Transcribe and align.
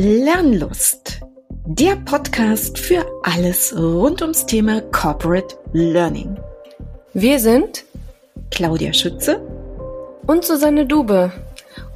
Lernlust, 0.00 1.22
der 1.66 1.96
Podcast 1.96 2.78
für 2.78 3.04
alles 3.24 3.74
rund 3.76 4.22
ums 4.22 4.46
Thema 4.46 4.80
Corporate 4.92 5.56
Learning. 5.72 6.36
Wir 7.14 7.40
sind 7.40 7.84
Claudia 8.52 8.92
Schütze 8.92 9.40
und 10.28 10.44
Susanne 10.44 10.86
Dube 10.86 11.32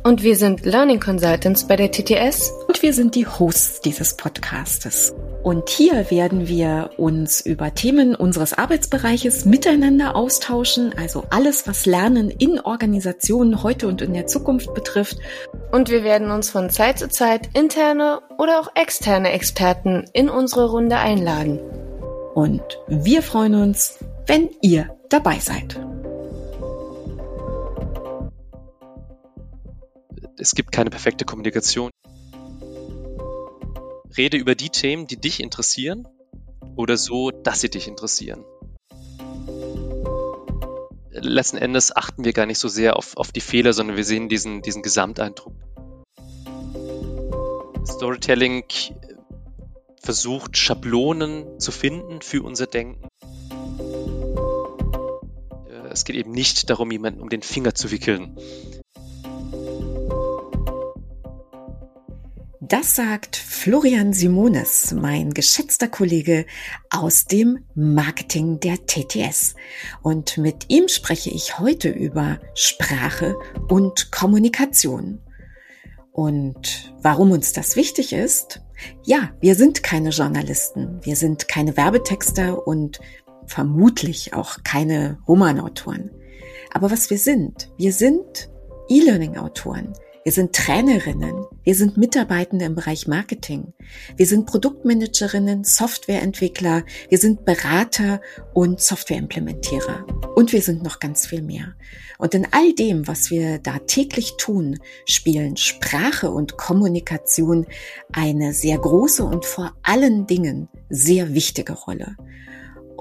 und 0.05 0.23
wir 0.23 0.37
sind 0.37 0.65
Learning 0.65 1.01
Consultants 1.01 1.67
bei 1.67 1.77
der 1.77 1.91
TTS 1.91 2.53
und 2.67 2.83
wir 2.83 2.93
sind 2.93 3.15
die 3.15 3.27
Hosts 3.27 3.81
dieses 3.81 4.15
Podcastes. 4.15 5.15
Und 5.43 5.69
hier 5.69 6.11
werden 6.11 6.47
wir 6.47 6.91
uns 6.97 7.41
über 7.41 7.75
Themen 7.75 8.15
unseres 8.15 8.53
Arbeitsbereiches 8.53 9.45
miteinander 9.45 10.15
austauschen, 10.15 10.95
also 10.97 11.25
alles, 11.31 11.67
was 11.67 11.85
Lernen 11.87 12.31
in 12.31 12.61
Organisationen 12.61 13.63
heute 13.63 13.89
und 13.89 14.03
in 14.03 14.15
der 14.15 14.27
Zukunft 14.27 14.73
betrifft. 14.75 15.19
Und 15.73 15.91
wir 15.91 16.05
werden 16.05 16.31
uns 16.31 16.51
von 16.51 16.71
Zeit 16.71 16.99
zu 16.99 17.09
Zeit 17.09 17.51
interne 17.55 18.21
oder 18.39 18.61
auch 18.61 18.69
externe 18.75 19.33
Experten 19.33 20.05
in 20.13 20.29
unsere 20.29 20.71
Runde 20.71 20.97
einladen. 20.97 21.59
Und 22.35 22.63
wir 22.89 23.23
freuen 23.23 23.55
uns, 23.55 23.99
wenn 24.27 24.49
ihr 24.63 24.97
dabei 25.09 25.39
seid. 25.41 25.81
Es 30.39 30.55
gibt 30.55 30.73
keine 30.73 30.91
perfekte 30.91 31.25
Kommunikation. 31.25 31.91
Rede 34.17 34.37
über 34.37 34.55
die 34.55 34.71
Themen, 34.71 35.07
die 35.07 35.17
dich 35.17 35.41
interessieren 35.41 36.07
oder 36.77 36.97
so, 36.97 37.31
dass 37.31 37.61
sie 37.61 37.71
dich 37.71 37.89
interessieren. 37.89 38.45
Letzten 41.11 41.59
Endes 41.59 41.95
achten 41.95 42.25
wir 42.25 42.33
gar 42.33 42.47
nicht 42.47 42.59
so 42.59 42.69
sehr 42.69 42.97
auf, 42.97 43.17
auf 43.17 43.33
die 43.33 43.41
Fehler, 43.41 43.73
sondern 43.73 43.97
wir 43.97 44.05
sehen 44.05 44.29
diesen, 44.29 44.63
diesen 44.63 44.83
Gesamteindruck. 44.83 45.55
Storytelling 47.87 48.65
versucht, 50.01 50.57
Schablonen 50.57 51.61
zu 51.61 51.71
finden 51.71 52.23
für 52.23 52.43
unser 52.43 52.67
Denken. 52.67 53.07
Es 55.91 56.05
geht 56.05 56.17
eben 56.17 56.33
nicht 56.33 56.71
darum, 56.71 56.91
jemanden 56.91 57.21
um 57.21 57.29
den 57.29 57.43
Finger 57.43 57.75
zu 57.75 57.91
wickeln. 57.91 58.37
Das 62.65 62.95
sagt 62.95 63.35
Florian 63.35 64.13
Simones, 64.13 64.93
mein 64.93 65.35
geschätzter 65.35 65.89
Kollege 65.89 66.47
aus 66.91 67.25
dem 67.25 67.65
Marketing 67.75 68.61
der 68.61 68.87
TTS. 68.87 69.57
Und 70.01 70.39
mit 70.39 70.67
ihm 70.69 70.87
spreche 70.87 71.31
ich 71.31 71.59
heute 71.59 71.89
über 71.89 72.39
Sprache 72.55 73.35
und 73.67 74.13
Kommunikation. 74.13 75.19
Und 76.13 76.95
warum 77.03 77.33
uns 77.33 77.53
das 77.53 77.75
wichtig 77.75 78.13
ist? 78.13 78.61
Ja, 79.03 79.33
wir 79.41 79.57
sind 79.57 79.83
keine 79.83 80.11
Journalisten, 80.11 81.01
wir 81.03 81.17
sind 81.17 81.49
keine 81.49 81.77
Werbetexter 81.77 82.65
und 82.65 83.01
vermutlich 83.45 84.35
auch 84.35 84.59
keine 84.63 85.19
Romanautoren. 85.27 86.13
Aber 86.73 86.93
was 86.93 87.11
wir 87.11 87.19
sind, 87.19 87.73
wir 87.77 87.93
sind 87.93 88.51
E-Learning-Autoren. 88.89 89.95
Wir 90.25 90.31
sind 90.31 90.55
Trainerinnen. 90.55 91.47
Wir 91.65 91.75
sind 91.75 91.97
Mitarbeitende 91.97 92.65
im 92.65 92.77
Bereich 92.77 93.09
Marketing. 93.09 93.73
Wir 94.17 94.27
sind 94.27 94.47
Produktmanagerinnen, 94.47 95.65
Softwareentwickler. 95.65 96.85
Wir 97.09 97.19
sind 97.19 97.45
Berater 97.45 98.21
und 98.55 98.81
Softwareimplementierer. 98.81 100.07
Und 100.37 100.53
wir 100.53 100.63
sind 100.63 100.85
noch 100.85 101.01
ganz 101.01 101.27
viel 101.27 101.43
mehr. 101.43 101.75
Und 102.19 102.35
in 102.35 102.47
all 102.53 102.73
dem, 102.73 103.09
was 103.09 103.33
wir 103.33 103.59
da 103.59 103.81
täglich 103.81 104.35
tun, 104.39 104.79
spielen 105.07 105.57
Sprache 105.57 106.31
und 106.31 106.57
Kommunikation 106.57 107.67
eine 108.13 108.53
sehr 108.53 108.79
große 108.79 109.25
und 109.25 109.45
vor 109.45 109.75
allen 109.83 110.29
Dingen 110.29 110.69
sehr 110.89 111.35
wichtige 111.35 111.73
Rolle. 111.73 112.17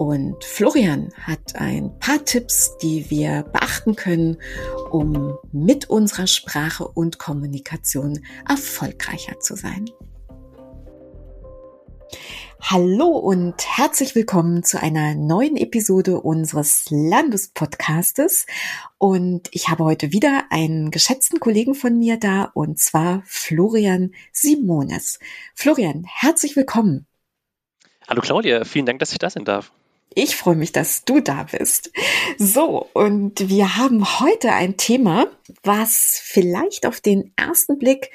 Und 0.01 0.44
Florian 0.44 1.13
hat 1.22 1.57
ein 1.57 2.00
paar 2.00 2.25
Tipps, 2.25 2.75
die 2.81 3.12
wir 3.12 3.44
beachten 3.44 3.95
können, 3.95 4.38
um 4.89 5.38
mit 5.51 5.91
unserer 5.91 6.25
Sprache 6.25 6.88
und 6.88 7.19
Kommunikation 7.19 8.25
erfolgreicher 8.50 9.39
zu 9.39 9.56
sein. 9.56 9.85
Hallo 12.59 13.09
und 13.09 13.53
herzlich 13.78 14.16
willkommen 14.16 14.63
zu 14.63 14.81
einer 14.81 15.13
neuen 15.13 15.56
Episode 15.56 16.19
unseres 16.19 16.85
Landespodcastes. 16.89 18.47
Und 18.97 19.50
ich 19.51 19.69
habe 19.69 19.83
heute 19.83 20.12
wieder 20.12 20.45
einen 20.50 20.89
geschätzten 20.89 21.39
Kollegen 21.39 21.75
von 21.75 22.00
mir 22.00 22.18
da, 22.18 22.45
und 22.56 22.79
zwar 22.79 23.22
Florian 23.28 24.16
Simones. 24.31 25.19
Florian, 25.53 26.06
herzlich 26.07 26.56
willkommen. 26.56 27.06
Hallo 28.07 28.22
Claudia, 28.22 28.66
vielen 28.66 28.88
Dank, 28.88 28.97
dass 28.97 29.12
ich 29.12 29.19
da 29.19 29.29
sein 29.29 29.45
darf. 29.45 29.72
Ich 30.14 30.36
freue 30.36 30.58
mich, 30.58 30.74
dass 30.74 31.06
du 31.06 31.22
da 31.22 31.44
bist. 31.44 31.92
So, 32.38 32.88
und 32.94 33.48
wir 33.50 33.78
haben 33.78 34.20
heute 34.20 34.52
ein 34.52 34.76
Thema, 34.76 35.28
was 35.64 36.20
vielleicht 36.22 36.86
auf 36.86 37.00
den 37.00 37.32
ersten 37.38 37.78
Blick 37.78 38.12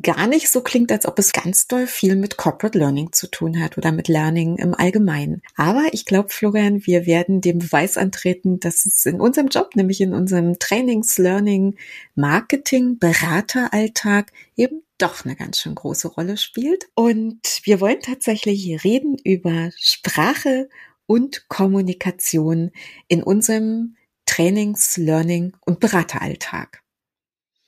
gar 0.00 0.26
nicht 0.26 0.50
so 0.50 0.62
klingt, 0.62 0.90
als 0.90 1.06
ob 1.06 1.18
es 1.18 1.32
ganz 1.32 1.66
doll 1.66 1.86
viel 1.86 2.16
mit 2.16 2.36
Corporate 2.36 2.78
Learning 2.78 3.12
zu 3.12 3.26
tun 3.26 3.62
hat 3.62 3.76
oder 3.76 3.92
mit 3.92 4.08
Learning 4.08 4.56
im 4.56 4.74
Allgemeinen. 4.74 5.42
Aber 5.56 5.84
ich 5.92 6.06
glaube, 6.06 6.30
Florian, 6.30 6.86
wir 6.86 7.04
werden 7.06 7.40
dem 7.40 7.58
Beweis 7.58 7.98
antreten, 7.98 8.58
dass 8.60 8.86
es 8.86 9.04
in 9.04 9.20
unserem 9.20 9.48
Job, 9.48 9.74
nämlich 9.74 10.00
in 10.00 10.14
unserem 10.14 10.58
Trainings, 10.58 11.18
Learning, 11.18 11.76
Marketing, 12.14 12.98
Berateralltag 12.98 14.32
eben 14.56 14.82
doch 14.96 15.24
eine 15.24 15.36
ganz 15.36 15.58
schön 15.58 15.74
große 15.74 16.08
Rolle 16.08 16.36
spielt. 16.36 16.88
Und 16.94 17.60
wir 17.64 17.80
wollen 17.80 18.00
tatsächlich 18.00 18.84
reden 18.84 19.16
über 19.22 19.70
Sprache 19.76 20.68
und 21.12 21.46
Kommunikation 21.50 22.70
in 23.06 23.22
unserem 23.22 23.96
Trainings-, 24.24 24.96
Learning- 24.96 25.54
und 25.60 25.78
Berateralltag. 25.78 26.82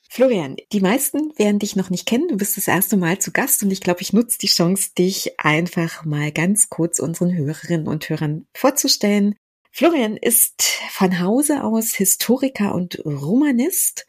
Florian, 0.09 0.57
die 0.73 0.81
meisten 0.81 1.37
werden 1.37 1.59
dich 1.59 1.77
noch 1.77 1.91
nicht 1.91 2.07
kennen. 2.07 2.29
Du 2.29 2.39
bist 2.39 2.57
das 2.57 2.69
erste 2.69 2.97
Mal 2.97 3.19
zu 3.19 3.33
Gast 3.33 3.63
und 3.63 3.71
ich 3.71 3.83
glaube, 3.83 4.01
ich 4.01 4.15
nutze 4.15 4.39
die 4.39 4.47
Chance, 4.47 4.93
dich 4.97 5.39
einfach 5.39 6.07
mal 6.07 6.33
ganz 6.33 6.71
kurz 6.71 7.01
unseren 7.01 7.37
Hörerinnen 7.37 7.87
und 7.87 8.09
Hörern 8.09 8.47
vorzustellen. 8.55 9.35
Florian 9.73 10.17
ist 10.17 10.63
von 10.89 11.21
Hause 11.21 11.65
aus 11.65 11.93
Historiker 11.93 12.75
und 12.75 13.05
Romanist 13.05 14.07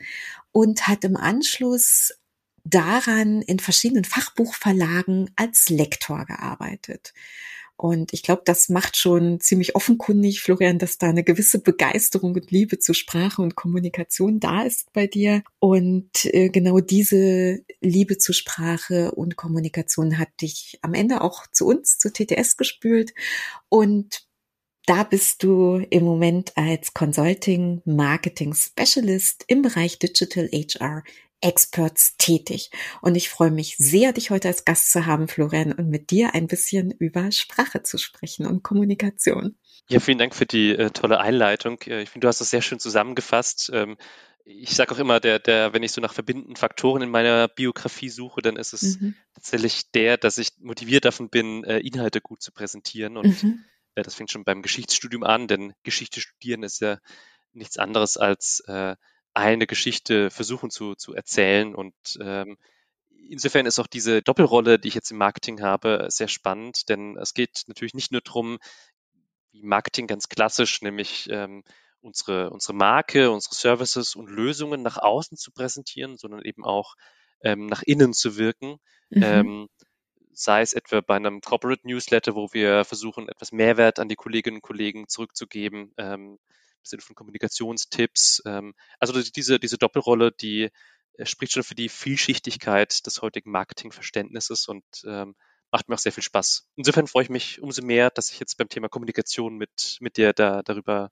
und 0.54 0.88
hat 0.88 1.04
im 1.04 1.18
Anschluss 1.18 2.14
daran 2.64 3.42
in 3.42 3.60
verschiedenen 3.60 4.06
Fachbuchverlagen 4.06 5.30
als 5.36 5.68
Lektor 5.68 6.24
gearbeitet. 6.24 7.14
Und 7.78 8.14
ich 8.14 8.24
glaube, 8.24 8.44
das 8.46 8.70
macht 8.70 8.96
schon 8.96 9.40
ziemlich 9.42 9.76
offenkundig, 9.76 10.42
Florian, 10.42 10.80
dass 10.80 10.98
da 10.98 11.08
eine 11.08 11.24
gewisse 11.24 11.60
Begeisterung 11.60 12.34
und 12.34 12.50
Liebe 12.50 12.80
zu 12.80 12.94
Sprache 12.94 13.42
und 13.42 13.56
Kommunikation 13.56 14.40
da 14.40 14.64
ist 14.64 14.94
bei 14.94 15.08
dir. 15.08 15.44
Und 15.60 16.26
äh, 16.26 16.50
genau 16.50 16.80
diese 16.80 17.60
Liebe 17.82 18.18
zu 18.18 18.32
Sprache 18.32 19.12
und 19.12 19.36
Kommunikation 19.36 20.18
hat 20.18 20.30
dich 20.42 20.80
am 20.82 20.94
Ende 20.94 21.22
auch 21.22 21.48
zu 21.52 21.68
uns, 21.68 21.98
zu 21.98 22.12
TTS 22.12 22.56
gespült. 22.56 23.14
Und 23.68 24.26
da 24.86 25.04
bist 25.04 25.44
du 25.44 25.84
im 25.90 26.04
Moment 26.04 26.54
als 26.56 26.94
Consulting 26.94 27.82
Marketing 27.86 28.54
Specialist 28.54 29.44
im 29.48 29.64
Bereich 29.64 30.00
Digital 30.00 30.48
HR 30.52 31.04
Experts 31.46 32.18
tätig. 32.18 32.72
Und 33.02 33.16
ich 33.16 33.30
freue 33.30 33.52
mich 33.52 33.78
sehr, 33.78 34.14
dich 34.14 34.32
heute 34.32 34.48
als 34.48 34.66
Gast 34.66 34.92
zu 34.92 35.06
haben, 35.06 35.28
Florian, 35.28 35.74
und 35.74 35.90
mit 35.90 36.10
dir 36.10 36.34
ein 36.34 36.48
bisschen 36.48 36.90
über 36.92 37.32
Sprache 37.32 37.84
zu 37.84 38.00
sprechen 38.00 38.48
und 38.48 38.64
Kommunikation. 38.64 39.56
Ja, 39.88 40.00
vielen 40.00 40.18
Dank 40.18 40.34
für 40.34 40.48
die 40.48 40.72
äh, 40.72 40.90
tolle 40.90 41.20
Einleitung. 41.20 41.80
Äh, 41.86 42.02
ich 42.02 42.10
finde, 42.10 42.26
du 42.26 42.30
hast 42.30 42.42
das 42.42 42.50
sehr 42.50 42.64
schön 42.64 42.80
zusammengefasst. 42.80 43.70
Ähm, 43.72 43.96
ich 44.44 44.72
sage 44.72 44.94
auch 44.94 45.00
immer, 45.00 45.20
der, 45.20 45.38
der, 45.38 45.74
wenn 45.74 45.84
ich 45.84 45.92
so 45.92 46.02
nach 46.02 46.14
verbindenden 46.14 46.56
Faktoren 46.56 47.04
in 47.04 47.10
meiner 47.10 47.48
Biografie 47.48 48.10
suche, 48.10 48.42
dann 48.42 48.56
ist 48.56 48.74
es 48.74 49.00
mhm. 49.00 49.14
tatsächlich 49.36 49.92
der, 49.92 50.18
dass 50.18 50.40
ich 50.40 50.50
motiviert 50.60 51.06
davon 51.06 51.30
bin, 51.30 51.64
äh, 51.64 51.78
Inhalte 51.80 52.22
gut 52.22 52.42
zu 52.42 52.52
präsentieren. 52.52 53.18
Und 53.18 53.44
mhm. 53.44 53.64
äh, 53.94 54.02
das 54.02 54.16
fängt 54.16 54.32
schon 54.32 54.44
beim 54.44 54.64
Geschichtsstudium 54.64 55.24
an, 55.24 55.48
denn 55.48 55.74
Geschichte 55.84 56.22
studieren 56.22 56.64
ist 56.64 56.82
ja 56.82 56.98
nichts 57.54 57.78
anderes 57.78 58.18
als 58.18 58.64
äh, 58.68 58.96
eine 59.36 59.68
Geschichte 59.68 60.30
versuchen 60.32 60.70
zu, 60.70 60.96
zu 60.96 61.14
erzählen. 61.14 61.76
Und 61.76 61.94
ähm, 62.22 62.58
insofern 63.30 63.66
ist 63.66 63.80
auch 63.80 63.88
diese 63.88 64.22
Doppelrolle, 64.22 64.80
die 64.80 64.88
ich 64.88 64.96
jetzt 64.96 65.12
im 65.12 65.18
Marketing 65.18 65.62
habe, 65.62 66.08
sehr 66.10 66.28
spannend, 66.28 66.90
denn 66.90 67.18
es 67.18 67.34
geht 67.34 67.64
natürlich 67.68 67.94
nicht 67.94 68.12
nur 68.12 68.22
darum, 68.22 68.58
wie 69.52 69.64
Marketing 69.64 70.08
ganz 70.08 70.30
klassisch, 70.30 70.82
nämlich 70.82 71.30
ähm, 71.30 71.64
unsere, 72.02 72.50
unsere 72.50 72.74
Marke, 72.74 73.32
unsere 73.32 73.56
Services 73.56 74.16
und 74.16 74.30
Lösungen 74.30 74.82
nach 74.82 74.98
außen 74.98 75.38
zu 75.38 75.52
präsentieren, 75.52 76.18
sondern 76.18 76.42
eben 76.42 76.64
auch 76.64 76.96
ähm, 77.42 77.66
nach 77.68 77.84
innen 77.84 78.14
zu 78.14 78.38
wirken. 78.38 78.78
Mhm. 79.10 79.24
Ähm, 79.24 79.70
sei 80.32 80.62
es 80.62 80.74
etwa 80.74 81.02
bei 81.02 81.16
einem 81.16 81.42
Corporate 81.42 81.88
Newsletter, 81.88 82.36
wo 82.36 82.50
wir 82.52 82.84
versuchen, 82.84 83.30
etwas 83.30 83.52
Mehrwert 83.52 84.00
an 84.00 84.10
die 84.10 84.16
Kolleginnen 84.16 84.58
und 84.58 84.62
Kollegen 84.62 85.08
zurückzugeben, 85.08 85.94
ähm, 85.98 86.38
Sinne 86.86 87.02
von 87.02 87.16
Kommunikationstipps. 87.16 88.44
Ähm, 88.46 88.74
also 89.00 89.22
diese, 89.22 89.60
diese 89.60 89.78
Doppelrolle, 89.78 90.32
die 90.32 90.70
spricht 91.24 91.54
schon 91.54 91.64
für 91.64 91.76
die 91.76 91.90
Vielschichtigkeit 91.90 93.06
des 93.06 93.22
heutigen 93.22 93.52
Marketingverständnisses 93.52 94.68
und 94.68 94.84
ähm, 95.06 95.36
macht 95.72 95.90
mir 95.90 95.96
auch 95.96 96.00
sehr 96.00 96.12
viel 96.12 96.24
Spaß. 96.24 96.68
Insofern 96.76 97.08
freue 97.08 97.24
ich 97.24 97.30
mich 97.30 97.62
umso 97.62 97.82
mehr, 97.82 98.10
dass 98.10 98.32
ich 98.32 98.40
jetzt 98.40 98.58
beim 98.58 98.70
Thema 98.70 98.90
Kommunikation 98.90 99.58
mit, 99.58 99.98
mit 100.00 100.18
dir 100.18 100.34
da, 100.34 100.62
darüber 100.64 101.12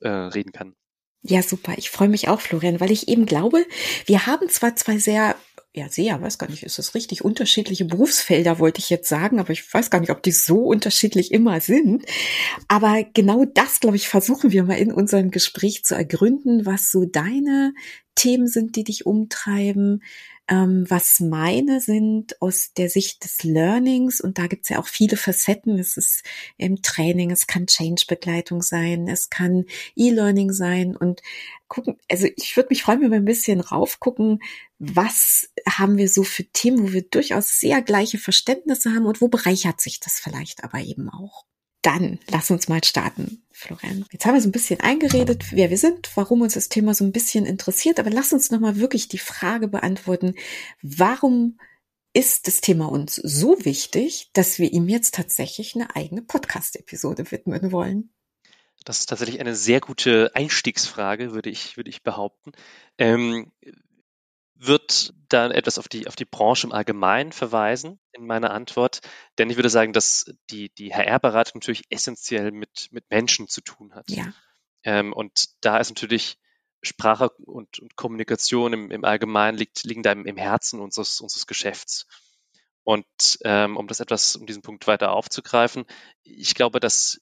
äh, 0.00 0.08
reden 0.08 0.52
kann. 0.52 0.74
Ja, 1.22 1.42
super. 1.42 1.74
Ich 1.76 1.90
freue 1.90 2.08
mich 2.08 2.28
auch, 2.28 2.40
Florian, 2.40 2.80
weil 2.80 2.92
ich 2.92 3.08
eben 3.08 3.26
glaube, 3.26 3.64
wir 4.04 4.26
haben 4.26 4.48
zwar 4.48 4.76
zwei 4.76 4.98
sehr 4.98 5.34
ja, 5.76 5.90
sehr, 5.90 6.22
weiß 6.22 6.38
gar 6.38 6.48
nicht, 6.48 6.62
ist 6.62 6.78
das 6.78 6.94
richtig, 6.94 7.22
unterschiedliche 7.22 7.84
Berufsfelder, 7.84 8.58
wollte 8.58 8.78
ich 8.80 8.88
jetzt 8.88 9.10
sagen, 9.10 9.38
aber 9.38 9.50
ich 9.50 9.72
weiß 9.74 9.90
gar 9.90 10.00
nicht, 10.00 10.10
ob 10.10 10.22
die 10.22 10.32
so 10.32 10.60
unterschiedlich 10.60 11.32
immer 11.32 11.60
sind. 11.60 12.06
Aber 12.66 13.04
genau 13.12 13.44
das, 13.44 13.80
glaube 13.80 13.96
ich, 13.96 14.08
versuchen 14.08 14.52
wir 14.52 14.64
mal 14.64 14.78
in 14.78 14.90
unserem 14.90 15.30
Gespräch 15.30 15.84
zu 15.84 15.94
ergründen, 15.94 16.64
was 16.64 16.90
so 16.90 17.04
deine 17.04 17.74
Themen 18.14 18.48
sind, 18.48 18.76
die 18.76 18.84
dich 18.84 19.04
umtreiben, 19.04 20.02
ähm, 20.48 20.86
was 20.88 21.20
meine 21.20 21.80
sind 21.80 22.40
aus 22.40 22.72
der 22.72 22.88
Sicht 22.88 23.24
des 23.24 23.42
Learnings. 23.42 24.20
Und 24.20 24.38
da 24.38 24.46
gibt's 24.46 24.68
ja 24.70 24.78
auch 24.78 24.86
viele 24.86 25.18
Facetten. 25.18 25.78
Es 25.78 25.98
ist 25.98 26.22
im 26.56 26.80
Training, 26.80 27.30
es 27.30 27.46
kann 27.46 27.66
Change-Begleitung 27.66 28.62
sein, 28.62 29.08
es 29.08 29.28
kann 29.28 29.66
E-Learning 29.94 30.52
sein. 30.52 30.96
Und 30.96 31.20
gucken, 31.68 31.98
also 32.08 32.26
ich 32.36 32.56
würde 32.56 32.68
mich 32.70 32.82
freuen, 32.82 33.02
wenn 33.02 33.10
wir 33.10 33.18
ein 33.18 33.24
bisschen 33.24 33.60
raufgucken, 33.60 34.40
was 34.78 35.48
haben 35.68 35.96
wir 35.96 36.08
so 36.08 36.22
für 36.22 36.44
Themen, 36.44 36.82
wo 36.82 36.92
wir 36.92 37.02
durchaus 37.02 37.58
sehr 37.58 37.82
gleiche 37.82 38.18
Verständnisse 38.18 38.90
haben 38.90 39.06
und 39.06 39.20
wo 39.20 39.28
bereichert 39.28 39.80
sich 39.80 40.00
das 40.00 40.20
vielleicht 40.20 40.64
aber 40.64 40.80
eben 40.80 41.08
auch. 41.08 41.46
Dann 41.82 42.18
lass 42.28 42.50
uns 42.50 42.68
mal 42.68 42.82
starten, 42.82 43.44
Florian. 43.52 44.04
Jetzt 44.10 44.26
haben 44.26 44.34
wir 44.34 44.40
so 44.40 44.48
ein 44.48 44.52
bisschen 44.52 44.80
eingeredet, 44.80 45.52
wer 45.52 45.70
wir 45.70 45.78
sind, 45.78 46.10
warum 46.16 46.42
uns 46.42 46.54
das 46.54 46.68
Thema 46.68 46.94
so 46.94 47.04
ein 47.04 47.12
bisschen 47.12 47.46
interessiert, 47.46 48.00
aber 48.00 48.10
lass 48.10 48.32
uns 48.32 48.50
nochmal 48.50 48.76
wirklich 48.76 49.08
die 49.08 49.18
Frage 49.18 49.68
beantworten, 49.68 50.34
warum 50.82 51.58
ist 52.12 52.46
das 52.48 52.60
Thema 52.60 52.90
uns 52.90 53.16
so 53.16 53.64
wichtig, 53.64 54.30
dass 54.32 54.58
wir 54.58 54.72
ihm 54.72 54.88
jetzt 54.88 55.14
tatsächlich 55.14 55.74
eine 55.74 55.94
eigene 55.94 56.22
Podcast-Episode 56.22 57.30
widmen 57.30 57.72
wollen? 57.72 58.10
Das 58.84 59.00
ist 59.00 59.06
tatsächlich 59.06 59.40
eine 59.40 59.54
sehr 59.54 59.80
gute 59.80 60.30
Einstiegsfrage, 60.34 61.32
würde 61.32 61.50
ich, 61.50 61.76
würde 61.76 61.90
ich 61.90 62.02
behaupten. 62.02 62.52
Ähm, 62.98 63.52
wird 64.58 65.12
dann 65.28 65.50
etwas 65.50 65.78
auf 65.78 65.88
die, 65.88 66.06
auf 66.06 66.16
die 66.16 66.24
Branche 66.24 66.66
im 66.66 66.72
Allgemeinen 66.72 67.32
verweisen 67.32 68.00
in 68.12 68.26
meiner 68.26 68.50
Antwort. 68.52 69.00
Denn 69.38 69.50
ich 69.50 69.56
würde 69.56 69.68
sagen, 69.68 69.92
dass 69.92 70.32
die, 70.50 70.70
die 70.74 70.92
HR-Beratung 70.92 71.60
natürlich 71.60 71.84
essentiell 71.90 72.52
mit, 72.52 72.88
mit 72.90 73.10
Menschen 73.10 73.48
zu 73.48 73.60
tun 73.60 73.94
hat. 73.94 74.10
Ja. 74.10 74.32
Ähm, 74.82 75.12
und 75.12 75.46
da 75.60 75.78
ist 75.78 75.90
natürlich 75.90 76.38
Sprache 76.82 77.30
und, 77.44 77.78
und 77.80 77.96
Kommunikation 77.96 78.72
im, 78.72 78.90
im 78.90 79.04
Allgemeinen 79.04 79.58
liegt, 79.58 79.84
liegen 79.84 80.02
da 80.02 80.12
im, 80.12 80.26
im 80.26 80.36
Herzen 80.36 80.80
unseres, 80.80 81.20
unseres 81.20 81.46
Geschäfts. 81.46 82.06
Und 82.84 83.38
ähm, 83.42 83.76
um 83.76 83.88
das 83.88 84.00
etwas, 84.00 84.36
um 84.36 84.46
diesen 84.46 84.62
Punkt 84.62 84.86
weiter 84.86 85.10
aufzugreifen, 85.10 85.84
ich 86.22 86.54
glaube, 86.54 86.78
dass 86.78 87.20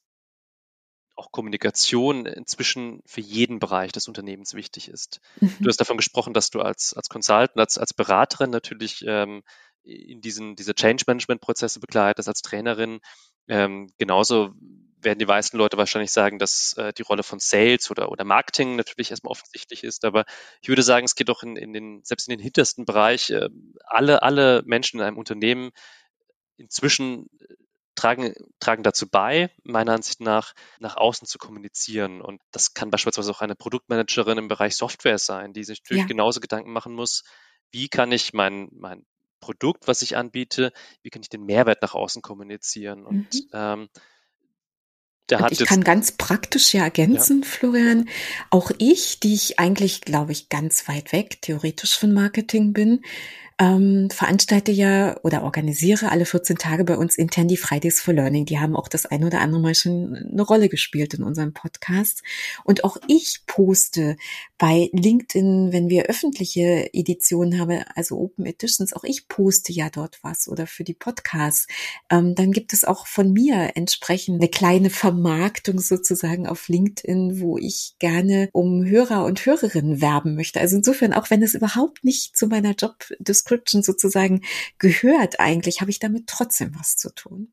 auch 1.17 1.31
Kommunikation 1.31 2.27
inzwischen 2.27 3.01
für 3.07 3.21
jeden 3.21 3.59
Bereich 3.59 3.93
des 3.93 4.09
Unternehmens 4.09 4.55
wichtig 4.55 4.89
ist. 4.89 5.21
Mhm. 5.41 5.57
Du 5.61 5.69
hast 5.69 5.81
davon 5.81 5.97
gesprochen, 5.97 6.35
dass 6.35 6.51
du 6.51 6.61
als, 6.61 6.95
als 6.95 7.09
Consultant, 7.09 7.59
als, 7.59 7.79
als 7.79 7.95
Beraterin 7.95 8.51
natürlich 8.51 9.05
ähm, 9.07 9.43
in 9.85 10.21
diesen 10.21 10.57
diese 10.57 10.75
Change 10.75 11.05
Management 11.07 11.41
Prozesse 11.41 11.79
begleitest, 11.79 12.29
als 12.29 12.43
Trainerin. 12.43 13.01
Ähm, 13.49 13.91
genauso 13.99 14.55
werden 15.05 15.19
die 15.19 15.27
meisten 15.27 15.59
Leute 15.59 15.77
wahrscheinlich 15.77 16.11
sagen, 16.11 16.39
dass 16.39 16.75
äh, 16.79 16.93
die 16.95 17.03
Rolle 17.03 17.23
von 17.23 17.39
Sales 17.39 17.91
oder, 17.91 18.11
oder 18.11 18.25
Marketing 18.25 18.77
natürlich 18.77 19.11
erstmal 19.11 19.33
offensichtlich 19.33 19.85
ist. 19.85 20.05
Aber 20.05 20.25
ich 20.63 20.69
würde 20.69 20.83
sagen, 20.83 21.05
es 21.05 21.15
geht 21.15 21.29
doch 21.29 21.43
in, 21.43 21.57
in 21.57 21.73
den, 21.73 22.03
selbst 22.05 22.29
in 22.29 22.33
den 22.33 22.43
hintersten 22.43 22.87
Bereich, 22.87 23.31
äh, 23.31 23.51
alle, 23.85 24.23
alle 24.23 24.63
Menschen 24.65 25.01
in 25.01 25.07
einem 25.07 25.19
Unternehmen 25.19 25.71
inzwischen 26.57 27.29
tragen, 27.95 28.35
tragen 28.61 28.83
dazu 28.83 29.09
bei, 29.09 29.51
meiner 29.63 29.93
Ansicht 29.93 30.21
nach, 30.21 30.55
nach 30.79 30.97
außen 30.97 31.27
zu 31.27 31.39
kommunizieren. 31.39 32.21
Und 32.21 32.41
das 32.51 32.75
kann 32.75 32.91
beispielsweise 32.91 33.31
auch 33.31 33.41
eine 33.41 33.55
Produktmanagerin 33.55 34.39
im 34.39 34.49
Bereich 34.49 34.77
Software 34.77 35.19
sein, 35.19 35.53
die 35.53 35.65
sich 35.65 35.83
natürlich 35.83 36.03
ja. 36.03 36.09
genauso 36.09 36.41
Gedanken 36.41 36.73
machen 36.73 36.95
muss, 36.95 37.25
wie 37.71 37.89
kann 37.89 38.13
ich 38.13 38.33
mein, 38.33 38.69
mein 38.73 39.05
Produkt, 39.41 39.89
was 39.89 40.03
ich 40.03 40.17
anbiete, 40.17 40.73
wie 41.03 41.11
kann 41.11 41.23
ich 41.23 41.29
den 41.29 41.45
Mehrwert 41.45 41.83
nach 41.83 41.95
außen 41.95 42.23
kommunizieren? 42.23 43.05
Und 43.05 43.35
mhm. 43.35 43.49
ähm, 43.53 43.89
ich 45.51 45.65
kann 45.65 45.83
ganz 45.83 46.13
praktisch 46.13 46.75
ja 46.75 46.85
ergänzen, 46.85 47.43
ja. 47.43 47.49
Florian. 47.49 48.09
Auch 48.51 48.71
ich, 48.79 49.21
die 49.21 49.35
ich 49.35 49.59
eigentlich, 49.59 50.03
glaube 50.03 50.33
ich, 50.33 50.51
ganz 50.51 50.87
weit 50.87 51.13
weg 51.13 51.41
theoretisch 51.41 51.99
von 51.99 52.13
Marketing 52.13 52.75
bin, 52.75 53.01
ähm, 53.61 54.09
veranstalte 54.11 54.73
ja 54.73 55.17
oder 55.23 55.45
organisiere 55.45 56.11
alle 56.11 56.27
14 56.27 56.57
Tage 56.57 56.85
bei 56.85 56.97
uns 56.97 57.17
intern 57.17 57.47
die 57.47 57.57
Fridays 57.57 58.01
for 58.01 58.13
Learning. 58.13 58.47
Die 58.47 58.59
haben 58.59 58.75
auch 58.75 58.89
das 58.89 59.07
ein 59.07 59.23
oder 59.23 59.41
andere 59.41 59.61
Mal 59.61 59.77
schon 59.77 60.17
eine 60.33 60.43
Rolle 60.43 60.69
gespielt 60.69 61.15
in 61.15 61.23
unserem 61.23 61.53
Podcast. 61.53 62.23
Und 62.65 62.83
auch 62.83 62.97
ich 63.07 63.43
poste 63.47 64.17
bei 64.59 64.91
LinkedIn, 64.93 65.73
wenn 65.73 65.89
wir 65.89 66.07
öffentliche 66.07 66.93
Editionen 66.93 67.61
haben, 67.61 67.85
also 67.95 68.19
Open 68.19 68.45
Editions, 68.45 68.93
auch 68.93 69.05
ich 69.05 69.29
poste 69.29 69.73
ja 69.73 69.89
dort 69.89 70.19
was 70.23 70.49
oder 70.49 70.67
für 70.67 70.83
die 70.83 70.95
Podcasts. 70.95 71.69
Ähm, 72.11 72.35
dann 72.35 72.51
gibt 72.51 72.73
es 72.73 72.85
auch 72.85 73.07
von 73.07 73.33
mir 73.33 73.73
entsprechend 73.77 74.41
eine 74.41 74.51
kleine 74.51 74.91
Vermarktung 74.91 75.79
sozusagen 75.79 76.49
auf 76.49 76.69
LinkedIn, 76.69 77.41
wo 77.41 77.57
ich 77.57 77.95
gerne 78.01 78.49
um 78.53 78.85
Hörer 78.85 79.25
und 79.25 79.47
Hörerinnen 79.47 80.01
werben 80.01 80.35
möchte. 80.35 80.61
Also 80.61 80.77
insofern, 80.77 81.13
auch 81.13 81.31
wenn 81.31 81.43
es 81.43 81.55
überhaupt 81.55 82.03
nicht 82.03 82.37
zu 82.37 82.49
meiner 82.49 82.73
Jobdiskussion 82.73 83.44
Description 83.45 83.83
sozusagen 83.83 84.43
gehört 84.79 85.41
eigentlich, 85.41 85.81
habe 85.81 85.91
ich 85.91 85.99
damit 85.99 86.27
trotzdem 86.27 86.75
was 86.79 86.97
zu 86.97 87.15
tun. 87.15 87.53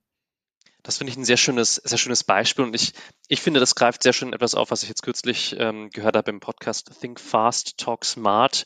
Das 0.84 0.98
finde 0.98 1.12
ich 1.12 1.18
ein 1.18 1.26
sehr 1.26 1.38
schönes, 1.38 1.76
sehr 1.76 2.00
schönes 2.00 2.24
Beispiel 2.24 2.66
und 2.66 2.74
ich, 2.74 2.94
ich 3.28 3.42
finde, 3.42 3.60
das 3.60 3.76
greift 3.76 4.02
sehr 4.02 4.14
schön 4.14 4.34
etwas 4.34 4.56
auf, 4.56 4.72
was 4.72 4.82
ich 4.82 4.90
jetzt 4.90 5.04
kürzlich 5.04 5.56
ähm, 5.60 5.92
gehört 5.92 6.16
habe 6.16 6.32
im 6.32 6.40
Podcast 6.40 6.92
Think 7.00 7.20
Fast, 7.20 7.78
Talk 7.78 8.04
Smart. 8.04 8.66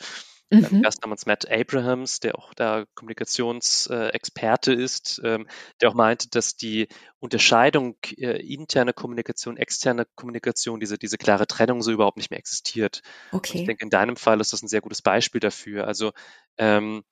Mhm. 0.52 0.84
Gast 0.84 1.02
namens 1.02 1.26
Matt 1.26 1.50
Abrahams, 1.50 2.20
der 2.20 2.38
auch 2.38 2.54
da 2.54 2.86
Kommunikationsexperte 2.94 4.74
ist, 4.74 5.20
ähm, 5.24 5.48
der 5.82 5.90
auch 5.90 5.96
meinte, 5.96 6.30
dass 6.30 6.56
die 6.56 6.88
Unterscheidung 7.18 7.98
äh, 8.18 8.46
interne 8.46 8.94
Kommunikation, 8.94 9.58
externe 9.58 10.06
Kommunikation, 10.16 10.80
diese, 10.80 11.00
diese 11.00 11.18
klare 11.18 11.48
Trennung 11.48 11.82
so 11.82 11.92
überhaupt 11.92 12.18
nicht 12.18 12.30
mehr 12.30 12.40
existiert. 12.40 13.02
Okay. 13.32 13.54
Und 13.54 13.60
ich 13.62 13.66
denke, 13.66 13.84
in 13.84 13.90
deinem 13.90 14.16
Fall 14.16 14.40
ist 14.40 14.54
das 14.54 14.62
ein 14.62 14.68
sehr 14.68 14.82
gutes 14.82 15.02
Beispiel 15.02 15.42
dafür. 15.42 15.88
Also 15.88 16.14
ähm, 16.58 17.04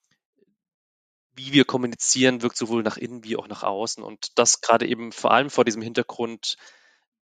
wie 1.35 1.53
wir 1.53 1.65
kommunizieren, 1.65 2.41
wirkt 2.41 2.57
sowohl 2.57 2.83
nach 2.83 2.97
innen 2.97 3.23
wie 3.23 3.35
auch 3.37 3.47
nach 3.47 3.63
außen. 3.63 4.03
Und 4.03 4.37
das 4.37 4.61
gerade 4.61 4.87
eben 4.87 5.11
vor 5.11 5.31
allem 5.31 5.49
vor 5.49 5.65
diesem 5.65 5.81
Hintergrund, 5.81 6.57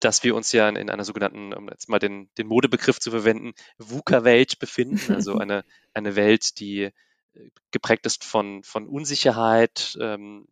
dass 0.00 0.22
wir 0.22 0.34
uns 0.34 0.52
ja 0.52 0.68
in, 0.68 0.76
in 0.76 0.90
einer 0.90 1.04
sogenannten, 1.04 1.54
um 1.54 1.68
jetzt 1.68 1.88
mal 1.88 1.98
den, 1.98 2.28
den 2.36 2.46
Modebegriff 2.46 3.00
zu 3.00 3.10
verwenden, 3.10 3.54
VUCA-Welt 3.78 4.58
befinden. 4.58 5.14
Also 5.14 5.34
eine, 5.38 5.64
eine 5.94 6.16
Welt, 6.16 6.58
die 6.60 6.82
äh, 6.82 6.92
geprägt 7.70 8.04
ist 8.06 8.24
von, 8.24 8.62
von 8.62 8.86
Unsicherheit, 8.86 9.96
ähm, 10.00 10.46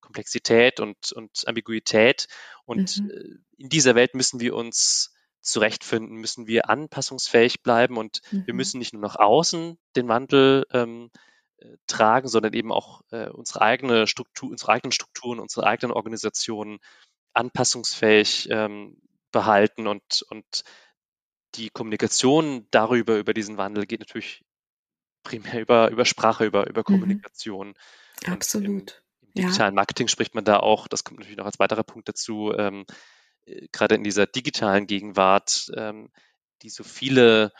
Komplexität 0.00 0.80
und, 0.80 1.12
und 1.12 1.46
Ambiguität. 1.46 2.28
Und 2.64 2.98
mhm. 2.98 3.10
Äh, 3.10 3.38
in 3.58 3.68
dieser 3.68 3.94
Welt 3.94 4.14
müssen 4.14 4.40
wir 4.40 4.54
uns 4.54 5.12
zurechtfinden, 5.42 6.16
müssen 6.16 6.46
wir 6.46 6.70
anpassungsfähig 6.70 7.62
bleiben 7.62 7.98
und 7.98 8.22
mhm. 8.30 8.46
wir 8.46 8.54
müssen 8.54 8.78
nicht 8.78 8.94
nur 8.94 9.02
nach 9.02 9.16
außen 9.16 9.78
den 9.94 10.08
Wandel 10.08 10.64
ähm, 10.72 11.10
äh, 11.12 11.18
tragen, 11.86 12.28
sondern 12.28 12.52
eben 12.52 12.72
auch 12.72 13.02
äh, 13.10 13.28
unsere 13.28 13.62
eigene 13.62 14.06
Struktur, 14.06 14.50
unsere 14.50 14.72
eigenen 14.72 14.92
Strukturen, 14.92 15.40
unsere 15.40 15.66
eigenen 15.66 15.92
Organisationen 15.92 16.78
anpassungsfähig 17.32 18.48
ähm, 18.50 18.96
behalten 19.32 19.86
und, 19.86 20.24
und 20.30 20.64
die 21.56 21.70
Kommunikation 21.70 22.66
darüber, 22.70 23.16
über 23.16 23.34
diesen 23.34 23.56
Wandel 23.56 23.86
geht 23.86 24.00
natürlich 24.00 24.44
primär 25.22 25.60
über, 25.60 25.90
über 25.90 26.04
Sprache, 26.04 26.44
über, 26.44 26.68
über 26.68 26.80
mhm. 26.80 26.84
Kommunikation. 26.84 27.74
Mhm. 28.24 28.32
Absolut. 28.32 28.66
Im, 28.66 28.78
Im, 28.78 29.34
digitalen 29.36 29.74
ja. 29.74 29.76
Marketing 29.80 30.06
spricht 30.06 30.34
man 30.34 30.44
da 30.44 30.60
auch, 30.60 30.86
das 30.86 31.02
kommt 31.02 31.18
natürlich 31.18 31.38
noch 31.38 31.46
als 31.46 31.58
weiterer 31.58 31.82
Punkt 31.82 32.08
dazu, 32.08 32.52
ähm, 32.56 32.84
äh, 33.46 33.66
gerade 33.72 33.96
in 33.96 34.04
dieser 34.04 34.26
digitalen 34.26 34.86
Gegenwart, 34.86 35.72
ähm, 35.76 36.10
die 36.62 36.70
so 36.70 36.84
viele, 36.84 37.52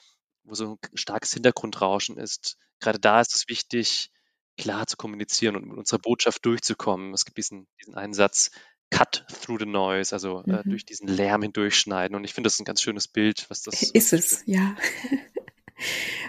wo 0.44 0.54
so 0.54 0.78
ein 0.92 0.96
starkes 0.96 1.32
Hintergrundrauschen 1.32 2.16
ist, 2.16 2.58
gerade 2.84 3.00
da 3.00 3.20
ist 3.20 3.34
es 3.34 3.48
wichtig, 3.48 4.10
klar 4.56 4.86
zu 4.86 4.96
kommunizieren 4.96 5.56
und 5.56 5.66
mit 5.66 5.78
unserer 5.78 5.98
Botschaft 5.98 6.44
durchzukommen. 6.44 7.12
Es 7.12 7.24
gibt 7.24 7.38
diesen, 7.38 7.66
diesen 7.80 7.94
einen 7.94 8.14
Satz, 8.14 8.50
cut 8.90 9.26
through 9.42 9.58
the 9.60 9.66
noise, 9.66 10.14
also 10.14 10.42
äh, 10.46 10.50
mhm. 10.50 10.54
äh, 10.54 10.62
durch 10.64 10.84
diesen 10.84 11.08
Lärm 11.08 11.42
hindurchschneiden. 11.42 12.16
Und 12.16 12.24
ich 12.24 12.34
finde 12.34 12.46
das 12.48 12.60
ein 12.60 12.64
ganz 12.64 12.80
schönes 12.80 13.08
Bild, 13.08 13.46
was 13.48 13.62
das 13.62 13.82
ist. 13.82 14.12
Es, 14.12 14.42
ja. 14.46 14.76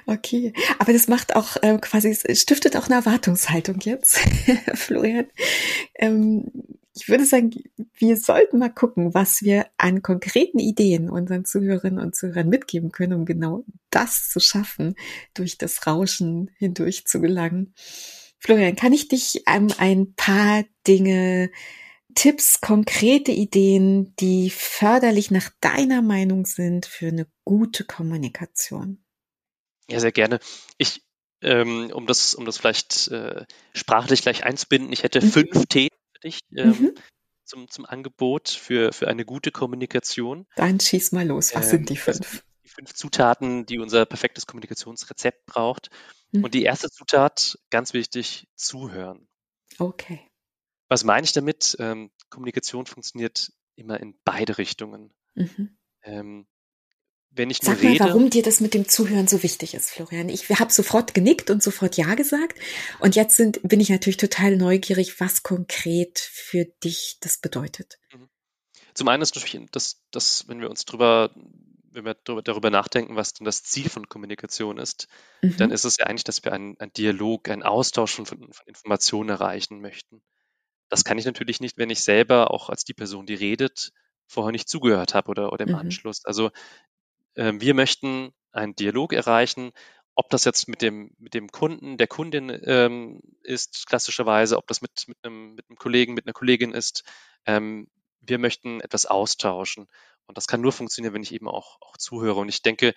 Okay, 0.08 0.54
aber 0.80 0.92
das 0.92 1.08
macht 1.08 1.36
auch 1.36 1.56
äh, 1.62 1.78
quasi, 1.80 2.10
es 2.10 2.42
stiftet 2.42 2.76
auch 2.76 2.88
eine 2.88 2.96
Erwartungshaltung 2.96 3.80
jetzt, 3.82 4.18
Florian. 4.74 5.28
Ähm, 5.94 6.52
ich 6.96 7.10
würde 7.10 7.26
sagen, 7.26 7.52
wir 7.94 8.16
sollten 8.16 8.58
mal 8.58 8.74
gucken, 8.74 9.14
was 9.14 9.42
wir 9.42 9.68
an 9.78 10.02
konkreten 10.02 10.60
Ideen 10.60 11.10
unseren 11.10 11.44
Zuhörerinnen 11.44 12.00
und 12.00 12.16
Zuhörern 12.16 12.48
mitgeben 12.48 12.92
können, 12.92 13.14
um 13.14 13.26
genau 13.26 13.66
das 13.90 14.30
zu 14.30 14.40
schaffen, 14.40 14.96
durch 15.34 15.58
das 15.58 15.86
Rauschen 15.86 16.52
hindurch 16.58 17.06
zu 17.06 17.20
gelangen. 17.20 17.74
Florian, 18.40 18.78
kann 18.78 18.94
ich 18.94 19.10
dich 19.10 19.44
um 19.46 19.68
ein 19.78 20.14
paar 20.16 20.64
Dinge, 20.88 21.52
Tipps, 22.16 22.62
konkrete 22.62 23.34
Ideen, 23.34 24.16
die 24.16 24.50
förderlich 24.50 25.32
nach 25.32 25.50
deiner 25.60 26.02
Meinung 26.02 26.46
sind 26.46 26.86
für 26.86 27.08
eine 27.08 27.28
gute 27.44 27.84
Kommunikation? 27.84 29.04
Ja, 29.90 30.00
sehr 30.00 30.14
gerne. 30.14 30.40
Ich, 30.78 31.04
ähm, 31.42 31.92
um 31.94 32.08
das, 32.08 32.36
um 32.36 32.46
das 32.46 32.58
vielleicht 32.58 33.10
äh, 33.10 33.46
sprachlich 33.74 34.22
gleich 34.22 34.46
einzubinden, 34.46 34.94
ich 34.94 35.04
hätte 35.04 35.20
mhm. 35.20 35.30
fünf 35.30 35.66
Themen 35.66 35.90
dich 36.26 36.40
ähm, 36.56 36.70
mhm. 36.70 36.94
zum, 37.44 37.70
zum 37.70 37.86
Angebot 37.86 38.50
für, 38.50 38.92
für 38.92 39.08
eine 39.08 39.26
gute 39.26 39.52
Kommunikation. 39.52 40.46
Dann 40.56 40.80
schieß 40.80 41.12
mal 41.14 41.26
los. 41.26 41.56
Was 41.56 41.66
ähm, 41.66 41.72
sind 41.72 41.90
die 41.90 41.98
fünf? 41.98 42.44
Die 42.64 42.70
fünf 42.70 42.94
Zutaten, 42.94 43.66
die 43.66 43.80
unser 43.80 44.06
perfektes 44.06 44.48
Kommunikationsrezept 44.48 45.46
braucht. 45.46 45.90
Mhm. 46.32 46.44
Und 46.44 46.54
die 46.54 46.64
erste 46.64 46.90
Zutat, 46.90 47.58
ganz 47.70 47.94
wichtig, 47.94 48.48
zuhören. 48.56 49.28
Okay. 49.78 50.28
Was 50.88 51.04
meine 51.04 51.26
ich 51.26 51.34
damit? 51.34 51.76
Ähm, 51.80 52.12
Kommunikation 52.30 52.86
funktioniert 52.86 53.52
immer 53.76 54.00
in 54.00 54.20
beide 54.24 54.58
Richtungen. 54.58 55.14
Mhm. 55.36 55.78
Wenn 57.36 57.50
ich 57.50 57.60
Sag 57.62 57.84
mal, 57.84 57.92
rede, 57.92 58.06
warum 58.06 58.30
dir 58.30 58.44
das 58.44 58.62
mit 58.62 58.74
dem 58.74 58.88
Zuhören 58.88 59.28
so 59.28 59.44
wichtig 59.44 59.74
ist, 59.74 59.92
Florian. 59.92 60.30
Ich 60.30 60.50
habe 60.50 60.72
sofort 60.72 61.14
genickt 61.14 61.50
und 61.50 61.62
sofort 61.62 61.98
Ja 61.98 62.16
gesagt. 62.16 62.58
Und 63.00 63.18
jetzt 63.18 63.36
sind, 63.36 63.60
bin 63.64 63.82
ich 63.82 63.90
natürlich 63.90 64.16
total 64.16 64.56
neugierig, 64.56 65.20
was 65.20 65.44
konkret 65.44 66.18
für 66.20 66.64
dich 66.84 67.18
das 67.20 67.38
bedeutet. 67.38 68.00
Mhm. 68.14 68.30
Zum 68.94 69.10
einen 69.10 69.22
ist 69.22 69.36
natürlich, 69.36 69.70
dass, 69.72 70.02
dass 70.12 70.48
wenn 70.48 70.62
wir 70.62 70.70
uns 70.70 70.86
drüber, 70.86 71.30
wenn 71.92 72.06
wir 72.06 72.14
darüber 72.14 72.70
nachdenken, 72.70 73.18
was 73.18 73.34
denn 73.34 73.44
das 73.44 73.64
Ziel 73.64 73.90
von 73.90 74.08
Kommunikation 74.08 74.78
ist, 74.78 75.10
mhm. 75.42 75.58
dann 75.58 75.72
ist 75.72 75.84
es 75.84 75.98
ja 75.98 76.06
eigentlich, 76.06 76.24
dass 76.24 76.46
wir 76.46 76.54
einen, 76.54 76.80
einen 76.80 76.94
Dialog, 76.94 77.50
einen 77.50 77.64
Austausch 77.64 78.14
von, 78.14 78.26
von 78.26 78.54
Informationen 78.66 79.30
erreichen 79.30 79.82
möchten. 79.82 80.22
Das 80.88 81.04
kann 81.04 81.18
ich 81.18 81.26
natürlich 81.26 81.60
nicht, 81.60 81.78
wenn 81.78 81.90
ich 81.90 82.02
selber 82.02 82.52
auch 82.52 82.70
als 82.70 82.86
die 82.86 82.94
Person, 82.94 83.26
die 83.26 83.34
redet, 83.34 83.92
vorher 84.28 84.52
nicht 84.52 84.70
zugehört 84.70 85.14
habe 85.14 85.30
oder, 85.30 85.52
oder 85.52 85.66
im 85.66 85.74
mhm. 85.74 85.80
Anschluss. 85.80 86.26
Also 86.26 86.52
wir 87.36 87.74
möchten 87.74 88.32
einen 88.52 88.76
Dialog 88.76 89.14
erreichen, 89.14 89.72
ob 90.16 90.30
das 90.30 90.46
jetzt 90.46 90.68
mit 90.70 90.82
dem, 90.82 91.12
mit 91.18 91.34
dem 91.34 91.50
Kunden, 91.50 91.98
der 91.98 92.08
Kundin 92.08 92.50
ähm, 92.64 93.22
ist, 93.44 93.86
klassischerweise, 93.88 94.58
ob 94.58 94.68
das 94.68 94.82
mit, 94.82 95.04
mit, 95.08 95.18
einem, 95.24 95.56
mit 95.56 95.70
einem 95.70 95.78
Kollegen, 95.78 96.14
mit 96.14 96.26
einer 96.26 96.34
Kollegin 96.34 96.72
ist. 96.72 97.04
Ähm, 97.46 97.90
wir 98.22 98.40
möchten 98.40 98.80
etwas 98.80 99.06
austauschen. 99.06 99.88
Und 100.26 100.38
das 100.38 100.48
kann 100.48 100.62
nur 100.62 100.72
funktionieren, 100.72 101.14
wenn 101.14 101.22
ich 101.22 101.34
eben 101.34 101.50
auch, 101.50 101.78
auch 101.82 101.98
zuhöre. 101.98 102.40
Und 102.40 102.50
ich 102.50 102.62
denke, 102.62 102.94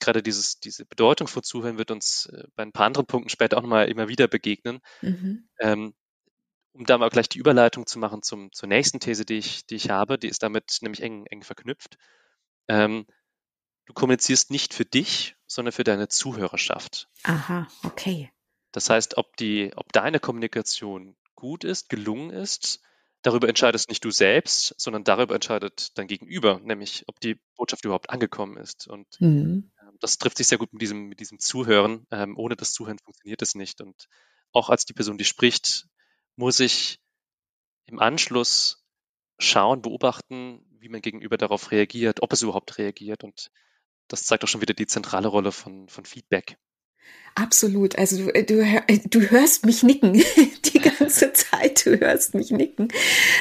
gerade 0.00 0.22
dieses, 0.22 0.60
diese 0.60 0.84
Bedeutung 0.84 1.28
von 1.28 1.42
Zuhören 1.42 1.78
wird 1.78 1.90
uns 1.90 2.26
äh, 2.26 2.44
bei 2.54 2.62
ein 2.62 2.72
paar 2.72 2.86
anderen 2.86 3.06
Punkten 3.06 3.30
später 3.30 3.56
auch 3.56 3.62
nochmal 3.62 3.88
immer 3.88 4.08
wieder 4.08 4.28
begegnen. 4.28 4.80
Mhm. 5.00 5.48
Ähm, 5.58 5.94
um 6.72 6.84
da 6.84 6.98
mal 6.98 7.10
gleich 7.10 7.28
die 7.28 7.38
Überleitung 7.38 7.86
zu 7.86 7.98
machen 7.98 8.22
zum, 8.22 8.52
zur 8.52 8.68
nächsten 8.68 9.00
These, 9.00 9.24
die 9.24 9.38
ich, 9.38 9.66
die 9.66 9.74
ich 9.74 9.90
habe, 9.90 10.18
die 10.18 10.28
ist 10.28 10.42
damit 10.42 10.78
nämlich 10.82 11.02
eng, 11.02 11.26
eng 11.26 11.42
verknüpft. 11.42 11.96
Ähm, 12.68 13.06
Du 13.90 13.94
kommunizierst 13.94 14.52
nicht 14.52 14.72
für 14.72 14.84
dich, 14.84 15.34
sondern 15.48 15.72
für 15.72 15.82
deine 15.82 16.06
Zuhörerschaft. 16.06 17.08
Aha, 17.24 17.66
okay. 17.82 18.30
Das 18.70 18.88
heißt, 18.88 19.16
ob 19.16 19.36
die, 19.36 19.72
ob 19.74 19.92
deine 19.92 20.20
Kommunikation 20.20 21.16
gut 21.34 21.64
ist, 21.64 21.88
gelungen 21.88 22.30
ist, 22.30 22.82
darüber 23.22 23.48
entscheidest 23.48 23.88
nicht 23.88 24.04
du 24.04 24.12
selbst, 24.12 24.76
sondern 24.78 25.02
darüber 25.02 25.34
entscheidet 25.34 25.98
dein 25.98 26.06
Gegenüber, 26.06 26.60
nämlich 26.60 27.02
ob 27.08 27.18
die 27.18 27.40
Botschaft 27.56 27.84
überhaupt 27.84 28.10
angekommen 28.10 28.58
ist. 28.58 28.86
Und 28.86 29.08
mhm. 29.20 29.72
Ähm, 29.82 29.96
das 29.98 30.18
trifft 30.18 30.36
sich 30.36 30.46
sehr 30.46 30.58
gut 30.58 30.72
mit 30.72 30.82
diesem, 30.82 31.08
mit 31.08 31.18
diesem 31.18 31.40
Zuhören. 31.40 32.06
Ähm, 32.12 32.38
ohne 32.38 32.54
das 32.54 32.72
Zuhören 32.72 33.00
funktioniert 33.00 33.42
es 33.42 33.56
nicht. 33.56 33.80
Und 33.80 34.06
auch 34.52 34.70
als 34.70 34.84
die 34.84 34.92
Person, 34.92 35.18
die 35.18 35.24
spricht, 35.24 35.88
muss 36.36 36.60
ich 36.60 37.00
im 37.86 37.98
Anschluss 37.98 38.84
schauen, 39.40 39.82
beobachten, 39.82 40.64
wie 40.78 40.88
mein 40.88 41.02
Gegenüber 41.02 41.36
darauf 41.36 41.72
reagiert, 41.72 42.22
ob 42.22 42.32
es 42.32 42.42
überhaupt 42.42 42.78
reagiert. 42.78 43.24
Und 43.24 43.50
das 44.12 44.24
zeigt 44.24 44.44
auch 44.44 44.48
schon 44.48 44.60
wieder 44.60 44.74
die 44.74 44.86
zentrale 44.86 45.28
Rolle 45.28 45.52
von, 45.52 45.88
von 45.88 46.04
Feedback. 46.04 46.56
Absolut. 47.34 47.96
Also 47.96 48.26
du, 48.26 48.30
äh, 48.34 48.82
äh, 48.86 49.00
du 49.08 49.20
hörst 49.30 49.64
mich 49.64 49.82
nicken 49.82 50.12
die 50.64 50.80
ganze 50.80 51.32
Zeit. 51.32 51.86
Du 51.86 51.98
hörst 51.98 52.34
mich 52.34 52.50
nicken, 52.50 52.88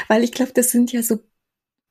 weil 0.08 0.24
ich 0.24 0.32
glaube, 0.32 0.54
das 0.54 0.72
sind 0.72 0.92
ja 0.92 1.02
so 1.02 1.20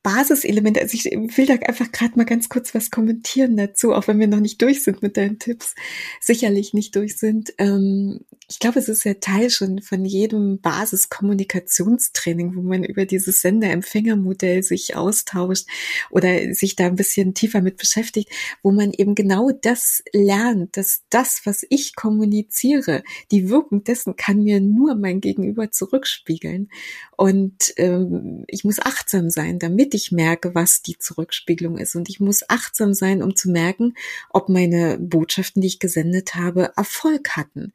Basiselemente. 0.09 0.81
Also 0.81 0.95
ich 0.95 1.05
will 1.05 1.45
da 1.45 1.57
einfach 1.67 1.93
gerade 1.93 2.17
mal 2.17 2.25
ganz 2.25 2.49
kurz 2.49 2.75
was 2.75 2.91
kommentieren 2.91 3.59
dazu, 3.59 3.93
auch 3.93 4.09
wenn 4.09 4.19
wir 4.19 4.27
noch 4.27 4.41
nicht 4.41 4.63
durch 4.63 4.83
sind 4.83 5.03
mit 5.03 5.19
deinen 5.19 5.39
Tipps, 5.39 5.75
sicherlich 6.19 6.73
nicht 6.73 6.97
durch 6.97 7.19
sind. 7.19 7.53
Ähm, 7.59 8.21
ich 8.51 8.59
glaube, 8.59 8.79
es 8.79 8.89
ist 8.89 9.05
ja 9.05 9.13
Teil 9.21 9.51
schon 9.51 9.83
von 9.83 10.07
jedem 10.07 10.63
Basiskommunikationstraining, 10.63 12.57
wo 12.57 12.63
man 12.63 12.85
über 12.85 13.05
dieses 13.05 13.43
Sender-Empfänger-Modell 13.43 14.63
sich 14.63 14.97
austauscht 14.97 15.67
oder 16.11 16.55
sich 16.55 16.75
da 16.75 16.87
ein 16.87 16.97
bisschen 16.97 17.35
tiefer 17.35 17.61
mit 17.61 17.77
beschäftigt, 17.77 18.31
wo 18.63 18.71
man 18.71 18.93
eben 18.93 19.15
genau 19.15 19.51
das 19.51 20.03
lernt, 20.15 20.79
dass 20.79 21.03
das, 21.11 21.43
was 21.45 21.67
ich 21.69 21.95
kommuniziere, 21.95 23.03
die 23.31 23.51
Wirkung 23.51 23.85
dessen 23.85 24.17
kann 24.17 24.43
mir 24.43 24.61
nur 24.63 24.95
mein 24.95 25.21
Gegenüber 25.21 25.71
zurückspiegeln. 25.71 26.71
Und 27.19 27.75
ähm, 27.77 28.45
ich 28.47 28.65
muss 28.65 28.79
achtsam 28.79 29.29
sein, 29.29 29.59
damit 29.59 29.93
ich 29.93 29.98
merke, 30.13 30.55
was 30.55 30.83
die 30.83 30.99
Zurückspiegelung 30.99 31.79
ist. 31.79 31.95
Und 31.95 32.09
ich 32.09 32.21
muss 32.21 32.49
achtsam 32.49 32.95
sein, 32.95 33.23
um 33.23 33.37
zu 33.37 33.51
merken, 33.51 33.95
ob 34.31 34.49
meine 34.49 34.99
Botschaften, 34.99 35.63
die 35.63 35.69
ich 35.69 35.79
gesendet 35.79 36.35
habe, 36.35 36.73
Erfolg 36.77 37.31
hatten 37.37 37.73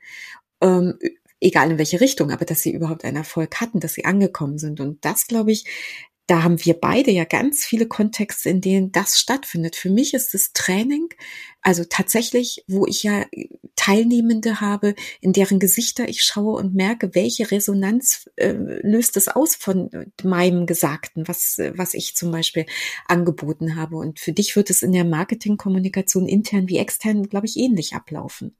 ähm, 0.62 0.98
egal 1.44 1.72
in 1.72 1.77
welche 1.77 2.01
Richtung, 2.01 2.32
aber 2.32 2.46
dass 2.46 2.62
sie 2.62 2.72
überhaupt 2.72 3.03
einen 3.03 3.18
Erfolg 3.18 3.60
hatten, 3.60 3.80
dass 3.80 3.94
sie 3.94 4.06
angekommen 4.06 4.58
sind. 4.58 4.80
Und 4.80 5.03
das, 5.06 5.27
glaube 5.27 5.51
ich, 5.51 5.65
da 6.27 6.44
haben 6.44 6.63
wir 6.63 6.75
beide 6.75 7.12
ja 7.12 7.25
ganz 7.25 7.65
viele 7.65 7.86
Kontexte, 7.86 8.50
in 8.50 8.62
denen 8.62 8.92
das 8.94 9.20
stattfindet. 9.20 9.75
Für 9.75 9.89
mich 9.89 10.13
ist 10.13 10.34
das 10.34 10.53
Training, 10.53 11.10
also 11.62 11.84
tatsächlich, 11.84 12.63
wo 12.68 12.86
ich 12.86 13.03
ja 13.03 13.25
Teilnehmende 13.75 14.62
habe, 14.62 14.96
in 15.20 15.34
deren 15.34 15.60
Gesichter 15.60 16.08
ich 16.08 16.24
schaue 16.24 16.58
und 16.58 16.75
merke, 16.75 17.13
welche 17.13 17.51
Resonanz 17.51 18.30
äh, 18.38 18.51
löst 18.53 19.18
es 19.18 19.27
aus 19.27 19.56
von 19.56 19.89
meinem 20.24 20.65
Gesagten, 20.65 21.27
was, 21.27 21.58
was 21.75 21.94
ich 21.94 22.15
zum 22.15 22.32
Beispiel 22.32 22.65
angeboten 23.06 23.75
habe. 23.75 23.98
Und 23.98 24.20
für 24.20 24.32
dich 24.32 24.56
wird 24.56 24.70
es 24.70 24.82
in 24.82 24.94
der 24.94 25.06
Marketingkommunikation 25.06 26.27
intern 26.27 26.70
wie 26.70 26.77
extern, 26.77 27.27
glaube 27.27 27.48
ich, 27.48 27.58
ähnlich 27.58 27.96
ablaufen. 27.96 28.56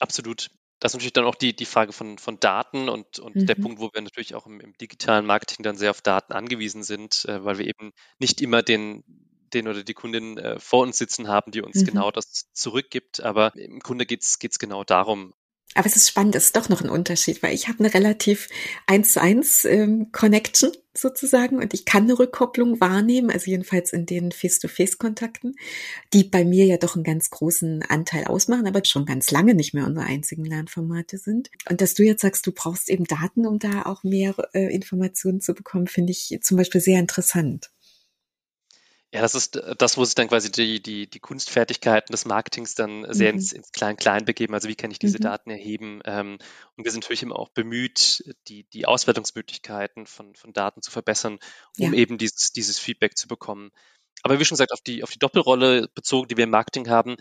Absolut 0.00 0.50
das 0.80 0.92
ist 0.92 0.94
natürlich 0.94 1.12
dann 1.12 1.26
auch 1.26 1.34
die, 1.34 1.54
die 1.54 1.66
Frage 1.66 1.92
von, 1.92 2.18
von 2.18 2.40
Daten 2.40 2.88
und, 2.88 3.18
und 3.18 3.36
mhm. 3.36 3.46
der 3.46 3.54
Punkt, 3.54 3.80
wo 3.80 3.90
wir 3.92 4.00
natürlich 4.00 4.34
auch 4.34 4.46
im, 4.46 4.60
im, 4.60 4.72
digitalen 4.78 5.26
Marketing 5.26 5.62
dann 5.62 5.76
sehr 5.76 5.90
auf 5.90 6.00
Daten 6.00 6.32
angewiesen 6.32 6.82
sind, 6.82 7.26
äh, 7.26 7.44
weil 7.44 7.58
wir 7.58 7.66
eben 7.66 7.92
nicht 8.18 8.40
immer 8.40 8.62
den, 8.62 9.04
den 9.52 9.68
oder 9.68 9.84
die 9.84 9.94
Kundin 9.94 10.38
äh, 10.38 10.58
vor 10.58 10.82
uns 10.82 10.96
sitzen 10.96 11.28
haben, 11.28 11.52
die 11.52 11.60
uns 11.60 11.82
mhm. 11.82 11.86
genau 11.86 12.10
das 12.10 12.50
zurückgibt. 12.54 13.20
Aber 13.22 13.54
im 13.56 13.80
Grunde 13.80 14.06
geht 14.06 14.22
es 14.22 14.58
genau 14.58 14.82
darum, 14.82 15.34
aber 15.74 15.86
es 15.86 15.96
ist 15.96 16.08
spannend, 16.08 16.34
es 16.34 16.46
ist 16.46 16.56
doch 16.56 16.68
noch 16.68 16.82
ein 16.82 16.90
Unterschied, 16.90 17.42
weil 17.42 17.54
ich 17.54 17.68
habe 17.68 17.78
eine 17.78 17.94
relativ 17.94 18.48
eins 18.86 19.12
zu 19.12 19.20
eins 19.20 19.64
ähm, 19.64 20.10
Connection 20.10 20.72
sozusagen 20.92 21.58
und 21.58 21.72
ich 21.72 21.84
kann 21.84 22.04
eine 22.04 22.18
Rückkopplung 22.18 22.80
wahrnehmen, 22.80 23.30
also 23.30 23.50
jedenfalls 23.50 23.92
in 23.92 24.04
den 24.04 24.32
Face-to-Face-Kontakten, 24.32 25.54
die 26.12 26.24
bei 26.24 26.44
mir 26.44 26.66
ja 26.66 26.76
doch 26.76 26.96
einen 26.96 27.04
ganz 27.04 27.30
großen 27.30 27.84
Anteil 27.84 28.24
ausmachen, 28.24 28.66
aber 28.66 28.82
schon 28.84 29.06
ganz 29.06 29.30
lange 29.30 29.54
nicht 29.54 29.72
mehr 29.72 29.86
unsere 29.86 30.06
einzigen 30.06 30.44
Lernformate 30.44 31.18
sind. 31.18 31.50
Und 31.68 31.80
dass 31.80 31.94
du 31.94 32.02
jetzt 32.02 32.22
sagst, 32.22 32.46
du 32.46 32.52
brauchst 32.52 32.90
eben 32.90 33.04
Daten, 33.04 33.46
um 33.46 33.60
da 33.60 33.82
auch 33.82 34.02
mehr 34.02 34.34
äh, 34.52 34.74
Informationen 34.74 35.40
zu 35.40 35.54
bekommen, 35.54 35.86
finde 35.86 36.10
ich 36.10 36.36
zum 36.42 36.56
Beispiel 36.56 36.80
sehr 36.80 36.98
interessant. 36.98 37.70
Ja, 39.12 39.22
das 39.22 39.34
ist 39.34 39.56
äh, 39.56 39.74
das, 39.76 39.96
wo 39.96 40.04
sich 40.04 40.14
dann 40.14 40.28
quasi 40.28 40.50
die, 40.50 40.80
die, 40.82 41.08
die 41.08 41.20
Kunstfertigkeiten 41.20 42.12
des 42.12 42.24
Marketings 42.24 42.74
dann 42.74 43.06
sehr 43.12 43.32
mhm. 43.32 43.38
ins, 43.38 43.52
ins 43.52 43.72
Klein-Klein 43.72 44.24
begeben. 44.24 44.54
Also 44.54 44.68
wie 44.68 44.76
kann 44.76 44.90
ich 44.90 44.98
diese 44.98 45.18
mhm. 45.18 45.22
Daten 45.22 45.50
erheben? 45.50 46.00
Ähm, 46.04 46.38
und 46.76 46.84
wir 46.84 46.92
sind 46.92 47.02
natürlich 47.02 47.22
immer 47.22 47.38
auch 47.38 47.48
bemüht, 47.48 48.24
die, 48.46 48.64
die 48.70 48.86
Auswertungsmöglichkeiten 48.86 50.06
von, 50.06 50.34
von 50.34 50.52
Daten 50.52 50.82
zu 50.82 50.90
verbessern, 50.90 51.38
um 51.78 51.92
ja. 51.92 51.98
eben 51.98 52.18
dieses, 52.18 52.52
dieses 52.52 52.78
Feedback 52.78 53.16
zu 53.16 53.26
bekommen. 53.26 53.70
Aber 54.22 54.38
wie 54.38 54.44
schon 54.44 54.56
gesagt, 54.56 54.72
auf 54.72 54.82
die, 54.82 55.02
auf 55.02 55.10
die 55.10 55.18
Doppelrolle 55.18 55.88
bezogen, 55.94 56.28
die 56.28 56.36
wir 56.36 56.44
im 56.44 56.50
Marketing 56.50 56.88
haben, 56.88 57.16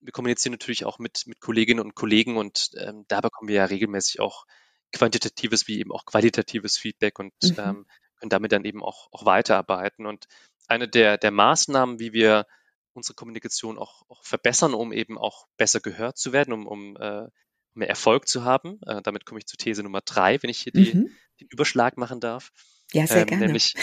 wir 0.00 0.12
kommunizieren 0.12 0.52
natürlich 0.52 0.84
auch 0.84 0.98
mit, 0.98 1.26
mit 1.26 1.40
Kolleginnen 1.40 1.80
und 1.80 1.94
Kollegen 1.94 2.36
und 2.36 2.70
ähm, 2.78 3.04
da 3.08 3.20
bekommen 3.20 3.48
wir 3.48 3.56
ja 3.56 3.64
regelmäßig 3.64 4.20
auch 4.20 4.46
quantitatives 4.92 5.66
wie 5.66 5.80
eben 5.80 5.92
auch 5.92 6.04
qualitatives 6.04 6.78
Feedback 6.78 7.18
und 7.18 7.32
mhm. 7.42 7.54
ähm, 7.58 7.86
können 8.18 8.30
damit 8.30 8.52
dann 8.52 8.64
eben 8.64 8.82
auch, 8.82 9.08
auch 9.12 9.24
weiterarbeiten. 9.24 10.06
Und 10.06 10.26
eine 10.68 10.88
der, 10.88 11.18
der 11.18 11.30
Maßnahmen, 11.30 11.98
wie 11.98 12.12
wir 12.12 12.46
unsere 12.92 13.14
Kommunikation 13.14 13.78
auch, 13.78 14.02
auch 14.08 14.24
verbessern, 14.24 14.74
um 14.74 14.92
eben 14.92 15.18
auch 15.18 15.46
besser 15.56 15.80
gehört 15.80 16.18
zu 16.18 16.32
werden, 16.32 16.52
um, 16.52 16.66
um 16.66 16.96
äh, 16.96 17.26
mehr 17.74 17.88
Erfolg 17.88 18.28
zu 18.28 18.44
haben. 18.44 18.80
Äh, 18.86 19.02
damit 19.02 19.24
komme 19.24 19.38
ich 19.38 19.46
zu 19.46 19.56
These 19.56 19.82
Nummer 19.82 20.00
drei, 20.00 20.42
wenn 20.42 20.50
ich 20.50 20.60
hier 20.60 20.72
die, 20.72 20.94
mhm. 20.94 21.10
den 21.40 21.48
Überschlag 21.50 21.96
machen 21.96 22.20
darf. 22.20 22.50
Ja, 22.92 23.06
sehr 23.06 23.22
ähm, 23.22 23.26
gerne. 23.26 23.46
Nämlich 23.46 23.74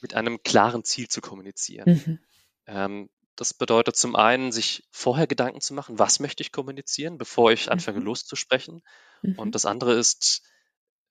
mit 0.00 0.14
einem 0.14 0.42
klaren 0.42 0.84
Ziel 0.84 1.08
zu 1.08 1.20
kommunizieren. 1.20 2.02
Mhm. 2.04 2.18
Ähm, 2.66 3.10
das 3.36 3.54
bedeutet 3.54 3.96
zum 3.96 4.14
einen, 4.14 4.52
sich 4.52 4.86
vorher 4.90 5.26
Gedanken 5.26 5.60
zu 5.60 5.74
machen, 5.74 5.98
was 5.98 6.20
möchte 6.20 6.42
ich 6.42 6.52
kommunizieren, 6.52 7.18
bevor 7.18 7.50
ich 7.52 7.70
anfange 7.70 8.00
mhm. 8.00 8.06
loszusprechen. 8.06 8.82
Mhm. 9.22 9.38
Und 9.38 9.54
das 9.54 9.64
andere 9.64 9.94
ist, 9.94 10.42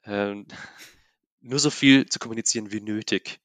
äh, 0.04 0.36
nur 1.42 1.60
so 1.60 1.70
viel 1.70 2.08
zu 2.08 2.20
kommunizieren 2.20 2.72
wie 2.72 2.82
nötig. 2.82 3.40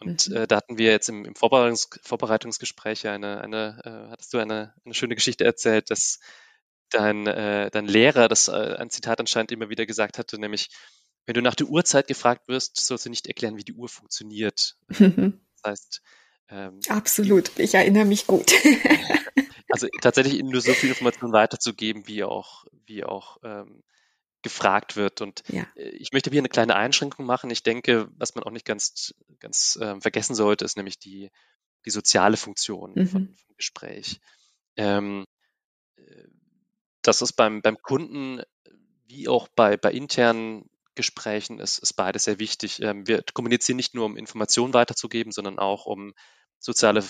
Und 0.00 0.28
mhm. 0.28 0.36
äh, 0.36 0.46
da 0.46 0.56
hatten 0.56 0.78
wir 0.78 0.90
jetzt 0.90 1.08
im, 1.08 1.24
im 1.24 1.34
Vorbereitungs 1.34 1.88
Vorbereitungsgespräch 2.02 3.06
eine, 3.08 3.40
eine 3.40 3.80
äh, 3.84 4.10
hattest 4.10 4.32
du 4.32 4.38
eine, 4.38 4.74
eine 4.84 4.94
schöne 4.94 5.14
Geschichte 5.14 5.44
erzählt, 5.44 5.90
dass 5.90 6.20
dein, 6.90 7.26
äh, 7.26 7.70
dein 7.70 7.86
Lehrer, 7.86 8.28
das 8.28 8.48
äh, 8.48 8.76
ein 8.78 8.90
Zitat 8.90 9.20
anscheinend 9.20 9.52
immer 9.52 9.68
wieder 9.68 9.86
gesagt 9.86 10.18
hatte, 10.18 10.38
nämlich, 10.38 10.70
wenn 11.26 11.34
du 11.34 11.42
nach 11.42 11.54
der 11.54 11.66
Uhrzeit 11.66 12.06
gefragt 12.06 12.48
wirst, 12.48 12.76
sollst 12.76 13.06
du 13.06 13.10
nicht 13.10 13.26
erklären, 13.26 13.56
wie 13.56 13.64
die 13.64 13.74
Uhr 13.74 13.88
funktioniert. 13.88 14.76
Das 15.60 15.72
heißt, 15.72 16.02
ähm, 16.50 16.78
Absolut, 16.88 17.50
ich 17.58 17.74
erinnere 17.74 18.04
mich 18.04 18.28
gut. 18.28 18.52
also 19.70 19.88
tatsächlich 20.00 20.40
nur 20.40 20.60
so 20.60 20.72
viel 20.72 20.90
Information 20.90 21.32
weiterzugeben, 21.32 22.06
wie 22.06 22.22
auch, 22.22 22.64
wie 22.86 23.02
auch 23.02 23.38
ähm, 23.42 23.82
gefragt 24.42 24.96
wird. 24.96 25.20
Und 25.20 25.42
ja. 25.48 25.66
Äh, 25.74 25.90
ich 25.90 26.12
möchte 26.12 26.30
hier 26.30 26.40
eine 26.40 26.48
kleine 26.48 26.76
Einschränkung 26.76 27.26
machen. 27.26 27.50
Ich 27.50 27.62
denke, 27.62 28.08
was 28.16 28.34
man 28.34 28.44
auch 28.44 28.50
nicht 28.50 28.66
ganz, 28.66 29.14
ganz 29.38 29.76
äh, 29.80 30.00
vergessen 30.00 30.34
sollte, 30.34 30.64
ist 30.64 30.76
nämlich 30.76 30.98
die, 30.98 31.30
die 31.84 31.90
soziale 31.90 32.36
Funktion 32.36 32.92
mhm. 32.94 33.08
von, 33.08 33.34
von, 33.34 33.56
Gespräch. 33.56 34.20
Ähm, 34.76 35.24
äh, 35.96 36.24
das 37.02 37.22
ist 37.22 37.32
beim, 37.32 37.62
beim 37.62 37.78
Kunden 37.78 38.42
wie 39.06 39.28
auch 39.28 39.48
bei, 39.48 39.76
bei 39.76 39.90
internen 39.90 40.68
Gesprächen 40.94 41.60
ist, 41.60 41.78
ist 41.78 41.94
beides 41.94 42.24
sehr 42.24 42.38
wichtig. 42.38 42.82
Ähm, 42.82 43.06
wir 43.06 43.22
kommunizieren 43.32 43.76
nicht 43.76 43.94
nur, 43.94 44.04
um 44.04 44.16
Informationen 44.16 44.74
weiterzugeben, 44.74 45.32
sondern 45.32 45.58
auch, 45.58 45.86
um 45.86 46.12
soziale 46.58 47.04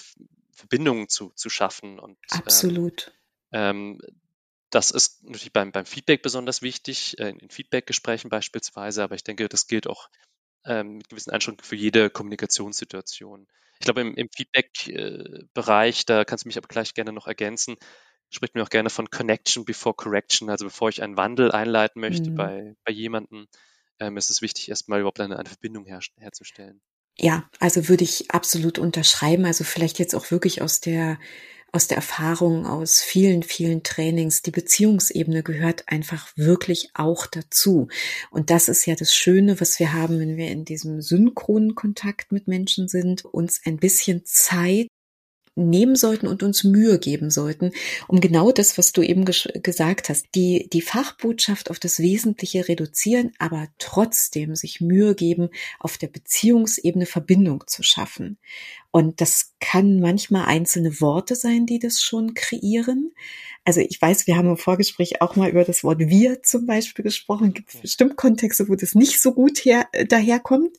Verbindungen 0.53 1.09
zu, 1.09 1.33
zu 1.35 1.49
schaffen. 1.49 1.99
Und, 1.99 2.19
ähm, 2.33 2.39
Absolut. 2.39 3.13
Ähm, 3.51 3.99
das 4.71 4.91
ist 4.91 5.25
natürlich 5.25 5.53
beim, 5.53 5.73
beim 5.73 5.87
Feedback 5.87 6.23
besonders 6.23 6.63
wichtig, 6.63 7.19
äh, 7.19 7.31
in 7.31 7.51
Feedback-Gesprächen 7.51 8.29
beispielsweise, 8.29 9.03
aber 9.03 9.15
ich 9.15 9.25
denke, 9.25 9.49
das 9.49 9.67
gilt 9.67 9.87
auch 9.87 10.09
ähm, 10.65 10.99
mit 10.99 11.09
gewissen 11.09 11.31
Einschränkungen 11.31 11.67
für 11.67 11.77
jede 11.77 12.11
Kommunikationssituation. 12.11 13.47
Ich 13.81 13.85
glaube, 13.85 14.01
im, 14.01 14.15
im 14.15 14.29
Feedback-Bereich, 14.35 16.05
da 16.05 16.25
kannst 16.25 16.45
du 16.45 16.49
mich 16.49 16.59
aber 16.59 16.69
gleich 16.69 16.95
gerne 16.95 17.13
noch 17.13 17.27
ergänzen, 17.27 17.77
spricht 18.31 18.55
mir 18.55 18.63
auch 18.63 18.71
gerne 18.71 18.91
von 18.91 19.11
Connection 19.11 19.65
before 19.65 19.95
Correction, 19.95 20.51
also 20.51 20.67
bevor 20.67 20.89
ich 20.89 21.03
einen 21.03 21.17
Wandel 21.17 21.53
einleiten 21.53 22.01
möchte 22.01 22.31
mhm. 22.31 22.35
bei, 22.35 22.75
bei 22.85 22.93
jemandem, 22.93 23.47
ähm, 24.01 24.17
ist 24.17 24.31
es 24.31 24.43
wichtig, 24.43 24.69
erstmal 24.69 25.01
überhaupt 25.01 25.21
eine, 25.21 25.39
eine 25.39 25.49
Verbindung 25.49 25.87
her, 25.87 26.01
herzustellen. 26.19 26.81
Ja, 27.21 27.49
also 27.59 27.89
würde 27.89 28.05
ich 28.05 28.31
absolut 28.31 28.79
unterschreiben. 28.79 29.45
Also 29.45 29.65
vielleicht 29.65 29.99
jetzt 29.99 30.15
auch 30.15 30.31
wirklich 30.31 30.63
aus 30.63 30.81
der 30.81 31.19
aus 31.73 31.87
der 31.87 31.99
Erfahrung 31.99 32.67
aus 32.67 33.01
vielen, 33.01 33.43
vielen 33.43 33.83
Trainings, 33.83 34.43
die 34.43 34.51
Beziehungsebene 34.51 35.43
gehört 35.43 35.85
einfach 35.87 36.29
wirklich 36.37 36.91
auch 36.95 37.27
dazu. 37.27 37.89
Und 38.31 38.51
das 38.51 38.69
ist 38.69 38.87
ja 38.87 38.95
das 38.95 39.15
Schöne, 39.15 39.61
was 39.61 39.79
wir 39.79 39.93
haben, 39.93 40.19
wenn 40.19 40.37
wir 40.37 40.49
in 40.49 40.65
diesem 40.65 41.03
synchronen 41.03 41.75
Kontakt 41.75 42.33
mit 42.33 42.49
Menschen 42.49 42.89
sind, 42.89 43.25
uns 43.25 43.61
ein 43.65 43.77
bisschen 43.77 44.25
Zeit 44.25 44.89
nehmen 45.59 45.97
sollten 45.97 46.27
und 46.27 46.43
uns 46.43 46.65
Mühe 46.65 46.99
geben 46.99 47.31
sollten, 47.31 47.73
um 48.07 48.21
genau 48.21 48.53
das, 48.53 48.79
was 48.79 48.93
du 48.93 49.03
eben 49.03 49.25
gesagt 49.25 50.09
hast, 50.09 50.27
die, 50.35 50.69
die 50.73 50.81
Fachbotschaft 50.81 51.71
auf 51.71 51.79
das 51.79 51.99
Wesentliche 51.99 52.69
reduzieren, 52.69 53.33
aber 53.39 53.69
trotzdem 53.79 54.55
sich 54.55 54.81
Mühe 54.81 55.15
geben, 55.15 55.51
auf 55.81 55.99
der 55.99 56.07
Beziehungsebene 56.07 57.07
Verbindung 57.07 57.65
zu 57.67 57.83
schaffen. 57.83 58.39
Und 58.91 59.21
das 59.21 59.53
kann 59.61 60.01
manchmal 60.01 60.47
einzelne 60.47 61.01
Worte 61.01 61.35
sein, 61.35 61.67
die 61.67 61.79
das 61.79 62.03
schon 62.03 62.35
kreieren. 62.35 63.13
Also 63.69 63.83
ich 63.83 64.01
weiß, 64.01 64.27
wir 64.27 64.39
haben 64.39 64.49
im 64.49 64.57
Vorgespräch 64.57 65.21
auch 65.21 65.37
mal 65.37 65.51
über 65.51 65.63
das 65.63 65.85
Wort 65.85 65.99
wir 65.99 66.43
zum 66.43 66.65
Beispiel 66.65 67.03
gesprochen. 67.03 67.49
Es 67.49 67.55
gibt 67.55 67.83
bestimmt 67.83 68.17
Kontexte, 68.17 68.67
wo 68.71 68.75
das 68.77 68.95
nicht 68.95 69.21
so 69.21 69.35
gut 69.35 69.59
her, 69.59 69.87
äh, 69.93 70.07
daherkommt. 70.07 70.75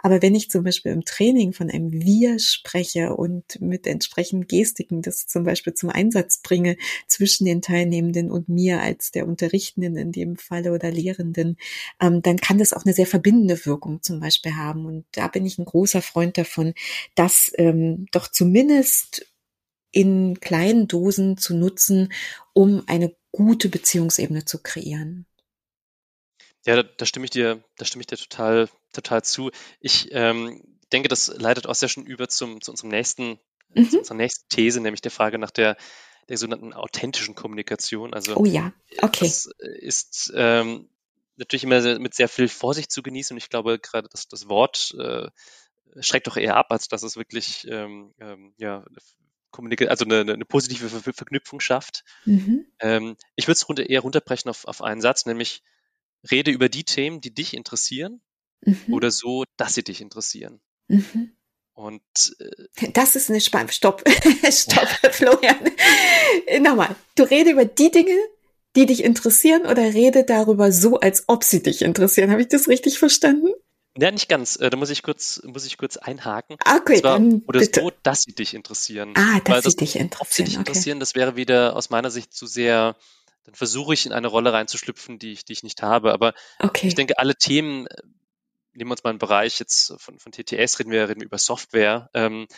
Aber 0.00 0.20
wenn 0.20 0.34
ich 0.34 0.50
zum 0.50 0.62
Beispiel 0.62 0.92
im 0.92 1.06
Training 1.06 1.54
von 1.54 1.70
einem 1.70 1.90
wir 1.90 2.38
spreche 2.38 3.14
und 3.14 3.62
mit 3.62 3.86
entsprechenden 3.86 4.46
Gestiken 4.46 5.00
das 5.00 5.26
zum 5.26 5.44
Beispiel 5.44 5.72
zum 5.72 5.88
Einsatz 5.88 6.42
bringe 6.42 6.76
zwischen 7.06 7.46
den 7.46 7.62
Teilnehmenden 7.62 8.30
und 8.30 8.50
mir 8.50 8.82
als 8.82 9.10
der 9.10 9.26
Unterrichtenden 9.26 9.96
in 9.96 10.12
dem 10.12 10.36
Falle 10.36 10.72
oder 10.72 10.90
Lehrenden, 10.90 11.56
ähm, 11.98 12.20
dann 12.20 12.36
kann 12.36 12.58
das 12.58 12.74
auch 12.74 12.84
eine 12.84 12.92
sehr 12.92 13.06
verbindende 13.06 13.64
Wirkung 13.64 14.02
zum 14.02 14.20
Beispiel 14.20 14.54
haben. 14.54 14.84
Und 14.84 15.06
da 15.12 15.28
bin 15.28 15.46
ich 15.46 15.58
ein 15.58 15.64
großer 15.64 16.02
Freund 16.02 16.36
davon, 16.36 16.74
dass 17.14 17.50
ähm, 17.64 18.06
doch 18.12 18.28
zumindest 18.28 19.26
in 19.90 20.40
kleinen 20.40 20.88
Dosen 20.88 21.36
zu 21.36 21.54
nutzen, 21.54 22.12
um 22.52 22.82
eine 22.86 23.14
gute 23.30 23.68
Beziehungsebene 23.68 24.44
zu 24.44 24.62
kreieren. 24.62 25.26
Ja, 26.66 26.76
da, 26.76 26.82
da 26.82 27.06
stimme 27.06 27.24
ich 27.24 27.30
dir, 27.30 27.62
da 27.76 27.84
stimme 27.84 28.02
ich 28.02 28.06
dir 28.06 28.16
total, 28.16 28.68
total 28.92 29.22
zu. 29.22 29.50
Ich 29.80 30.08
ähm, 30.12 30.62
denke, 30.92 31.08
das 31.08 31.28
leitet 31.28 31.66
auch 31.66 31.74
sehr 31.74 31.88
schön 31.88 32.06
über 32.06 32.28
zum, 32.28 32.60
zu 32.60 32.70
unserem 32.70 32.90
nächsten, 32.90 33.38
mhm. 33.74 33.90
zu 33.90 33.98
unserer 33.98 34.16
nächsten 34.16 34.48
These, 34.48 34.80
nämlich 34.80 35.02
der 35.02 35.10
Frage 35.10 35.38
nach 35.38 35.50
der, 35.50 35.76
der 36.28 36.38
sogenannten 36.38 36.72
authentischen 36.72 37.34
Kommunikation. 37.34 38.14
Also 38.14 38.36
oh 38.36 38.44
ja, 38.44 38.72
okay. 39.02 39.26
Das 39.26 39.48
ist 39.58 40.32
ähm, 40.34 40.88
natürlich 41.36 41.64
immer 41.64 41.98
mit 41.98 42.14
sehr 42.14 42.28
viel 42.28 42.48
Vorsicht 42.48 42.90
zu 42.90 43.02
genießen 43.02 43.34
und 43.34 43.38
ich 43.38 43.50
glaube 43.50 43.78
gerade, 43.78 44.08
dass 44.08 44.28
das 44.28 44.48
Wort 44.48 44.94
äh, 44.98 45.28
schreckt 46.00 46.26
doch 46.26 46.36
eher 46.36 46.56
ab, 46.56 46.66
als 46.70 46.88
dass 46.88 47.02
es 47.02 47.16
wirklich 47.16 47.66
ähm, 47.68 48.14
ähm, 48.20 48.54
ja, 48.56 48.84
also 49.88 50.04
eine, 50.04 50.20
eine 50.20 50.44
positive 50.44 50.88
Ver 50.88 51.12
Verknüpfung 51.12 51.60
schafft. 51.60 52.04
Mhm. 52.24 52.66
Ähm, 52.80 53.16
ich 53.36 53.46
würde 53.46 53.56
es 53.56 53.68
runter, 53.68 53.88
eher 53.88 54.00
runterbrechen 54.00 54.50
auf, 54.50 54.64
auf 54.64 54.82
einen 54.82 55.00
Satz, 55.00 55.26
nämlich 55.26 55.62
rede 56.30 56.50
über 56.50 56.68
die 56.68 56.84
Themen, 56.84 57.20
die 57.20 57.32
dich 57.32 57.54
interessieren 57.54 58.20
mhm. 58.62 58.92
oder 58.92 59.10
so, 59.10 59.44
dass 59.56 59.74
sie 59.74 59.84
dich 59.84 60.00
interessieren. 60.00 60.60
Mhm. 60.88 61.36
Und 61.74 62.02
äh, 62.38 62.90
das 62.92 63.16
ist 63.16 63.30
eine 63.30 63.40
Spannung. 63.40 63.70
Stopp, 63.70 64.04
stopp, 64.50 64.88
Florian. 65.12 65.70
Nochmal, 66.60 66.94
du 67.16 67.24
rede 67.24 67.50
über 67.50 67.64
die 67.64 67.90
Dinge, 67.90 68.16
die 68.76 68.86
dich 68.86 69.04
interessieren 69.04 69.66
oder 69.66 69.82
rede 69.82 70.24
darüber 70.24 70.72
so, 70.72 70.98
als 70.98 71.24
ob 71.28 71.44
sie 71.44 71.62
dich 71.62 71.82
interessieren. 71.82 72.30
Habe 72.30 72.42
ich 72.42 72.48
das 72.48 72.68
richtig 72.68 72.98
verstanden? 72.98 73.48
Ja, 73.96 74.10
nicht 74.10 74.28
ganz. 74.28 74.56
Äh, 74.56 74.70
da 74.70 74.76
muss 74.76 74.90
ich 74.90 75.02
kurz, 75.02 75.40
muss 75.44 75.66
ich 75.66 75.78
kurz 75.78 75.96
einhaken. 75.96 76.56
Ah, 76.64 76.76
okay, 76.76 77.00
zwar, 77.00 77.18
dann 77.18 77.42
oder 77.46 77.60
bitte. 77.60 77.80
so, 77.80 77.92
dass 78.02 78.22
sie 78.22 78.34
dich 78.34 78.54
interessieren. 78.54 79.14
Ah, 79.16 79.40
dass 79.40 79.64
das, 79.64 79.72
sie 79.72 79.78
dich 79.78 79.96
interessieren. 79.96 80.20
Ob 80.20 80.32
sie 80.32 80.44
dich 80.44 80.56
interessieren, 80.56 81.00
das 81.00 81.14
wäre 81.14 81.36
wieder 81.36 81.76
aus 81.76 81.90
meiner 81.90 82.10
Sicht 82.10 82.34
zu 82.34 82.46
sehr, 82.46 82.96
dann 83.44 83.54
versuche 83.54 83.94
ich 83.94 84.06
in 84.06 84.12
eine 84.12 84.26
Rolle 84.26 84.52
reinzuschlüpfen, 84.52 85.18
die 85.18 85.32
ich, 85.32 85.44
die 85.44 85.52
ich 85.52 85.62
nicht 85.62 85.82
habe. 85.82 86.12
Aber 86.12 86.34
okay. 86.58 86.88
ich 86.88 86.96
denke, 86.96 87.18
alle 87.18 87.36
Themen, 87.36 87.86
äh, 87.86 88.02
nehmen 88.72 88.90
wir 88.90 88.92
uns 88.92 89.04
mal 89.04 89.10
einen 89.10 89.20
Bereich 89.20 89.60
jetzt 89.60 89.94
von, 89.98 90.18
von 90.18 90.32
TTS, 90.32 90.80
reden 90.80 90.90
wir, 90.90 91.08
reden 91.08 91.20
wir 91.20 91.26
über 91.26 91.38
Software. 91.38 92.10
Ähm, 92.14 92.48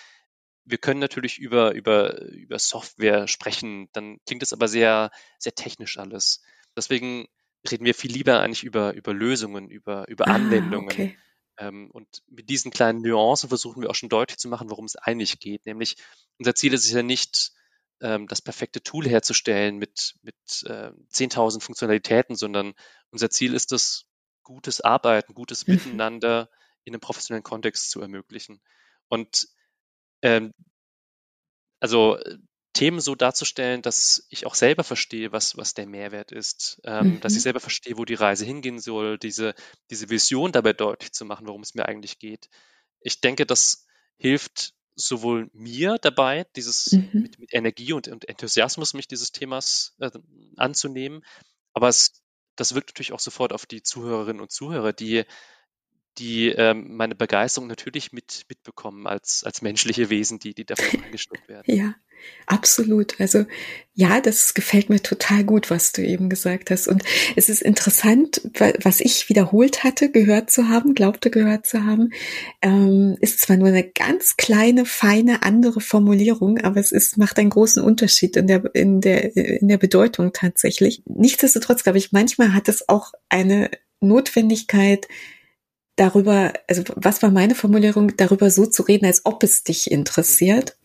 wir 0.64 0.79
können 0.79 1.01
natürlich 1.01 1.38
über, 1.38 1.72
über, 1.72 2.22
über 2.22 2.59
Software 2.59 3.29
sprechen, 3.29 3.88
dann 3.92 4.18
klingt 4.27 4.42
es 4.42 4.53
aber 4.53 4.68
sehr, 4.68 5.11
sehr 5.38 5.55
technisch 5.55 5.99
alles. 5.99 6.42
Deswegen 6.75 7.29
reden 7.70 7.85
wir 7.85 7.94
viel 7.94 8.12
lieber 8.12 8.40
eigentlich 8.40 8.64
über, 8.64 8.94
über 8.94 9.12
Lösungen, 9.12 9.68
über, 9.68 10.09
über 10.09 10.29
ah, 10.29 10.35
Anwendungen. 10.35 10.90
Okay. 10.90 11.16
Ähm, 11.59 11.90
und 11.90 12.23
mit 12.29 12.49
diesen 12.49 12.71
kleinen 12.71 13.01
Nuancen 13.03 13.49
versuchen 13.49 13.83
wir 13.83 13.90
auch 13.90 13.95
schon 13.95 14.09
deutlich 14.09 14.38
zu 14.38 14.49
machen, 14.49 14.71
worum 14.71 14.85
es 14.85 14.97
eigentlich 14.97 15.38
geht. 15.38 15.66
Nämlich, 15.66 15.97
unser 16.38 16.55
Ziel 16.55 16.75
ist 16.75 16.85
es 16.85 16.92
ja 16.92 17.03
nicht, 17.03 17.53
ähm, 18.01 18.27
das 18.29 18.42
perfekte 18.42 18.83
Tool 18.83 19.09
herzustellen 19.09 19.79
mit, 19.79 20.16
mit 20.23 20.35
äh, 20.64 20.92
10.000 21.12 21.61
Funktionalitäten, 21.61 22.37
sondern 22.37 22.75
unser 23.11 23.31
Ziel 23.31 23.55
ist 23.55 23.73
es, 23.73 24.07
gutes 24.42 24.81
Arbeiten, 24.81 25.35
gutes 25.35 25.66
mhm. 25.66 25.75
Miteinander 25.75 26.49
in 26.85 26.95
einem 26.95 27.01
professionellen 27.01 27.42
Kontext 27.42 27.90
zu 27.90 28.01
ermöglichen. 28.01 28.61
Und 29.09 29.49
ähm, 30.23 30.53
also 31.81 32.19
Themen 32.77 33.01
so 33.01 33.15
darzustellen, 33.15 33.81
dass 33.81 34.27
ich 34.29 34.45
auch 34.45 34.55
selber 34.55 34.85
verstehe, 34.85 35.33
was, 35.33 35.57
was 35.57 35.73
der 35.73 35.87
Mehrwert 35.87 36.31
ist, 36.31 36.79
ähm, 36.85 37.15
mhm. 37.15 37.21
dass 37.21 37.33
ich 37.33 37.39
mhm. 37.39 37.45
selber 37.45 37.61
verstehe, 37.61 37.97
wo 37.97 38.05
die 38.05 38.15
Reise 38.15 38.45
hingehen 38.45 38.79
soll, 38.79 39.19
diese, 39.19 39.55
diese 39.91 40.11
Vision 40.11 40.53
dabei 40.53 40.75
deutlich 40.75 41.12
zu 41.12 41.25
machen, 41.25 41.47
worum 41.47 41.62
es 41.62 41.75
mir 41.75 41.87
eigentlich 41.87 42.19
geht. 42.19 42.51
Ich 43.01 43.23
denke, 43.23 43.47
das 43.47 43.87
hilft 44.19 44.75
sowohl 44.95 45.49
mir 45.55 45.97
dabei, 46.03 46.47
dieses 46.55 46.93
mhm. 46.93 47.09
mit, 47.15 47.39
mit, 47.39 47.55
Energie 47.55 47.95
und, 47.95 48.09
und, 48.09 48.29
Enthusiasmus 48.29 48.93
mich 48.93 49.09
dieses 49.09 49.33
Themas 49.33 49.95
äh, 49.99 50.11
anzunehmen, 50.57 51.25
aber 51.73 51.89
es, 51.89 52.23
das 52.57 52.75
wirkt 52.75 52.91
natürlich 52.91 53.12
auch 53.12 53.21
sofort 53.21 53.55
auf 53.55 53.65
die 53.65 53.83
Zuhörerinnen 53.83 54.43
und 54.43 54.53
Zuhörer, 54.53 54.93
die 54.93 55.25
die 56.18 56.48
ähm, 56.48 56.96
meine 56.96 57.14
Begeisterung 57.14 57.68
natürlich 57.68 58.12
mit, 58.12 58.44
mitbekommen 58.48 59.07
als, 59.07 59.44
als 59.44 59.62
menschliche 59.62 60.11
Wesen, 60.11 60.38
die, 60.38 60.55
die 60.55 60.64
davon 60.64 61.00
eingeschnitten 61.05 61.46
werden. 61.48 61.74
Ja, 61.74 61.94
absolut. 62.46 63.20
Also 63.20 63.44
ja, 63.94 64.20
das 64.20 64.55
gefällt 64.55 64.88
mir 64.88 65.02
total 65.02 65.44
gut, 65.44 65.70
was 65.70 65.92
du 65.92 66.02
eben 66.02 66.29
gesagt 66.29 66.70
hast. 66.70 66.88
Und 66.88 67.02
es 67.35 67.48
ist 67.48 67.62
interessant, 67.62 68.40
was 68.83 69.00
ich 69.00 69.29
wiederholt 69.29 69.85
hatte, 69.85 70.11
gehört 70.11 70.50
zu 70.50 70.68
haben, 70.68 70.94
glaubte 70.94 71.31
gehört 71.31 71.66
zu 71.66 71.85
haben, 71.85 72.11
ähm, 72.62 73.16
ist 73.20 73.40
zwar 73.40 73.57
nur 73.57 73.68
eine 73.68 73.88
ganz 73.88 74.37
kleine, 74.37 74.87
feine, 74.87 75.42
andere 75.42 75.81
Formulierung, 75.81 76.59
aber 76.59 76.81
es 76.81 76.92
ist, 76.92 77.18
macht 77.18 77.38
einen 77.38 77.50
großen 77.50 77.83
Unterschied 77.83 78.37
in 78.37 78.46
der, 78.46 78.74
in 78.74 79.00
der, 79.00 79.37
in 79.37 79.68
der 79.68 79.79
Bedeutung 79.79 80.33
tatsächlich. 80.33 81.02
Nichtsdestotrotz, 81.07 81.83
glaube 81.83 81.98
ich, 81.98 82.12
manchmal 82.12 82.55
hat 82.55 82.68
es 82.68 82.88
auch 82.88 83.12
eine 83.29 83.70
Notwendigkeit, 84.00 85.09
darüber, 85.96 86.52
also 86.68 86.85
was 86.94 87.22
war 87.22 87.30
meine 87.30 87.54
Formulierung, 87.54 88.16
darüber 88.16 88.50
so 88.50 88.66
zu 88.66 88.82
reden, 88.82 89.06
als 89.06 89.22
ob 89.24 89.42
es 89.42 89.64
dich 89.64 89.90
interessiert. 89.90 90.76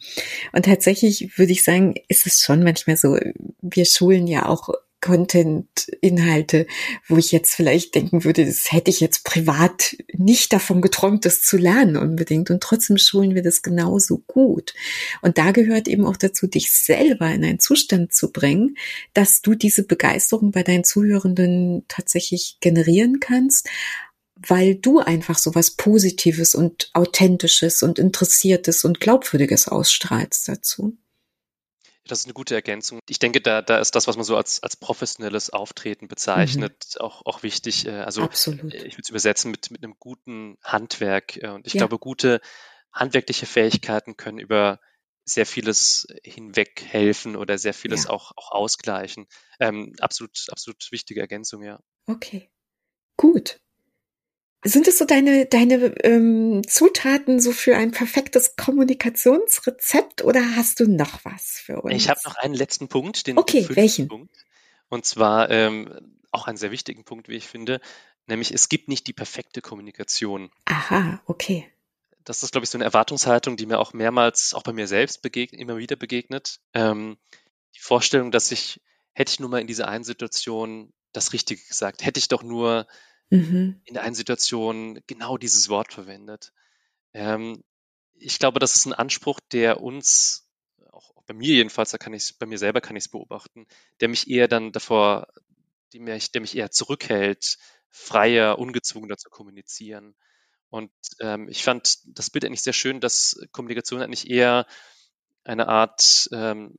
Und 0.54 0.66
tatsächlich 0.66 1.38
würde 1.38 1.52
ich 1.52 1.64
sagen, 1.64 1.96
ist 2.08 2.26
es 2.26 2.40
schon 2.40 2.64
manchmal 2.64 2.98
so, 2.98 3.18
wir 3.62 3.86
schulen 3.86 4.28
ja 4.28 4.48
auch 4.48 4.70
Content-Inhalte, 5.02 6.68
wo 7.08 7.18
ich 7.18 7.32
jetzt 7.32 7.56
vielleicht 7.56 7.96
denken 7.96 8.24
würde, 8.24 8.46
das 8.46 8.72
hätte 8.72 8.92
ich 8.92 9.00
jetzt 9.00 9.26
privat 9.26 9.98
nicht 10.14 10.54
davon 10.54 10.82
geträumt, 10.82 11.26
das 11.26 11.42
zu 11.42 11.58
lernen 11.58 11.98
unbedingt. 11.98 12.52
Und 12.52 12.62
trotzdem 12.62 12.98
schulen 12.98 13.34
wir 13.34 13.42
das 13.42 13.64
genauso 13.64 14.20
gut. 14.28 14.74
Und 15.22 15.40
da 15.40 15.52
gehört 15.52 15.88
eben 15.88 16.06
auch 16.06 16.18
dazu, 16.18 16.46
dich 16.46 16.72
selber 16.72 17.32
in 17.32 17.44
einen 17.44 17.60
Zustand 17.60 18.14
zu 18.14 18.32
bringen, 18.32 18.78
dass 19.14 19.42
du 19.42 19.56
diese 19.56 19.84
Begeisterung 19.84 20.52
bei 20.52 20.62
deinen 20.62 20.84
Zuhörenden 20.84 21.84
tatsächlich 21.88 22.58
generieren 22.62 23.20
kannst, 23.20 23.68
weil 24.48 24.76
du 24.76 25.00
einfach 25.00 25.38
so 25.38 25.56
was 25.56 25.72
Positives 25.72 26.56
und 26.56 26.90
Authentisches 26.94 27.84
und 27.84 28.00
Interessiertes 28.00 28.86
und 28.86 29.00
Glaubwürdiges 29.00 29.68
ausstrahlst 29.68 30.48
dazu. 30.48 30.98
Das 32.06 32.20
ist 32.20 32.26
eine 32.26 32.34
gute 32.34 32.56
Ergänzung. 32.56 33.00
Ich 33.08 33.20
denke, 33.20 33.42
da, 33.42 33.62
da 33.62 33.78
ist 33.78 33.96
das, 33.96 34.08
was 34.08 34.16
man 34.16 34.26
so 34.26 34.36
als, 34.36 34.62
als 34.64 34.76
professionelles 34.76 35.52
Auftreten 35.52 36.08
bezeichnet, 36.08 36.96
mhm. 36.96 37.02
auch, 37.02 37.26
auch 37.26 37.44
wichtig. 37.44 37.86
Äh, 37.86 37.92
also 37.92 38.24
Absolut. 38.24 38.74
Äh, 38.74 38.86
ich 38.86 38.94
würde 38.94 39.04
es 39.04 39.10
übersetzen 39.10 39.52
mit, 39.52 39.70
mit 39.70 39.84
einem 39.84 39.96
guten 40.00 40.58
Handwerk. 40.64 41.38
Äh, 41.38 41.50
und 41.50 41.68
ich 41.68 41.74
ja. 41.74 41.80
glaube, 41.80 42.00
gute 42.00 42.42
handwerkliche 42.92 43.46
Fähigkeiten 43.46 44.18
können 44.18 44.40
über 44.40 44.80
sehr 45.24 45.46
vieles 45.46 46.08
hinweg 46.24 46.84
helfen 46.84 47.36
oder 47.36 47.58
sehr 47.58 47.74
vieles 47.74 48.06
ja. 48.06 48.10
auch, 48.10 48.32
auch 48.36 48.52
ausgleichen. 48.52 49.28
Ähm, 49.60 49.94
absolut, 50.00 50.48
absolut 50.50 50.92
wichtige 50.92 51.22
Ergänzung, 51.22 51.64
ja. 51.64 51.80
Okay. 52.08 52.50
Gut. 53.16 53.62
Sind 54.64 54.88
es 54.88 55.00
so 55.00 55.06
deine, 55.06 55.48
deine 55.48 55.96
ähm, 56.04 56.62
Zutaten 56.68 57.40
so 57.40 57.52
für 57.52 57.76
ein 57.76 57.92
perfektes 57.92 58.56
Kommunikationsrezept 58.56 60.24
oder 60.24 60.56
hast 60.56 60.80
du 60.80 60.88
noch 60.88 61.26
was 61.26 61.60
für 61.60 61.82
uns? 61.82 61.96
Ich 61.96 62.10
habe 62.10 62.20
noch 62.26 62.36
einen 62.36 62.54
letzten 62.54 62.88
Punkt, 62.88 63.26
den 63.26 63.40
Okay, 63.40 63.68
welchen? 63.72 64.08
Punkt. 64.08 64.36
Und 64.90 65.06
zwar 65.06 65.50
ähm, 65.50 65.90
auch 66.32 66.48
einen 66.48 66.58
sehr 66.58 66.72
wichtigen 66.72 67.04
Punkt, 67.06 67.28
wie 67.28 67.36
ich 67.36 67.48
finde, 67.48 67.82
nämlich 68.28 68.54
es 68.54 68.70
gibt 68.70 68.88
nicht 68.88 69.08
die 69.08 69.14
perfekte 69.14 69.62
Kommunikation. 69.62 70.52
Aha, 70.66 71.22
okay. 71.26 71.68
Das 72.24 72.44
ist, 72.44 72.52
glaube 72.52 72.66
ich, 72.66 72.70
so 72.70 72.78
eine 72.78 72.86
Erwartungshaltung, 72.86 73.58
die 73.58 73.66
mir 73.66 73.80
auch 73.80 73.94
mehrmals, 73.94 74.54
auch 74.54 74.62
bei 74.62 74.74
mir 74.74 74.88
selbst 74.88 75.24
begegnet, 75.24 75.60
immer 75.60 75.78
wieder 75.78 75.96
begegnet. 75.96 76.60
Ähm, 76.76 77.18
die 77.76 77.80
Vorstellung, 77.80 78.30
dass 78.30 78.52
ich, 78.52 78.80
hätte 79.14 79.32
ich 79.32 79.40
nur 79.40 79.50
mal 79.50 79.62
in 79.62 79.68
dieser 79.68 79.88
einen 79.88 80.04
Situation 80.04 80.94
das 81.14 81.34
Richtige 81.34 81.62
gesagt, 81.68 82.06
hätte 82.06 82.20
ich 82.20 82.28
doch 82.28 82.44
nur 82.44 82.86
mhm. 83.32 83.82
in 83.86 83.94
der 83.94 84.04
einen 84.04 84.16
Situation 84.16 85.02
genau 85.08 85.38
dieses 85.38 85.70
Wort 85.70 85.94
verwendet. 85.94 86.54
Ähm, 87.14 87.64
ich 88.14 88.38
glaube, 88.38 88.60
das 88.60 88.76
ist 88.76 88.86
ein 88.86 88.94
Anspruch, 88.94 89.40
der 89.52 89.82
uns, 89.82 90.48
auch, 90.92 91.14
bei 91.26 91.34
mir 91.34 91.56
jedenfalls, 91.56 91.92
da 91.92 91.98
kann 91.98 92.14
ich 92.14 92.38
bei 92.38 92.46
mir 92.46 92.60
selber 92.60 92.82
kann 92.82 92.96
ich 92.96 93.06
es 93.06 93.10
beobachten, 93.10 93.66
der 94.00 94.10
mich 94.10 94.30
eher 94.30 94.48
dann 94.48 94.72
davor, 94.72 95.28
mich, 95.94 96.32
der 96.32 96.42
mich 96.42 96.56
eher 96.56 96.70
zurückhält, 96.72 97.58
freier, 97.90 98.60
ungezwungener 98.60 99.18
zu 99.18 99.30
kommunizieren. 99.30 100.16
Und 100.70 100.92
ähm, 101.20 101.50
ich 101.50 101.64
fand 101.64 101.98
das 102.06 102.30
Bild 102.30 102.46
eigentlich 102.46 102.62
sehr 102.62 102.74
schön, 102.74 103.02
dass 103.02 103.40
Kommunikation 103.52 104.02
eigentlich 104.02 104.30
eher 104.30 104.66
eine 105.44 105.68
Art 105.68 106.30
ähm, 106.32 106.76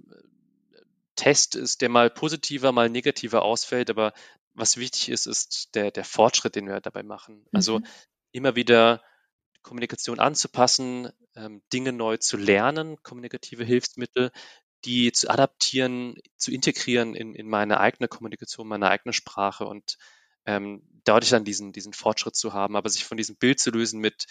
Test 1.15 1.57
ist, 1.57 1.83
der 1.83 1.89
mal 1.91 2.09
positiver, 2.09 2.73
mal 2.73 2.89
negativer 2.89 3.43
ausfällt, 3.43 3.91
aber 3.91 4.15
was 4.55 4.77
wichtig 4.77 5.09
ist, 5.09 5.27
ist 5.27 5.75
der, 5.75 5.91
der 5.91 6.05
Fortschritt, 6.05 6.57
den 6.57 6.67
wir 6.67 6.81
dabei 6.81 7.03
machen. 7.03 7.47
Also 7.53 7.79
mhm. 7.79 7.87
immer 8.33 8.57
wieder 8.57 9.03
Kommunikation 9.63 10.19
anzupassen, 10.19 11.11
ähm, 11.37 11.63
Dinge 11.73 11.93
neu 11.93 12.17
zu 12.17 12.37
lernen, 12.37 13.03
kommunikative 13.03 13.65
Hilfsmittel, 13.65 14.31
die 14.85 15.13
zu 15.13 15.31
adaptieren, 15.31 16.17
zu 16.37 16.51
integrieren 16.51 17.15
in, 17.15 17.35
in 17.35 17.49
meine 17.49 17.79
eigene 17.79 18.09
Kommunikation, 18.09 18.67
meine 18.67 18.91
eigene 18.91 19.13
Sprache 19.13 19.65
und 19.65 19.97
ähm, 20.45 20.83
dadurch 21.05 21.31
dann 21.31 21.45
diesen, 21.45 21.73
diesen 21.73 21.93
Fortschritt 21.93 22.35
zu 22.35 22.53
haben, 22.53 22.77
aber 22.77 22.89
sich 22.89 23.05
von 23.05 23.17
diesem 23.17 23.37
Bild 23.37 23.61
zu 23.61 23.71
lösen 23.71 24.01
mit, 24.01 24.27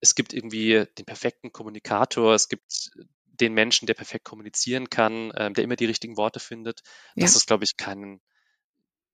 es 0.00 0.16
gibt 0.16 0.32
irgendwie 0.32 0.86
den 0.98 1.04
perfekten 1.04 1.52
Kommunikator, 1.52 2.34
es 2.34 2.48
gibt 2.48 2.90
den 3.24 3.54
Menschen, 3.54 3.86
der 3.86 3.94
perfekt 3.94 4.24
kommunizieren 4.24 4.90
kann, 4.90 5.32
ähm, 5.36 5.54
der 5.54 5.64
immer 5.64 5.76
die 5.76 5.86
richtigen 5.86 6.16
Worte 6.16 6.40
findet. 6.40 6.82
Das 7.16 7.32
ja. 7.32 7.38
ist, 7.38 7.46
glaube 7.46 7.64
ich, 7.64 7.76
kein, 7.76 8.20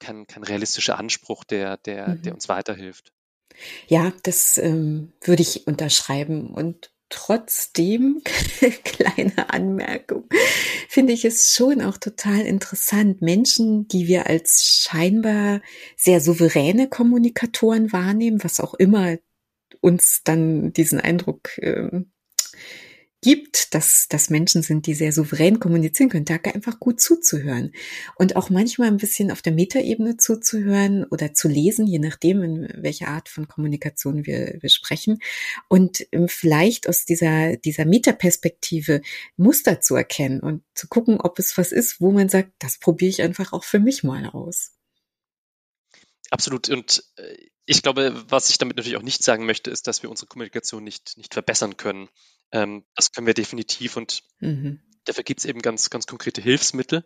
kein, 0.00 0.26
kein 0.26 0.42
realistischer 0.42 0.98
Anspruch, 0.98 1.44
der, 1.44 1.76
der, 1.76 2.08
mhm. 2.08 2.22
der 2.22 2.34
uns 2.34 2.48
weiterhilft. 2.48 3.12
Ja, 3.86 4.12
das 4.22 4.58
ähm, 4.58 5.12
würde 5.22 5.42
ich 5.42 5.66
unterschreiben. 5.66 6.48
Und 6.50 6.92
trotzdem, 7.08 8.22
kleine 8.84 9.50
Anmerkung, 9.50 10.28
finde 10.88 11.12
ich 11.12 11.24
es 11.24 11.54
schon 11.54 11.82
auch 11.82 11.98
total 11.98 12.40
interessant. 12.40 13.20
Menschen, 13.20 13.86
die 13.88 14.06
wir 14.06 14.26
als 14.28 14.64
scheinbar 14.64 15.60
sehr 15.96 16.20
souveräne 16.20 16.88
Kommunikatoren 16.88 17.92
wahrnehmen, 17.92 18.42
was 18.42 18.60
auch 18.60 18.74
immer 18.74 19.18
uns 19.80 20.22
dann 20.24 20.72
diesen 20.72 21.00
Eindruck 21.00 21.58
äh, 21.58 22.02
gibt, 23.22 23.74
dass, 23.74 24.09
dass 24.09 24.30
Menschen 24.30 24.62
sind, 24.62 24.87
die 24.87 24.94
sehr 24.94 25.12
souverän 25.12 25.61
kommunizieren 25.61 26.09
können, 26.09 26.24
da 26.24 26.37
einfach 26.37 26.80
gut 26.80 27.00
zuzuhören. 27.00 27.72
Und 28.16 28.37
auch 28.37 28.48
manchmal 28.48 28.88
ein 28.88 28.96
bisschen 28.96 29.30
auf 29.30 29.42
der 29.42 29.52
Metaebene 29.52 30.16
zuzuhören 30.16 31.04
oder 31.04 31.35
zu 31.35 31.48
lesen, 31.48 31.87
je 31.87 31.98
nachdem, 31.98 32.42
in 32.42 32.68
welcher 32.76 33.09
Art 33.09 33.28
von 33.28 33.46
Kommunikation 33.46 34.24
wir, 34.24 34.56
wir 34.61 34.70
sprechen. 34.70 35.20
Und 35.68 36.06
ähm, 36.12 36.28
vielleicht 36.28 36.88
aus 36.88 37.04
dieser, 37.04 37.56
dieser 37.56 37.85
Metaperspektive 37.85 39.02
Muster 39.37 39.80
zu 39.80 39.96
erkennen 39.96 40.40
und 40.40 40.62
zu 40.74 40.88
gucken, 40.88 41.20
ob 41.20 41.38
es 41.38 41.59
was 41.59 41.72
ist, 41.72 42.00
wo 42.00 42.12
man 42.12 42.28
sagt, 42.28 42.52
das 42.59 42.78
probiere 42.78 43.11
ich 43.11 43.22
einfach 43.22 43.52
auch 43.52 43.64
für 43.64 43.80
mich 43.80 44.02
mal 44.02 44.26
aus. 44.26 44.72
Absolut. 46.30 46.70
Und 46.70 47.04
äh, 47.16 47.37
ich 47.66 47.83
glaube, 47.83 48.24
was 48.28 48.50
ich 48.50 48.59
damit 48.59 48.76
natürlich 48.76 48.96
auch 48.96 49.02
nicht 49.02 49.22
sagen 49.22 49.46
möchte, 49.46 49.70
ist, 49.70 49.87
dass 49.87 50.02
wir 50.02 50.11
unsere 50.11 50.26
Kommunikation 50.26 50.83
nicht, 50.83 51.16
nicht 51.18 51.35
verbessern 51.35 51.76
können. 51.76 52.09
Ähm, 52.52 52.84
das 52.94 53.12
können 53.12 53.26
wir 53.26 53.34
definitiv 53.34 53.96
und 53.96 54.22
mhm. 54.40 54.80
dafür 55.04 55.24
gibt 55.24 55.40
es 55.40 55.46
eben 55.46 55.62
ganz, 55.62 55.90
ganz 55.90 56.06
konkrete 56.06 56.40
Hilfsmittel, 56.40 57.04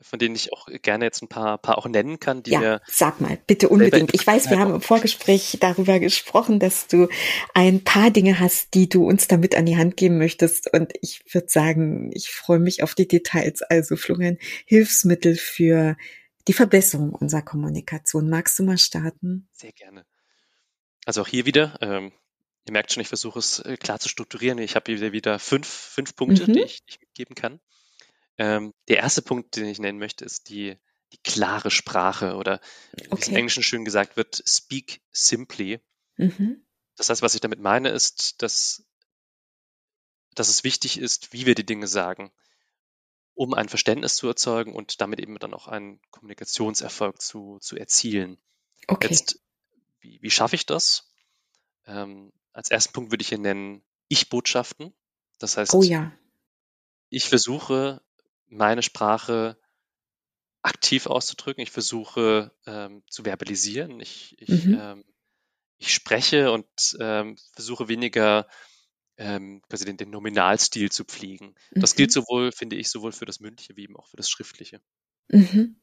von 0.00 0.18
denen 0.18 0.34
ich 0.34 0.52
auch 0.52 0.66
gerne 0.82 1.04
jetzt 1.04 1.22
ein 1.22 1.28
paar, 1.28 1.58
paar 1.58 1.78
auch 1.78 1.86
nennen 1.86 2.18
kann, 2.18 2.42
die 2.42 2.50
ja, 2.50 2.60
mir. 2.60 2.80
Sag 2.86 3.20
mal, 3.20 3.38
bitte 3.46 3.68
unbedingt. 3.68 4.14
Ich 4.14 4.26
weiß, 4.26 4.50
wir 4.50 4.58
haben 4.58 4.74
im 4.74 4.80
Vorgespräch 4.80 5.56
darüber 5.60 6.00
gesprochen, 6.00 6.58
dass 6.58 6.88
du 6.88 7.08
ein 7.54 7.84
paar 7.84 8.10
Dinge 8.10 8.40
hast, 8.40 8.74
die 8.74 8.88
du 8.88 9.06
uns 9.06 9.28
damit 9.28 9.54
an 9.54 9.66
die 9.66 9.76
Hand 9.76 9.96
geben 9.96 10.18
möchtest. 10.18 10.72
Und 10.72 10.92
ich 11.00 11.22
würde 11.32 11.48
sagen, 11.48 12.10
ich 12.12 12.30
freue 12.30 12.58
mich 12.58 12.82
auf 12.82 12.94
die 12.94 13.08
Details. 13.08 13.62
Also, 13.62 13.96
Florian, 13.96 14.38
Hilfsmittel 14.66 15.36
für 15.36 15.96
die 16.48 16.52
Verbesserung 16.52 17.14
unserer 17.14 17.42
Kommunikation. 17.42 18.28
Magst 18.28 18.58
du 18.58 18.64
mal 18.64 18.78
starten? 18.78 19.48
Sehr 19.52 19.72
gerne. 19.72 20.04
Also 21.04 21.22
auch 21.22 21.28
hier 21.28 21.46
wieder, 21.46 21.78
ähm, 21.80 22.12
Ihr 22.66 22.72
merkt 22.72 22.92
schon, 22.92 23.00
ich 23.00 23.08
versuche 23.08 23.38
es 23.38 23.58
äh, 23.60 23.76
klar 23.76 23.98
zu 23.98 24.08
strukturieren. 24.08 24.58
Ich 24.58 24.76
habe 24.76 24.92
hier 24.92 25.12
wieder 25.12 25.38
fünf, 25.38 25.66
fünf 25.66 26.14
Punkte, 26.14 26.46
mhm. 26.46 26.52
die, 26.54 26.60
ich, 26.60 26.84
die 26.84 26.92
ich 26.92 27.00
mitgeben 27.00 27.34
kann. 27.34 27.60
Ähm, 28.38 28.72
der 28.88 28.98
erste 28.98 29.22
Punkt, 29.22 29.56
den 29.56 29.66
ich 29.66 29.78
nennen 29.78 29.98
möchte, 29.98 30.24
ist 30.24 30.48
die, 30.48 30.78
die 31.12 31.18
klare 31.18 31.70
Sprache 31.70 32.36
oder 32.36 32.60
okay. 32.92 33.08
wie 33.10 33.20
es 33.20 33.28
im 33.28 33.36
Englischen 33.36 33.62
schön 33.62 33.84
gesagt 33.84 34.16
wird, 34.16 34.42
speak 34.46 35.00
simply. 35.10 35.80
Mhm. 36.16 36.64
Das 36.96 37.10
heißt, 37.10 37.22
was 37.22 37.34
ich 37.34 37.40
damit 37.40 37.58
meine, 37.58 37.90
ist, 37.90 38.42
dass, 38.42 38.84
dass 40.34 40.48
es 40.48 40.64
wichtig 40.64 40.98
ist, 40.98 41.32
wie 41.32 41.46
wir 41.46 41.54
die 41.54 41.66
Dinge 41.66 41.88
sagen, 41.88 42.32
um 43.34 43.54
ein 43.54 43.68
Verständnis 43.68 44.16
zu 44.16 44.28
erzeugen 44.28 44.74
und 44.74 45.00
damit 45.00 45.20
eben 45.20 45.38
dann 45.38 45.54
auch 45.54 45.68
einen 45.68 46.00
Kommunikationserfolg 46.10 47.20
zu, 47.20 47.58
zu 47.60 47.76
erzielen. 47.76 48.38
Okay. 48.86 49.08
Jetzt, 49.08 49.40
wie, 50.00 50.20
wie 50.22 50.30
schaffe 50.30 50.56
ich 50.56 50.66
das? 50.66 51.12
Ähm, 51.86 52.32
als 52.52 52.70
ersten 52.70 52.92
Punkt 52.92 53.10
würde 53.10 53.22
ich 53.22 53.28
hier 53.28 53.38
nennen 53.38 53.82
Ich-Botschaften. 54.08 54.92
Das 55.38 55.56
heißt, 55.56 55.74
oh 55.74 55.82
ja. 55.82 56.12
ich 57.08 57.28
versuche, 57.28 58.02
meine 58.46 58.82
Sprache 58.82 59.58
aktiv 60.62 61.06
auszudrücken. 61.06 61.62
Ich 61.62 61.70
versuche 61.70 62.52
ähm, 62.66 63.02
zu 63.08 63.24
verbalisieren. 63.24 64.00
Ich, 64.00 64.36
ich, 64.38 64.64
mhm. 64.64 64.78
ähm, 64.80 65.04
ich 65.78 65.92
spreche 65.92 66.52
und 66.52 66.66
ähm, 67.00 67.36
versuche 67.52 67.88
weniger 67.88 68.46
ähm, 69.16 69.62
quasi 69.68 69.84
den, 69.84 69.96
den 69.96 70.10
Nominalstil 70.10 70.90
zu 70.90 71.04
pflegen. 71.04 71.54
Das 71.72 71.94
mhm. 71.94 71.96
gilt 71.96 72.12
sowohl, 72.12 72.52
finde 72.52 72.76
ich, 72.76 72.88
sowohl 72.88 73.12
für 73.12 73.26
das 73.26 73.40
Mündliche 73.40 73.76
wie 73.76 73.84
eben 73.84 73.96
auch 73.96 74.06
für 74.06 74.16
das 74.16 74.30
Schriftliche. 74.30 74.80
Mhm. 75.28 75.76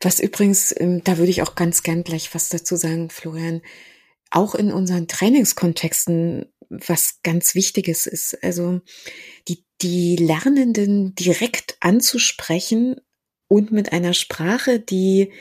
Was 0.00 0.20
übrigens, 0.20 0.74
ähm, 0.78 1.02
da 1.04 1.18
würde 1.18 1.30
ich 1.30 1.42
auch 1.42 1.54
ganz 1.54 1.82
gern 1.82 2.04
gleich 2.04 2.34
was 2.34 2.48
dazu 2.48 2.76
sagen, 2.76 3.10
Florian, 3.10 3.62
auch 4.30 4.54
in 4.54 4.72
unseren 4.72 5.08
Trainingskontexten 5.08 6.46
was 6.70 7.20
ganz 7.22 7.54
Wichtiges 7.54 8.06
ist. 8.06 8.42
Also 8.42 8.80
die, 9.48 9.64
die 9.80 10.16
Lernenden 10.16 11.14
direkt 11.14 11.76
anzusprechen 11.80 12.96
und 13.48 13.72
mit 13.72 13.92
einer 13.92 14.12
Sprache, 14.12 14.80
die 14.80 15.32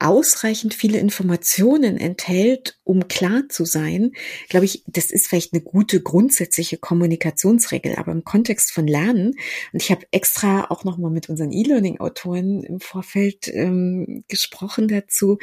ausreichend 0.00 0.74
viele 0.74 0.98
Informationen 0.98 1.96
enthält, 1.98 2.78
um 2.84 3.06
klar 3.06 3.42
zu 3.48 3.64
sein, 3.64 4.12
glaube 4.48 4.64
ich, 4.64 4.82
das 4.86 5.10
ist 5.10 5.28
vielleicht 5.28 5.52
eine 5.52 5.62
gute 5.62 6.02
grundsätzliche 6.02 6.78
Kommunikationsregel, 6.78 7.96
aber 7.96 8.12
im 8.12 8.24
Kontext 8.24 8.72
von 8.72 8.86
Lernen, 8.86 9.34
und 9.72 9.82
ich 9.82 9.90
habe 9.90 10.06
extra 10.10 10.70
auch 10.70 10.84
nochmal 10.84 11.10
mit 11.10 11.28
unseren 11.28 11.52
E-Learning-Autoren 11.52 12.64
im 12.64 12.80
Vorfeld 12.80 13.48
ähm, 13.48 14.24
gesprochen 14.28 14.88
dazu 14.88 15.38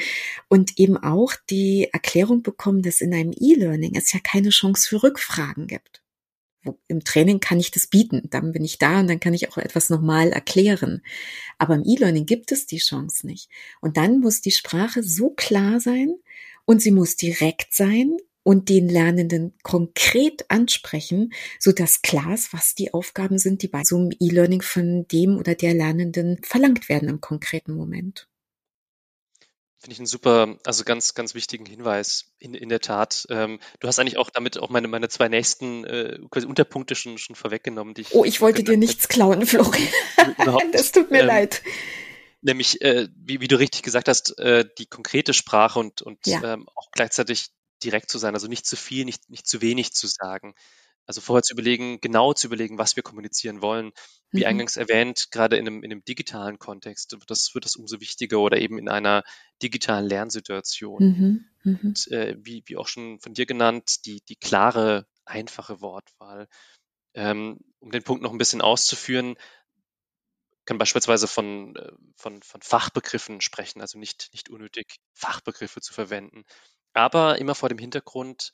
und 0.50 0.78
eben 0.78 0.98
auch 0.98 1.34
die 1.50 1.90
Erklärung 1.94 2.42
bekommen, 2.42 2.82
dass 2.82 3.02
in 3.02 3.14
einem 3.14 3.34
E-Learning 3.40 3.96
es 3.96 4.12
ja 4.12 4.20
keine 4.20 4.50
Chance 4.50 4.90
für 4.90 5.04
Rückfragen 5.04 5.68
gibt 5.68 6.02
im 6.88 7.04
Training 7.04 7.40
kann 7.40 7.60
ich 7.60 7.72
das 7.72 7.88
bieten. 7.88 8.24
Dann 8.30 8.52
bin 8.52 8.64
ich 8.64 8.78
da 8.78 9.00
und 9.00 9.08
dann 9.08 9.20
kann 9.20 9.34
ich 9.34 9.50
auch 9.50 9.58
etwas 9.58 9.90
nochmal 9.90 10.32
erklären. 10.32 11.02
Aber 11.58 11.76
im 11.76 11.84
E-Learning 11.86 12.26
gibt 12.26 12.52
es 12.52 12.66
die 12.66 12.80
Chance 12.80 13.26
nicht. 13.26 13.50
Und 13.82 13.98
dann 13.98 14.20
muss 14.20 14.42
die 14.42 14.52
Sprache 14.52 15.04
so 15.04 15.30
klar 15.30 15.80
sein 15.80 16.14
und 16.66 16.82
sie 16.82 16.92
muss 16.92 17.16
direkt 17.16 17.74
sein 17.74 18.18
und 18.44 18.70
den 18.70 18.88
Lernenden 18.88 19.54
konkret 19.62 20.50
ansprechen, 20.50 21.34
so 21.60 21.74
dass 21.74 22.02
klar 22.02 22.34
ist, 22.34 22.54
was 22.54 22.76
die 22.76 22.94
Aufgaben 22.94 23.40
sind, 23.40 23.62
die 23.62 23.68
bei 23.68 23.84
so 23.84 23.98
einem 23.98 24.12
E-Learning 24.20 24.62
von 24.62 25.06
dem 25.08 25.38
oder 25.38 25.54
der 25.54 25.74
Lernenden 25.74 26.40
verlangt 26.44 26.88
werden 26.88 27.10
im 27.10 27.20
konkreten 27.20 27.74
Moment. 27.74 28.30
Finde 29.80 29.94
ich 29.94 30.00
einen 30.00 30.08
super, 30.08 30.58
also 30.66 30.84
ganz, 30.84 31.14
ganz 31.14 31.36
wichtigen 31.36 31.66
Hinweis, 31.66 32.34
in, 32.40 32.56
in 32.56 32.70
der 32.70 32.80
Tat. 32.80 33.28
Ähm, 33.30 33.60
du 33.80 33.88
hast 33.88 34.00
eigentlich 34.00 34.18
auch 34.18 34.32
damit 34.32 34.58
auch 34.58 34.70
meine, 34.70 34.88
meine 34.88 35.08
zwei 35.08 35.30
nächsten 35.30 35.84
äh, 35.86 36.20
Unterpunkte 36.46 36.96
schon, 36.96 37.20
schon 37.20 37.36
vorweggenommen. 37.36 37.94
Die 37.94 38.02
ich 38.02 38.14
oh, 38.16 38.26
ich 38.26 38.42
wollte 38.42 38.64
dir 38.64 38.78
nichts 38.78 39.08
klauen, 39.08 39.46
Florian. 39.46 39.88
das 40.72 40.92
tut 40.92 41.12
mir 41.12 41.22
ähm, 41.22 41.28
leid. 41.28 41.62
Nämlich, 42.42 42.82
äh, 42.82 43.08
wie, 43.16 43.40
wie 43.40 43.48
du 43.48 43.60
richtig 43.60 43.84
gesagt 43.84 44.08
hast, 44.08 44.38
äh, 44.40 44.66
die 44.80 44.88
konkrete 44.88 45.34
Sprache 45.34 45.80
und, 45.80 46.02
und 46.02 46.26
ja. 46.26 46.54
ähm, 46.54 46.68
auch 46.76 46.90
gleichzeitig 46.92 47.50
direkt 47.84 48.10
zu 48.10 48.18
sein, 48.18 48.34
also 48.34 48.48
nicht 48.48 48.66
zu 48.66 48.76
viel, 48.76 49.06
nicht, 49.06 49.30
nicht 49.30 49.48
zu 49.48 49.62
wenig 49.62 49.94
zu 49.94 50.08
sagen. 50.08 50.56
Also 51.08 51.22
vorher 51.22 51.42
zu 51.42 51.54
überlegen, 51.54 52.00
genau 52.02 52.34
zu 52.34 52.48
überlegen, 52.48 52.78
was 52.78 52.98
wir 52.98 53.04
kommunizieren 53.04 53.62
wollen. 53.62 53.92
Wie 54.32 54.42
mhm. 54.42 54.48
eingangs 54.48 54.76
erwähnt, 54.76 55.32
gerade 55.32 55.56
in 55.56 55.66
einem, 55.66 55.84
in 55.84 55.92
einem 55.92 56.04
digitalen 56.04 56.60
Kontext 56.60 57.14
wird 57.14 57.32
das, 57.32 57.56
wird 57.56 57.64
das 57.64 57.78
umso 57.78 58.02
wichtiger 58.02 58.40
oder 58.40 58.58
eben 58.58 58.78
in 58.78 58.90
einer 58.90 59.24
digitalen 59.64 60.06
Lernsituation. 60.06 61.04
Mhm. 61.04 61.46
Mhm. 61.64 61.80
Und, 61.82 62.08
äh, 62.12 62.36
wie, 62.40 62.62
wie 62.66 62.76
auch 62.76 62.88
schon 62.88 63.20
von 63.20 63.34
dir 63.34 63.46
genannt, 63.46 64.06
die, 64.06 64.22
die 64.28 64.36
klare, 64.36 65.08
einfache 65.26 65.82
Wortwahl. 65.82 66.48
Ähm, 67.14 67.60
um 67.80 67.92
den 67.92 68.04
Punkt 68.04 68.22
noch 68.22 68.32
ein 68.32 68.38
bisschen 68.38 68.62
auszuführen, 68.62 69.38
kann 70.66 70.78
beispielsweise 70.78 71.28
von, 71.28 71.76
äh, 71.78 71.92
von, 72.18 72.44
von 72.44 72.62
Fachbegriffen 72.62 73.42
sprechen, 73.42 73.82
also 73.82 73.98
nicht, 73.98 74.30
nicht 74.34 74.50
unnötig 74.50 74.98
Fachbegriffe 75.14 75.80
zu 75.80 75.94
verwenden. 75.94 76.44
Aber 76.94 77.40
immer 77.40 77.56
vor 77.56 77.70
dem 77.70 77.78
Hintergrund, 77.78 78.52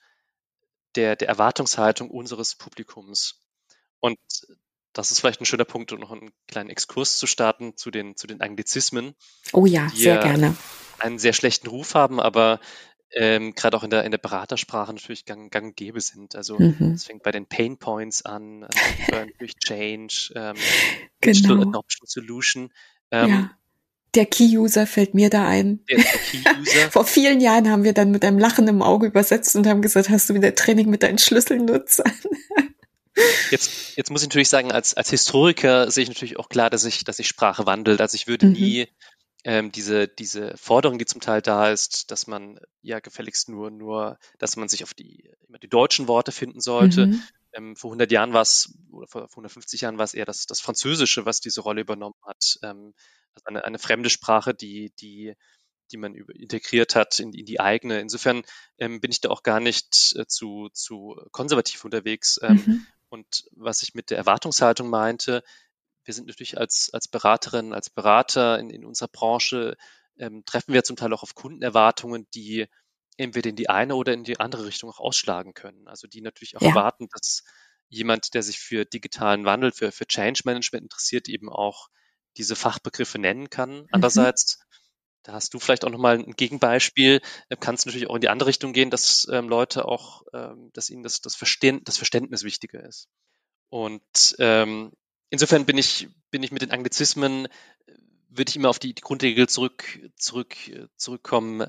der, 0.96 1.16
der 1.16 1.28
Erwartungshaltung 1.28 2.10
unseres 2.10 2.56
Publikums. 2.56 3.42
Und 4.00 4.20
das 4.94 5.12
ist 5.12 5.20
vielleicht 5.20 5.42
ein 5.42 5.46
schöner 5.46 5.66
Punkt, 5.66 5.92
um 5.92 6.00
noch 6.00 6.12
einen 6.12 6.32
kleinen 6.48 6.70
Exkurs 6.70 7.18
zu 7.18 7.28
starten 7.28 7.76
zu 7.76 7.92
den, 7.92 8.16
zu 8.16 8.28
den 8.28 8.42
Anglizismen. 8.42 9.16
Oh 9.52 9.66
ja, 9.66 9.90
sehr 9.90 10.20
gerne. 10.20 10.56
Einen 11.00 11.20
sehr 11.20 11.34
schlechten 11.34 11.68
Ruf 11.68 11.96
haben, 11.96 12.20
aber 12.20 12.60
ähm, 13.16 13.54
gerade 13.54 13.78
auch 13.78 13.84
in 13.84 13.90
der, 13.90 14.04
in 14.04 14.12
der 14.12 14.18
Beratersprache 14.18 14.94
natürlich 14.94 15.26
gang, 15.26 15.52
gang 15.52 15.68
und 15.68 15.76
gäbe 15.76 16.02
sind. 16.02 16.36
Also 16.36 16.58
mhm. 16.60 16.94
es 16.96 17.06
fängt 17.06 17.24
bei 17.24 17.32
den 17.32 17.48
Pain 17.48 17.78
Points 17.78 18.24
an, 18.24 18.64
also 18.64 19.30
durch 19.40 19.56
Change, 19.58 20.32
ähm, 20.36 20.56
genau. 21.22 21.34
Digital 21.34 21.62
Adoption 21.62 22.08
Solution. 22.08 22.74
Ähm, 23.12 23.30
ja. 23.30 23.52
Der 24.16 24.26
Key-User 24.26 24.86
fällt 24.86 25.14
mir 25.14 25.30
da 25.30 25.48
ein. 25.48 25.84
Der, 25.90 26.04
der 26.76 26.92
Vor 26.92 27.06
vielen 27.06 27.42
Jahren 27.42 27.70
haben 27.70 27.84
wir 27.84 27.94
dann 27.94 28.12
mit 28.12 28.24
einem 28.24 28.38
Lachen 28.38 28.68
im 28.68 28.82
Auge 28.82 29.08
übersetzt 29.08 29.56
und 29.56 29.66
haben 29.66 29.82
gesagt, 29.82 30.10
hast 30.10 30.30
du 30.30 30.34
wieder 30.34 30.54
Training 30.54 30.90
mit 30.90 31.04
deinen 31.04 31.18
Schlüsselnutzern? 31.18 32.12
Jetzt, 33.52 33.96
jetzt 33.96 34.10
muss 34.10 34.24
ich 34.24 34.28
natürlich 34.28 34.50
sagen, 34.50 34.72
als, 34.72 34.96
als 34.96 35.12
Historiker 35.12 35.92
sehe 35.92 36.02
ich 36.02 36.10
natürlich 36.10 36.40
auch 36.40 36.50
klar, 36.50 36.72
dass 36.72 36.82
sich 36.82 37.04
dass 37.04 37.20
ich 37.20 37.28
Sprache 37.28 37.68
wandelt. 37.68 38.02
Also 38.02 38.16
ich 38.16 38.26
würde 38.26 38.48
mhm. 38.48 38.54
nie 38.54 38.88
ähm, 39.44 39.72
diese, 39.72 40.08
diese 40.08 40.56
Forderung, 40.58 40.98
die 40.98 41.06
zum 41.06 41.22
Teil 41.22 41.42
da 41.42 41.70
ist, 41.70 42.12
dass 42.12 42.28
man 42.28 42.60
ja 42.82 43.00
gefälligst 43.00 43.50
nur, 43.50 43.72
nur, 43.72 44.18
dass 44.40 44.56
man 44.56 44.70
sich 44.70 44.84
auf 44.84 44.94
die, 44.94 45.30
immer 45.48 45.60
die 45.60 45.68
deutschen 45.68 46.08
Worte 46.08 46.32
finden 46.32 46.62
sollte. 46.62 47.08
Mhm. 47.08 47.24
Ähm, 47.54 47.76
vor 47.76 47.92
100 47.92 48.12
Jahren 48.12 48.34
war 48.34 48.42
es, 48.42 48.74
oder 48.92 49.08
vor, 49.08 49.28
vor 49.28 49.44
150 49.44 49.82
Jahren 49.82 49.98
war 49.98 50.06
es 50.06 50.14
eher 50.14 50.26
das, 50.26 50.46
das 50.46 50.62
Französische, 50.62 51.26
was 51.26 51.42
diese 51.42 51.62
Rolle 51.62 51.82
übernommen 51.82 52.16
hat. 52.26 52.58
Ähm, 52.64 52.94
also 53.36 53.46
eine, 53.46 53.66
eine 53.66 53.80
fremde 53.80 54.10
Sprache, 54.10 54.54
die, 54.54 54.92
die, 55.00 55.36
die 55.92 55.98
man 55.98 56.16
integriert 56.16 56.96
hat 56.96 57.20
in, 57.20 57.34
in 57.34 57.46
die 57.46 57.60
eigene. 57.60 58.00
Insofern 58.00 58.44
ähm, 58.78 59.02
bin 59.02 59.12
ich 59.12 59.22
da 59.22 59.30
auch 59.30 59.44
gar 59.44 59.60
nicht 59.60 60.16
äh, 60.18 60.26
zu, 60.28 60.70
zu 60.74 61.20
konservativ 61.32 61.84
unterwegs. 61.86 62.40
Ähm, 62.42 62.64
mhm. 62.66 62.88
Und 63.10 63.46
was 63.52 63.84
ich 63.84 63.94
mit 63.94 64.10
der 64.10 64.18
Erwartungshaltung 64.18 64.90
meinte, 64.90 65.44
wir 66.06 66.14
sind 66.14 66.28
natürlich 66.28 66.58
als, 66.58 66.90
als 66.94 67.08
Beraterinnen, 67.08 67.74
als 67.74 67.90
Berater 67.90 68.60
in, 68.60 68.70
in 68.70 68.86
unserer 68.86 69.10
Branche, 69.10 69.78
ähm, 70.18 70.44
treffen 70.46 70.74
wir 70.74 70.84
zum 70.84 70.96
Teil 70.96 71.14
auch 71.14 71.24
auf 71.24 71.36
Kundenerwartungen, 71.36 72.28
die 72.34 72.68
entweder 73.18 73.50
in 73.50 73.56
die 73.56 73.70
eine 73.70 73.96
oder 73.96 74.14
in 74.14 74.24
die 74.24 74.40
andere 74.40 74.66
Richtung 74.66 74.90
auch 74.90 75.00
ausschlagen 75.00 75.54
können. 75.54 75.88
Also 75.88 76.08
die 76.08 76.22
natürlich 76.22 76.58
auch 76.58 76.62
ja. 76.62 76.70
erwarten, 76.70 77.08
dass 77.12 77.44
jemand, 77.90 78.34
der 78.34 78.44
sich 78.44 78.60
für 78.60 78.86
digitalen 78.86 79.46
Wandel, 79.46 79.72
für, 79.72 79.92
für 79.92 80.08
Change 80.08 80.42
Management 80.46 80.84
interessiert, 80.84 81.30
eben 81.30 81.50
auch 81.50 81.90
diese 82.38 82.56
Fachbegriffe 82.56 83.20
nennen 83.20 83.50
kann. 83.50 83.82
Mhm. 83.82 83.88
Andererseits, 83.92 84.60
da 85.24 85.34
hast 85.34 85.54
du 85.54 85.60
vielleicht 85.60 85.86
auch 85.86 85.90
nochmal 85.90 86.20
ein 86.20 86.34
Gegenbeispiel, 86.34 87.22
äh, 87.50 87.56
kann 87.56 87.76
es 87.76 87.86
natürlich 87.86 88.10
auch 88.10 88.16
in 88.16 88.22
die 88.22 88.30
andere 88.30 88.50
Richtung 88.50 88.74
gehen, 88.74 88.90
dass 88.90 89.28
ähm, 89.32 89.48
Leute 89.48 89.86
auch, 89.86 90.24
ähm, 90.34 90.72
dass 90.74 90.90
ihnen 90.90 91.04
das, 91.04 91.22
das, 91.22 91.36
Verstehen, 91.36 91.82
das 91.84 91.98
Verständnis 91.98 92.44
wichtiger 92.44 92.84
ist. 92.84 93.08
Und 93.70 94.36
ähm, 94.40 94.92
insofern 95.30 95.66
bin 95.66 95.78
ich, 95.78 96.10
bin 96.30 96.44
ich 96.44 96.52
mit 96.52 96.62
den 96.62 96.72
Anglizismen, 96.72 97.48
würde 98.30 98.50
ich 98.50 98.56
immer 98.56 98.70
auf 98.70 98.80
die, 98.80 98.94
die 98.94 99.02
Grundregel 99.02 99.48
zurück, 99.48 99.84
zurück, 100.18 100.56
zurückkommen. 100.96 101.68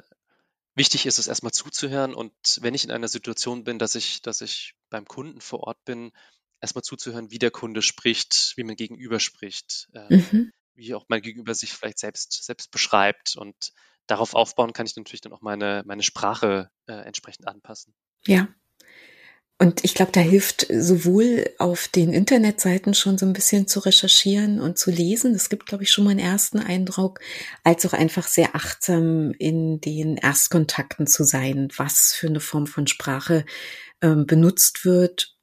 Wichtig 0.75 1.07
ist 1.07 1.19
es 1.19 1.29
erstmal 1.29 1.53
zuzuhören 1.53 2.15
und 2.15 2.33
wenn 2.61 2.75
ich 2.75 2.85
in 2.85 2.91
einer 2.91 3.09
Situation 3.09 3.65
bin, 3.65 3.79
dass 3.79 3.95
ich, 3.95 4.23
dass 4.23 4.41
ich 4.41 4.75
beim 4.91 5.07
Kunden 5.07 5.41
vor 5.41 5.61
Ort 5.61 5.85
bin, 5.85 6.13
erstmal 6.65 6.83
zuzuhören, 6.83 7.31
wie 7.31 7.39
der 7.39 7.51
Kunde 7.51 7.83
spricht, 7.83 8.55
wie 8.57 8.65
man 8.65 8.75
gegenüber 8.75 9.21
spricht, 9.21 9.89
äh, 9.93 10.17
mhm. 10.17 10.51
wie 10.75 10.95
auch 10.95 11.05
mein 11.09 11.21
Gegenüber 11.21 11.55
sich 11.55 11.73
vielleicht 11.75 11.99
selbst, 11.99 12.43
selbst 12.45 12.71
beschreibt. 12.71 13.37
Und 13.37 13.73
darauf 14.07 14.35
aufbauen 14.35 14.73
kann 14.73 14.87
ich 14.87 14.97
natürlich 14.97 15.21
dann 15.21 15.35
auch 15.35 15.43
meine, 15.43 15.83
meine 15.87 16.03
Sprache 16.03 16.71
äh, 16.87 16.95
entsprechend 16.95 17.47
anpassen. 17.47 17.95
Ja. 18.27 18.49
Und 19.59 19.85
ich 19.85 19.95
glaube, 19.95 20.11
da 20.11 20.21
hilft 20.21 20.67
sowohl 20.69 21.49
auf 21.59 21.87
den 21.87 22.13
Internetseiten 22.13 22.93
schon 22.93 23.19
so 23.19 23.27
ein 23.27 23.35
bisschen 23.35 23.69
zu 23.69 23.81
recherchieren 23.81 24.61
und 24.61 24.79
zu 24.79 24.91
lesen. 24.91 25.33
Das 25.33 25.49
gibt, 25.49 25.67
glaube 25.67 25.85
ich, 25.85 25.93
schon 25.93 26.05
mal 26.05 26.11
einen 26.11 26.19
ersten 26.19 26.59
Eindruck, 26.59 27.21
als 27.63 27.87
auch 27.87 27.93
einfach 27.93 28.27
sehr 28.27 28.57
achtsam 28.57 29.33
in 29.39 29.81
den 29.81 30.17
Erstkontakten 30.17 31.07
zu 31.07 31.23
sein, 31.25 31.69
was 31.77 32.15
für 32.15 32.27
eine 32.27 32.41
Form 32.41 32.67
von 32.67 32.89
Sprache 32.89 33.45
ähm, 34.01 34.27
benutzt 34.27 34.85
wird 34.85 35.34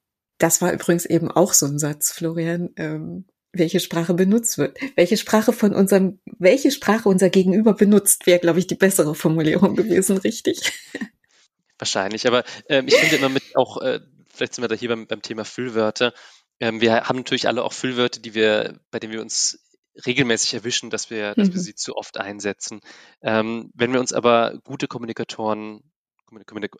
das 0.41 0.62
war 0.62 0.73
übrigens 0.73 1.06
eben 1.06 1.30
auch 1.30 1.54
so 1.54 1.65
ein 1.65 1.80
Satz, 1.80 2.12
Florian. 2.12 2.69
Ähm, 2.75 3.25
welche 3.54 3.80
Sprache 3.80 4.13
benutzt 4.13 4.58
wird. 4.58 4.77
Welche 4.95 5.17
Sprache 5.17 5.51
von 5.51 5.73
unserem, 5.73 6.19
welche 6.39 6.71
Sprache 6.71 7.10
unser 7.10 7.30
Gegenüber 7.30 7.73
benutzt, 7.73 8.25
wäre, 8.25 8.39
glaube 8.39 8.60
ich, 8.60 8.67
die 8.67 8.75
bessere 8.75 9.13
Formulierung 9.13 9.75
gewesen, 9.75 10.17
richtig? 10.17 10.71
Wahrscheinlich, 11.77 12.27
aber 12.27 12.43
ähm, 12.69 12.88
ich 12.88 12.95
finde 12.95 13.17
immer 13.17 13.30
mit 13.30 13.56
auch, 13.56 13.82
äh, 13.82 13.99
vielleicht 14.30 14.56
sind 14.56 14.63
wir 14.63 14.69
da 14.69 14.75
hier 14.75 14.89
beim, 14.89 15.08
beim 15.08 15.21
Thema 15.21 15.43
Füllwörter. 15.43 16.13
Ähm, 16.60 16.80
wir 16.80 17.04
haben 17.04 17.17
natürlich 17.17 17.47
alle 17.47 17.63
auch 17.63 17.73
Füllwörter, 17.73 18.21
die 18.21 18.36
wir, 18.36 18.80
bei 18.91 18.99
denen 18.99 19.13
wir 19.13 19.21
uns 19.21 19.60
regelmäßig 20.06 20.54
erwischen, 20.54 20.89
dass 20.89 21.10
wir, 21.10 21.34
dass 21.36 21.49
wir 21.49 21.56
mhm. 21.56 21.63
sie 21.63 21.75
zu 21.75 21.95
oft 21.97 22.17
einsetzen. 22.17 22.80
Ähm, 23.21 23.71
wenn 23.73 23.91
wir 23.91 23.99
uns 23.99 24.13
aber 24.13 24.60
gute 24.63 24.88
Kommunikatoren, 24.88 25.82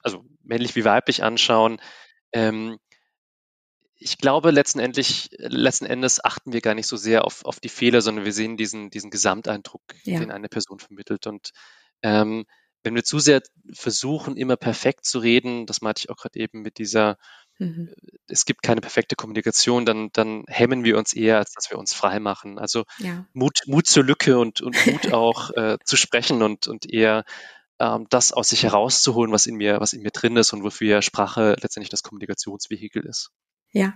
also 0.04 0.24
männlich 0.44 0.76
wie 0.76 0.86
weiblich 0.86 1.24
anschauen, 1.24 1.82
ähm, 2.32 2.78
ich 4.02 4.18
glaube, 4.18 4.50
letztendlich, 4.50 5.30
letzten 5.38 5.86
Endes 5.86 6.24
achten 6.24 6.54
wir 6.54 6.62
gar 6.62 6.74
nicht 6.74 6.88
so 6.88 6.98
sehr 6.98 7.24
auf, 7.24 7.46
auf 7.46 7.60
die 7.60 7.70
Fehler, 7.70 8.02
sondern 8.02 8.26
wir 8.26 8.34
sehen 8.34 8.58
diesen, 8.58 8.90
diesen 8.90 9.12
Gesamteindruck, 9.12 9.84
ja. 10.04 10.20
den 10.20 10.32
eine 10.32 10.50
Person 10.50 10.80
vermittelt. 10.80 11.28
Und 11.28 11.52
ähm, 12.02 12.46
wenn 12.82 12.96
wir 12.96 13.04
zu 13.04 13.20
sehr 13.20 13.44
versuchen, 13.72 14.38
immer 14.38 14.58
perfekt 14.58 15.06
zu 15.06 15.20
reden, 15.20 15.68
das 15.68 15.82
meinte 15.82 16.00
ich 16.00 16.10
auch 16.10 16.18
gerade 16.18 16.40
eben 16.40 16.64
mit 16.64 16.80
dieser, 16.80 17.18
mhm. 17.60 17.90
Äh, 17.90 18.18
es 18.28 18.46
gibt 18.46 18.64
keine 18.64 18.82
perfekte 18.82 19.16
Kommunikation, 19.16 19.86
dann, 19.86 20.10
dann 20.14 20.46
hemmen 20.48 20.84
wir 20.84 20.98
uns 20.98 21.14
eher, 21.14 21.38
als 21.38 21.52
dass 21.54 21.70
wir 21.70 21.78
uns 21.78 21.94
frei 21.94 22.20
machen. 22.20 22.58
Also 22.58 22.86
ja. 22.98 23.28
Mut, 23.34 23.60
Mut 23.68 23.86
zur 23.86 24.04
Lücke 24.04 24.40
und, 24.40 24.62
und 24.62 24.76
Mut 24.88 25.14
auch 25.14 25.52
äh, 25.52 25.78
zu 25.86 25.96
sprechen 25.96 26.42
und, 26.42 26.68
und 26.68 26.92
eher 26.92 27.24
ähm, 27.78 28.08
das 28.10 28.32
aus 28.34 28.50
sich 28.50 28.64
herauszuholen, 28.64 29.32
was 29.32 29.46
in 29.46 29.58
mir, 29.58 29.80
was 29.80 29.94
in 29.94 30.02
mir 30.02 30.12
drin 30.12 30.38
ist 30.38 30.54
und 30.54 30.64
wofür 30.64 31.04
Sprache 31.04 31.56
letztendlich 31.62 31.90
das 31.90 32.02
Kommunikationsvehikel 32.02 33.06
ist. 33.06 33.30
Ja, 33.72 33.94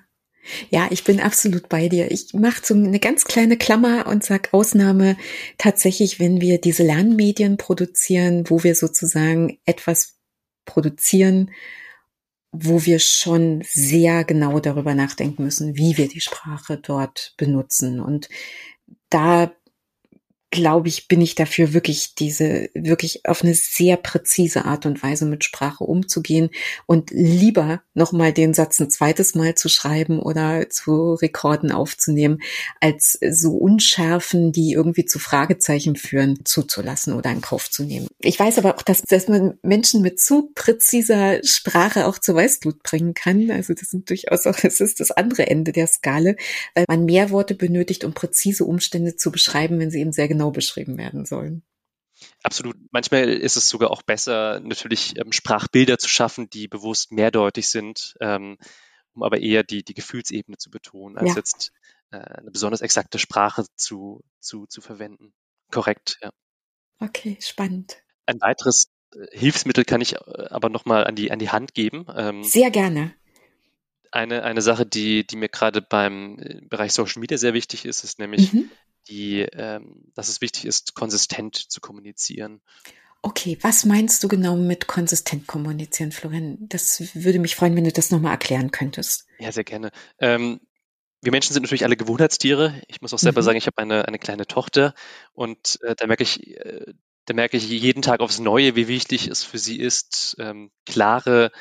ja, 0.69 0.87
ich 0.91 1.03
bin 1.03 1.19
absolut 1.19 1.69
bei 1.69 1.89
dir. 1.89 2.11
Ich 2.11 2.33
mache 2.33 2.61
so 2.63 2.73
eine 2.75 2.99
ganz 2.99 3.25
kleine 3.25 3.57
Klammer 3.57 4.07
und 4.07 4.23
sag 4.23 4.53
Ausnahme 4.53 5.17
tatsächlich, 5.57 6.19
wenn 6.19 6.39
wir 6.39 6.61
diese 6.61 6.83
Lernmedien 6.83 7.57
produzieren, 7.57 8.49
wo 8.49 8.63
wir 8.63 8.75
sozusagen 8.75 9.57
etwas 9.65 10.19
produzieren, 10.65 11.51
wo 12.51 12.85
wir 12.85 12.99
schon 12.99 13.63
sehr 13.65 14.23
genau 14.23 14.59
darüber 14.59 14.93
nachdenken 14.93 15.43
müssen, 15.43 15.75
wie 15.77 15.97
wir 15.97 16.07
die 16.07 16.21
Sprache 16.21 16.77
dort 16.77 17.33
benutzen. 17.37 17.99
Und 17.99 18.29
da 19.09 19.51
glaube 20.55 20.87
ich, 20.87 21.07
bin 21.07 21.21
ich 21.21 21.35
dafür 21.35 21.73
wirklich 21.73 22.15
diese, 22.15 22.69
wirklich 22.73 23.25
auf 23.25 23.43
eine 23.43 23.53
sehr 23.53 23.97
präzise 23.97 24.65
Art 24.65 24.85
und 24.85 25.03
Weise 25.03 25.25
mit 25.25 25.43
Sprache 25.43 25.83
umzugehen 25.83 26.49
und 26.87 27.11
lieber 27.11 27.81
nochmal 27.93 28.33
den 28.33 28.53
Satz 28.53 28.79
ein 28.79 28.89
zweites 28.89 29.35
Mal 29.35 29.55
zu 29.55 29.69
schreiben 29.69 30.19
oder 30.19 30.69
zu 30.69 31.13
Rekorden 31.15 31.71
aufzunehmen, 31.71 32.39
als 32.79 33.19
so 33.29 33.51
Unschärfen, 33.51 34.51
die 34.51 34.71
irgendwie 34.71 35.05
zu 35.05 35.19
Fragezeichen 35.19 35.95
führen, 35.95 36.39
zuzulassen 36.45 37.13
oder 37.13 37.31
in 37.31 37.41
Kauf 37.41 37.69
zu 37.69 37.83
nehmen. 37.83 38.07
Ich 38.19 38.39
weiß 38.39 38.57
aber 38.57 38.75
auch, 38.75 38.81
dass, 38.81 39.01
dass 39.01 39.27
man 39.27 39.59
Menschen 39.61 40.01
mit 40.01 40.19
zu 40.19 40.51
präziser 40.55 41.43
Sprache 41.43 42.07
auch 42.07 42.17
zur 42.17 42.35
Weißglut 42.35 42.81
bringen 42.81 43.13
kann. 43.13 43.51
Also 43.51 43.73
das 43.73 43.89
sind 43.89 44.09
durchaus 44.09 44.47
auch, 44.47 44.59
das 44.59 44.79
ist 44.79 44.99
das 44.99 45.11
andere 45.11 45.47
Ende 45.47 45.73
der 45.73 45.87
Skala, 45.87 46.35
weil 46.73 46.85
man 46.87 47.05
mehr 47.05 47.29
Worte 47.29 47.55
benötigt, 47.55 48.03
um 48.05 48.13
präzise 48.13 48.63
Umstände 48.63 49.15
zu 49.15 49.31
beschreiben, 49.31 49.79
wenn 49.79 49.91
sie 49.91 49.99
eben 49.99 50.13
sehr 50.13 50.27
genau 50.27 50.44
genau 50.45 50.51
beschrieben 50.51 50.97
werden 50.97 51.25
sollen. 51.25 51.63
Absolut. 52.43 52.77
Manchmal 52.91 53.29
ist 53.29 53.57
es 53.57 53.67
sogar 53.67 53.91
auch 53.91 54.01
besser, 54.01 54.61
natürlich 54.61 55.17
ähm, 55.17 55.31
Sprachbilder 55.31 55.97
zu 55.97 56.07
schaffen, 56.07 56.49
die 56.49 56.67
bewusst 56.67 57.11
mehrdeutig 57.11 57.67
sind, 57.69 58.15
ähm, 58.21 58.57
um 59.13 59.23
aber 59.23 59.39
eher 59.41 59.63
die, 59.63 59.83
die 59.83 59.93
Gefühlsebene 59.93 60.57
zu 60.57 60.69
betonen, 60.69 61.17
als 61.17 61.29
ja. 61.29 61.35
jetzt 61.35 61.71
äh, 62.11 62.17
eine 62.17 62.51
besonders 62.51 62.81
exakte 62.81 63.19
Sprache 63.19 63.65
zu, 63.75 64.23
zu, 64.39 64.65
zu 64.67 64.79
verwenden. 64.81 65.33
Korrekt, 65.71 66.17
ja. 66.21 66.29
Okay, 66.99 67.37
spannend. 67.41 67.97
Ein 68.25 68.39
weiteres 68.39 68.87
äh, 69.13 69.37
Hilfsmittel 69.37 69.83
kann 69.83 69.99
ich 69.99 70.13
äh, 70.13 70.47
aber 70.49 70.69
nochmal 70.69 71.05
an 71.05 71.15
die, 71.15 71.31
an 71.31 71.39
die 71.39 71.49
Hand 71.49 71.73
geben. 71.73 72.05
Ähm, 72.15 72.43
Sehr 72.45 72.71
gerne. 72.71 73.13
Eine, 74.11 74.43
eine 74.43 74.61
Sache, 74.61 74.85
die, 74.85 75.27
die 75.27 75.35
mir 75.35 75.49
gerade 75.49 75.81
beim 75.81 76.39
äh, 76.39 76.61
Bereich 76.61 76.93
Social 76.93 77.19
Media 77.19 77.37
sehr 77.37 77.53
wichtig 77.53 77.83
ist, 77.83 78.05
ist 78.05 78.19
nämlich 78.19 78.53
mhm 78.53 78.71
die, 79.07 79.41
ähm, 79.41 80.11
dass 80.13 80.29
es 80.29 80.41
wichtig 80.41 80.65
ist, 80.65 80.95
konsistent 80.95 81.55
zu 81.55 81.81
kommunizieren. 81.81 82.61
Okay, 83.21 83.57
was 83.61 83.85
meinst 83.85 84.23
du 84.23 84.27
genau 84.27 84.55
mit 84.55 84.87
konsistent 84.87 85.47
kommunizieren, 85.47 86.11
Florian? 86.11 86.57
Das 86.59 87.15
würde 87.15 87.39
mich 87.39 87.55
freuen, 87.55 87.75
wenn 87.75 87.83
du 87.83 87.91
das 87.91 88.11
nochmal 88.11 88.33
erklären 88.33 88.69
könntest. 88.69 89.25
Ja, 89.39 89.51
sehr 89.51 89.63
gerne. 89.63 89.91
Ähm, 90.19 90.59
wir 91.21 91.31
Menschen 91.31 91.53
sind 91.53 91.63
natürlich 91.63 91.85
alle 91.85 91.97
Gewohnheitstiere. 91.97 92.79
Ich 92.87 93.01
muss 93.01 93.13
auch 93.13 93.19
selber 93.19 93.41
mhm. 93.41 93.45
sagen, 93.45 93.57
ich 93.57 93.65
habe 93.65 93.79
eine, 93.79 94.07
eine 94.07 94.19
kleine 94.19 94.45
Tochter 94.45 94.93
und 95.33 95.79
äh, 95.81 95.95
da 95.95 96.05
merke 96.05 96.21
ich, 96.21 96.55
äh, 96.57 96.93
da 97.25 97.33
merke 97.33 97.57
ich 97.57 97.67
jeden 97.67 98.03
Tag 98.03 98.19
aufs 98.19 98.37
Neue, 98.37 98.75
wie 98.75 98.87
wichtig 98.87 99.27
es 99.27 99.43
für 99.43 99.57
sie 99.57 99.79
ist, 99.79 100.35
ähm, 100.39 100.69
klare 100.85 101.51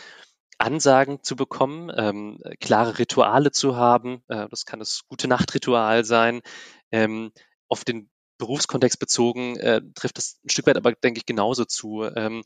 Ansagen 0.58 1.22
zu 1.22 1.36
bekommen, 1.36 1.90
ähm, 1.96 2.38
klare 2.60 2.98
Rituale 2.98 3.50
zu 3.50 3.76
haben. 3.76 4.22
Äh, 4.28 4.48
das 4.48 4.66
kann 4.66 4.78
das 4.78 5.02
gute 5.08 5.28
Nachtritual 5.28 6.04
sein, 6.04 6.42
ähm, 6.90 7.32
auf 7.68 7.84
den 7.84 8.10
Berufskontext 8.38 8.98
bezogen 8.98 9.56
äh, 9.58 9.80
trifft 9.94 10.18
das 10.18 10.40
ein 10.44 10.50
Stück 10.50 10.66
weit 10.66 10.76
aber, 10.76 10.92
denke 10.92 11.18
ich, 11.18 11.26
genauso 11.26 11.64
zu. 11.64 12.04
Ähm, 12.04 12.42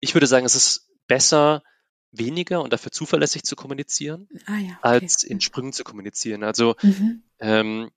ich 0.00 0.14
würde 0.14 0.26
sagen, 0.26 0.46
es 0.46 0.54
ist 0.54 0.90
besser, 1.06 1.62
weniger 2.10 2.62
und 2.62 2.72
dafür 2.72 2.92
zuverlässig 2.92 3.42
zu 3.42 3.56
kommunizieren, 3.56 4.28
ah, 4.46 4.56
ja, 4.56 4.72
okay. 4.72 4.78
als 4.82 5.22
in 5.24 5.40
Sprüngen 5.40 5.72
zu 5.72 5.84
kommunizieren. 5.84 6.44
Also 6.44 6.76
mhm. 6.82 7.22
ähm, 7.40 7.90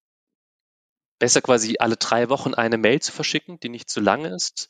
besser 1.19 1.41
quasi 1.41 1.77
alle 1.79 1.97
drei 1.97 2.29
Wochen 2.29 2.53
eine 2.53 2.77
Mail 2.77 3.01
zu 3.01 3.11
verschicken, 3.11 3.59
die 3.59 3.69
nicht 3.69 3.89
zu 3.89 3.99
lang 3.99 4.25
ist, 4.25 4.69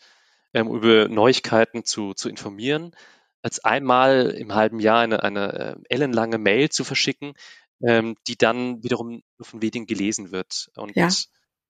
ähm, 0.54 0.68
über 0.68 1.08
Neuigkeiten 1.08 1.86
zu, 1.86 2.14
zu 2.14 2.30
informieren, 2.30 2.96
als 3.42 3.64
einmal 3.64 4.32
im 4.32 4.54
halben 4.54 4.80
Jahr 4.80 5.02
eine, 5.02 5.24
eine 5.24 5.54
äh, 5.54 5.76
ellenlange 5.90 6.38
Mail 6.38 6.70
zu 6.70 6.84
verschicken, 6.84 7.34
ähm, 7.82 8.16
die 8.28 8.38
dann 8.38 8.84
wiederum 8.84 9.22
nur 9.38 9.46
von 9.46 9.62
wenigen 9.62 9.86
gelesen 9.86 10.32
wird. 10.32 10.70
Und 10.76 10.96
ja, 10.96 11.10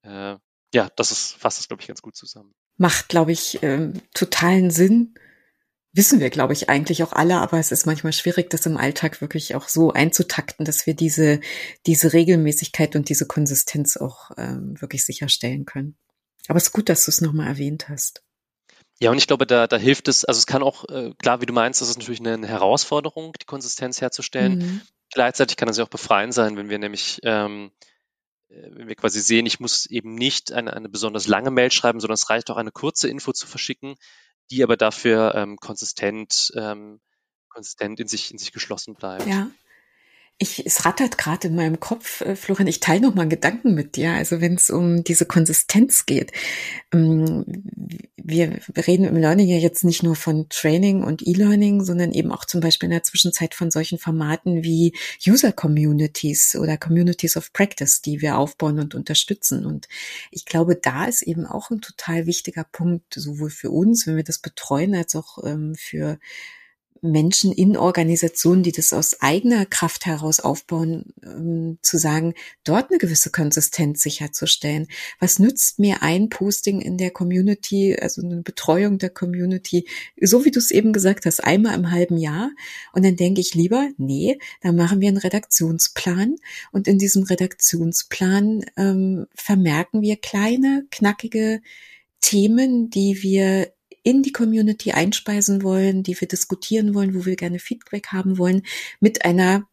äh, 0.04 0.38
ja 0.74 0.90
das 0.96 1.12
ist, 1.12 1.34
fasst 1.34 1.60
das, 1.60 1.68
glaube 1.68 1.82
ich, 1.82 1.88
ganz 1.88 2.02
gut 2.02 2.16
zusammen. 2.16 2.54
Macht, 2.78 3.10
glaube 3.10 3.32
ich, 3.32 3.62
ähm, 3.64 4.02
totalen 4.14 4.72
Sinn. 4.72 5.16
Wissen 5.94 6.20
wir, 6.20 6.30
glaube 6.30 6.54
ich, 6.54 6.70
eigentlich 6.70 7.02
auch 7.02 7.14
alle, 7.14 7.38
aber 7.38 7.60
es 7.60 7.72
ist 7.72 7.88
manchmal 7.88 8.14
schwierig, 8.14 8.50
das 8.50 8.66
im 8.68 8.78
Alltag 8.78 9.20
wirklich 9.20 9.56
auch 9.56 9.68
so 9.68 9.92
einzutakten, 9.92 10.64
dass 10.64 10.86
wir 10.86 10.94
diese, 10.94 11.40
diese 11.88 12.14
Regelmäßigkeit 12.14 12.96
und 12.96 13.10
diese 13.10 13.26
Konsistenz 13.26 13.98
auch 13.98 14.32
ähm, 14.38 14.80
wirklich 14.80 15.06
sicherstellen 15.06 15.66
können. 15.66 15.98
Aber 16.48 16.58
es 16.58 16.66
ist 16.66 16.72
gut, 16.72 16.90
dass 16.90 17.06
du 17.06 17.12
es 17.12 17.22
nochmal 17.22 17.48
erwähnt 17.48 17.90
hast. 17.90 18.24
Ja, 19.00 19.12
und 19.12 19.18
ich 19.18 19.28
glaube, 19.28 19.46
da, 19.46 19.68
da 19.68 19.78
hilft 19.78 20.08
es, 20.08 20.26
also 20.26 20.40
es 20.40 20.48
kann 20.48 20.64
auch, 20.64 20.86
äh, 20.90 21.14
klar, 21.20 21.42
wie 21.42 21.46
du 21.46 21.54
meinst, 21.54 21.82
das 21.82 21.90
ist 21.90 21.98
natürlich 21.98 22.20
eine 22.20 22.48
Herausforderung, 22.48 23.34
die 23.40 23.46
Konsistenz 23.46 24.02
herzustellen. 24.02 24.58
Mhm. 24.58 24.82
Gleichzeitig 25.14 25.56
kann 25.56 25.70
es 25.70 25.78
ja 25.78 25.84
auch 25.84 25.90
befreiend 25.90 26.34
sein, 26.34 26.58
wenn 26.58 26.70
wir 26.70 26.80
nämlich, 26.80 27.20
ähm, 27.24 27.72
äh, 28.50 28.70
wenn 28.72 28.88
wir 28.88 28.96
quasi 28.96 29.22
sehen, 29.22 29.46
ich 29.46 29.60
muss 29.60 29.86
eben 29.86 30.16
nicht 30.16 30.52
eine, 30.52 30.74
eine 30.74 30.90
besonders 30.90 31.28
lange 31.28 31.52
Mail 31.52 31.72
schreiben, 31.72 32.00
sondern 32.00 32.16
es 32.16 32.30
reicht 32.30 32.50
auch 32.50 32.58
eine 32.58 32.72
kurze 32.72 33.08
Info 33.08 33.34
zu 33.34 33.46
verschicken, 33.46 33.96
die 34.50 34.64
aber 34.64 34.78
dafür 34.78 35.36
ähm, 35.36 35.58
konsistent, 35.58 36.52
ähm, 36.56 37.00
konsistent 37.50 38.00
in 38.00 38.08
sich, 38.08 38.32
in 38.32 38.40
sich 38.40 38.52
geschlossen 38.52 38.96
bleibt. 38.96 39.28
Ja. 39.28 39.50
Ich, 40.39 40.65
es 40.65 40.86
rattert 40.86 41.17
gerade 41.17 41.47
in 41.47 41.56
meinem 41.56 41.80
Kopf, 41.80 42.21
äh, 42.21 42.36
Florian, 42.36 42.67
ich 42.67 42.80
teile 42.80 43.02
noch 43.02 43.15
mal 43.15 43.23
einen 43.23 43.32
Gedanken 43.32 43.73
mit 43.73 43.95
dir. 43.95 44.12
Also 44.13 44.39
wenn 44.39 44.54
es 44.54 44.69
um 44.69 45.04
diese 45.04 45.26
Konsistenz 45.26 46.06
geht. 46.06 46.32
Ähm, 46.93 47.43
wir 48.17 48.60
reden 48.76 49.06
im 49.06 49.15
Learning 49.15 49.47
ja 49.47 49.58
jetzt 49.58 49.86
nicht 49.86 50.04
nur 50.04 50.15
von 50.15 50.47
Training 50.50 51.02
und 51.04 51.26
E-Learning, 51.26 51.84
sondern 51.84 52.12
eben 52.12 52.32
auch 52.32 52.43
zum 52.45 52.60
Beispiel 52.60 52.88
in 52.88 52.91
der 52.91 53.04
Zwischenzeit 53.04 53.56
von 53.56 53.71
solchen 53.71 53.97
Formaten 53.97 54.63
wie 54.63 54.93
User 55.26 55.54
Communities 55.54 56.56
oder 56.56 56.78
Communities 56.78 57.38
of 57.38 57.54
Practice, 57.54 58.02
die 58.02 58.21
wir 58.21 58.38
aufbauen 58.38 58.80
und 58.80 58.95
unterstützen. 58.95 59.65
Und 59.65 59.88
ich 60.30 60.45
glaube, 60.45 60.76
da 60.76 61.06
ist 61.06 61.21
eben 61.21 61.45
auch 61.45 61.71
ein 61.71 61.82
total 61.82 62.26
wichtiger 62.26 62.65
Punkt, 62.65 63.13
sowohl 63.13 63.50
für 63.50 63.71
uns, 63.71 64.06
wenn 64.06 64.17
wir 64.17 64.23
das 64.23 64.39
betreuen, 64.39 64.93
als 64.93 65.15
auch 65.15 65.43
ähm, 65.45 65.73
für 65.76 66.19
Menschen 67.02 67.52
in 67.52 67.78
Organisationen, 67.78 68.64
die 68.64 68.72
das 68.72 68.94
aus 68.94 69.22
eigener 69.22 69.66
Kraft 69.66 70.06
heraus 70.06 70.40
aufbauen, 70.40 71.14
ähm, 71.24 71.78
zu 71.82 71.98
sagen, 71.98 72.34
dort 72.64 72.90
eine 72.90 72.98
gewisse 72.98 73.32
Konsistenz 73.32 74.02
sicherzustellen. 74.02 74.88
Was 75.20 75.40
nützt 75.40 75.80
mir 75.80 76.02
ein 76.02 76.30
Posting 76.30 76.82
in 76.82 76.98
der 76.98 77.12
Community, 77.12 77.96
also 78.00 78.22
eine 78.22 78.42
Betreuung 78.42 78.98
der 78.98 79.10
Community, 79.10 79.88
so 80.22 80.46
wie 80.46 80.52
du 80.52 80.60
es 80.60 80.72
eben 80.72 80.94
gesagt 80.94 81.26
hast, 81.26 81.44
einmal 81.44 81.76
im 81.76 81.92
halben 81.92 82.18
Jahr? 82.18 82.52
Und 82.94 83.06
dann 83.06 83.16
denke 83.16 83.42
ich 83.42 83.54
lieber, 83.56 83.90
nee, 83.98 84.38
da 84.62 84.72
machen 84.72 85.02
wir 85.02 85.08
einen 85.08 85.18
Redaktionsplan 85.18 86.36
und 86.72 86.88
in 86.88 86.98
diesem 86.98 87.24
Redaktionsplan 87.24 88.66
ähm, 88.76 89.28
vermerken 89.34 90.02
wir 90.02 90.18
kleine, 90.18 90.86
knackige 90.92 91.62
Themen, 92.22 92.90
die 92.90 93.22
wir 93.22 93.72
in 94.04 94.24
die 94.24 94.32
Community 94.32 94.92
einspeisen 94.92 95.64
wollen, 95.64 96.04
die 96.04 96.20
wir 96.20 96.28
diskutieren 96.28 96.94
wollen, 96.94 97.16
wo 97.16 97.26
wir 97.26 97.36
gerne 97.36 97.60
Feedback 97.60 98.08
haben 98.08 98.38
wollen, 98.38 98.64
mit 99.00 99.26
einer 99.26 99.68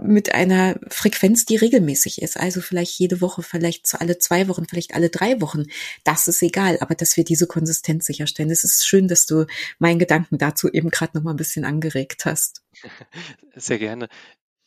mit 0.00 0.32
einer 0.32 0.78
Frequenz, 0.88 1.44
die 1.44 1.56
regelmäßig 1.56 2.22
ist. 2.22 2.38
Also 2.38 2.60
vielleicht 2.60 2.98
jede 2.98 3.20
Woche, 3.20 3.42
vielleicht 3.42 4.00
alle 4.00 4.18
zwei 4.18 4.46
Wochen, 4.48 4.66
vielleicht 4.68 4.94
alle 4.94 5.10
drei 5.10 5.40
Wochen. 5.40 5.64
Das 6.04 6.28
ist 6.28 6.42
egal, 6.42 6.78
aber 6.80 6.94
dass 6.94 7.16
wir 7.16 7.24
diese 7.24 7.46
Konsistenz 7.46 8.06
sicherstellen. 8.06 8.50
Es 8.50 8.64
ist 8.64 8.86
schön, 8.86 9.08
dass 9.08 9.26
du 9.26 9.46
meinen 9.78 9.98
Gedanken 9.98 10.38
dazu 10.38 10.70
eben 10.70 10.90
gerade 10.90 11.16
noch 11.16 11.24
mal 11.24 11.32
ein 11.32 11.36
bisschen 11.36 11.64
angeregt 11.64 12.26
hast. 12.26 12.62
Sehr 13.56 13.78
gerne. 13.78 14.08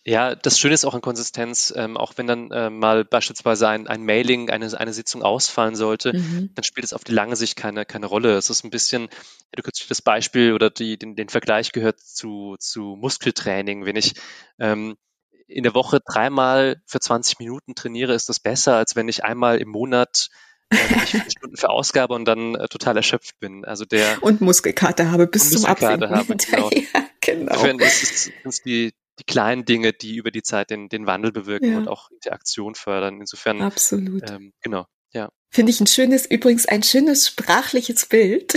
Ja, 0.03 0.33
das 0.33 0.57
Schöne 0.57 0.73
ist 0.73 0.83
auch 0.83 0.95
an 0.95 1.01
Konsistenz, 1.01 1.71
ähm, 1.75 1.95
auch 1.95 2.13
wenn 2.15 2.25
dann 2.25 2.49
äh, 2.49 2.71
mal 2.71 3.05
beispielsweise 3.05 3.67
ein, 3.67 3.87
ein 3.87 4.03
Mailing, 4.03 4.49
eine, 4.49 4.75
eine 4.79 4.93
Sitzung 4.93 5.21
ausfallen 5.21 5.75
sollte, 5.75 6.13
mhm. 6.13 6.49
dann 6.55 6.63
spielt 6.63 6.85
es 6.85 6.93
auf 6.93 7.03
die 7.03 7.11
lange 7.11 7.35
Sicht 7.35 7.55
keine, 7.55 7.85
keine 7.85 8.07
Rolle. 8.07 8.35
Es 8.35 8.49
ist 8.49 8.63
ein 8.63 8.71
bisschen, 8.71 9.09
du 9.51 9.61
kürzlich 9.61 9.87
das 9.87 10.01
Beispiel 10.01 10.53
oder 10.53 10.71
die, 10.71 10.97
den, 10.97 11.15
den 11.15 11.29
Vergleich 11.29 11.71
gehört 11.71 11.99
zu, 11.99 12.55
zu 12.57 12.97
Muskeltraining. 12.99 13.85
Wenn 13.85 13.95
ich 13.95 14.15
ähm, 14.57 14.97
in 15.45 15.61
der 15.63 15.75
Woche 15.75 15.99
dreimal 15.99 16.81
für 16.87 16.99
20 16.99 17.37
Minuten 17.37 17.75
trainiere, 17.75 18.15
ist 18.15 18.27
das 18.27 18.39
besser, 18.39 18.77
als 18.77 18.95
wenn 18.95 19.07
ich 19.07 19.23
einmal 19.23 19.59
im 19.59 19.69
Monat 19.69 20.29
äh, 20.71 20.77
ich 21.03 21.11
vier 21.11 21.21
Stunden 21.29 21.57
für 21.57 21.69
Ausgabe 21.69 22.15
und 22.15 22.25
dann 22.25 22.55
äh, 22.55 22.67
total 22.69 22.97
erschöpft 22.97 23.39
bin. 23.39 23.65
Also 23.65 23.85
der 23.85 24.23
und 24.23 24.41
Muskelkater 24.41 25.11
habe 25.11 25.27
bis 25.27 25.51
zum 25.51 25.65
Abwinken. 25.65 26.09
Habe, 26.09 26.35
genau. 26.51 26.69
ja, 26.71 27.05
genau. 27.19 27.51
Insofern 27.51 27.79
ist 27.79 28.03
es, 28.03 28.31
ist 28.43 28.65
die, 28.65 28.93
die 29.21 29.25
kleinen 29.25 29.65
Dinge, 29.65 29.93
die 29.93 30.15
über 30.15 30.31
die 30.31 30.41
Zeit 30.41 30.71
den, 30.71 30.89
den 30.89 31.05
Wandel 31.05 31.31
bewirken 31.31 31.71
ja. 31.71 31.77
und 31.77 31.87
auch 31.87 32.09
Interaktion 32.09 32.73
fördern. 32.73 33.19
Insofern 33.19 33.61
absolut. 33.61 34.27
Ähm, 34.29 34.53
genau. 34.61 34.87
Ja. 35.13 35.29
Finde 35.49 35.71
ich 35.71 35.79
ein 35.79 35.87
schönes, 35.87 36.25
übrigens 36.25 36.65
ein 36.65 36.81
schönes 36.81 37.27
sprachliches 37.27 38.07
Bild 38.07 38.55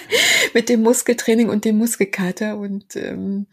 mit 0.54 0.70
dem 0.70 0.82
Muskeltraining 0.82 1.50
und 1.50 1.66
dem 1.66 1.76
Muskelkater. 1.76 2.56
Und 2.56 2.96
ähm, 2.96 3.48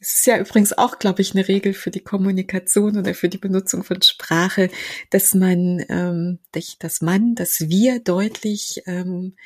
es 0.00 0.14
ist 0.14 0.26
ja 0.26 0.38
übrigens 0.38 0.76
auch, 0.76 0.98
glaube 0.98 1.22
ich, 1.22 1.32
eine 1.32 1.46
Regel 1.46 1.74
für 1.74 1.92
die 1.92 2.00
Kommunikation 2.00 2.98
oder 2.98 3.14
für 3.14 3.28
die 3.28 3.38
Benutzung 3.38 3.84
von 3.84 4.02
Sprache, 4.02 4.68
dass 5.10 5.34
man, 5.34 5.84
ähm, 5.88 6.40
dass 6.80 7.02
man, 7.02 7.36
dass 7.36 7.60
wir 7.60 8.00
deutlich 8.00 8.82
ähm, 8.86 9.36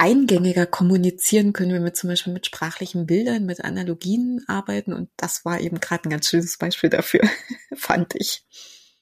eingängiger 0.00 0.64
kommunizieren 0.64 1.52
können, 1.52 1.74
wenn 1.74 1.84
wir 1.84 1.92
zum 1.92 2.08
Beispiel 2.08 2.32
mit 2.32 2.46
sprachlichen 2.46 3.06
Bildern, 3.06 3.44
mit 3.44 3.62
Analogien 3.62 4.42
arbeiten. 4.46 4.94
Und 4.94 5.10
das 5.16 5.44
war 5.44 5.60
eben 5.60 5.78
gerade 5.78 6.08
ein 6.08 6.10
ganz 6.10 6.28
schönes 6.28 6.56
Beispiel 6.56 6.88
dafür, 6.88 7.20
fand 7.76 8.14
ich 8.14 8.44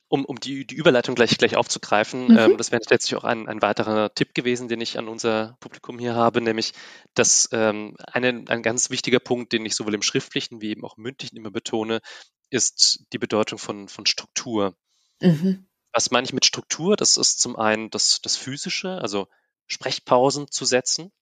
um, 0.08 0.24
um 0.24 0.40
die, 0.40 0.66
die 0.66 0.74
Überleitung 0.74 1.14
gleich, 1.14 1.36
gleich 1.36 1.56
aufzugreifen, 1.56 2.28
mhm. 2.28 2.38
ähm, 2.38 2.56
das 2.56 2.72
wäre 2.72 2.82
letztlich 2.88 3.14
auch 3.16 3.24
ein, 3.24 3.46
ein 3.46 3.60
weiterer 3.60 4.12
Tipp 4.14 4.34
gewesen, 4.34 4.68
den 4.68 4.80
ich 4.80 4.98
an 4.98 5.06
unser 5.06 5.56
Publikum 5.60 5.98
hier 5.98 6.14
habe, 6.14 6.40
nämlich, 6.40 6.72
dass 7.14 7.48
ähm, 7.52 7.94
eine, 7.98 8.44
ein 8.48 8.62
ganz 8.62 8.90
wichtiger 8.90 9.20
Punkt, 9.20 9.52
den 9.52 9.66
ich 9.66 9.74
sowohl 9.74 9.94
im 9.94 10.02
schriftlichen 10.02 10.62
wie 10.62 10.70
eben 10.70 10.84
auch 10.84 10.96
im 10.96 11.02
mündlichen 11.02 11.36
immer 11.36 11.50
betone, 11.50 12.00
ist 12.48 13.04
die 13.12 13.18
Bedeutung 13.18 13.58
von, 13.58 13.88
von 13.88 14.06
Struktur. 14.06 14.74
Mhm. 15.20 15.66
Was 15.92 16.10
meine 16.10 16.24
ich 16.24 16.32
mit 16.32 16.46
Struktur? 16.46 16.96
Das 16.96 17.18
ist 17.18 17.40
zum 17.40 17.56
einen 17.56 17.90
das, 17.90 18.20
das 18.22 18.36
Physische, 18.36 18.92
also 19.02 19.28
Sprechpausen 19.68 20.50
zu 20.50 20.64
setzen 20.64 21.12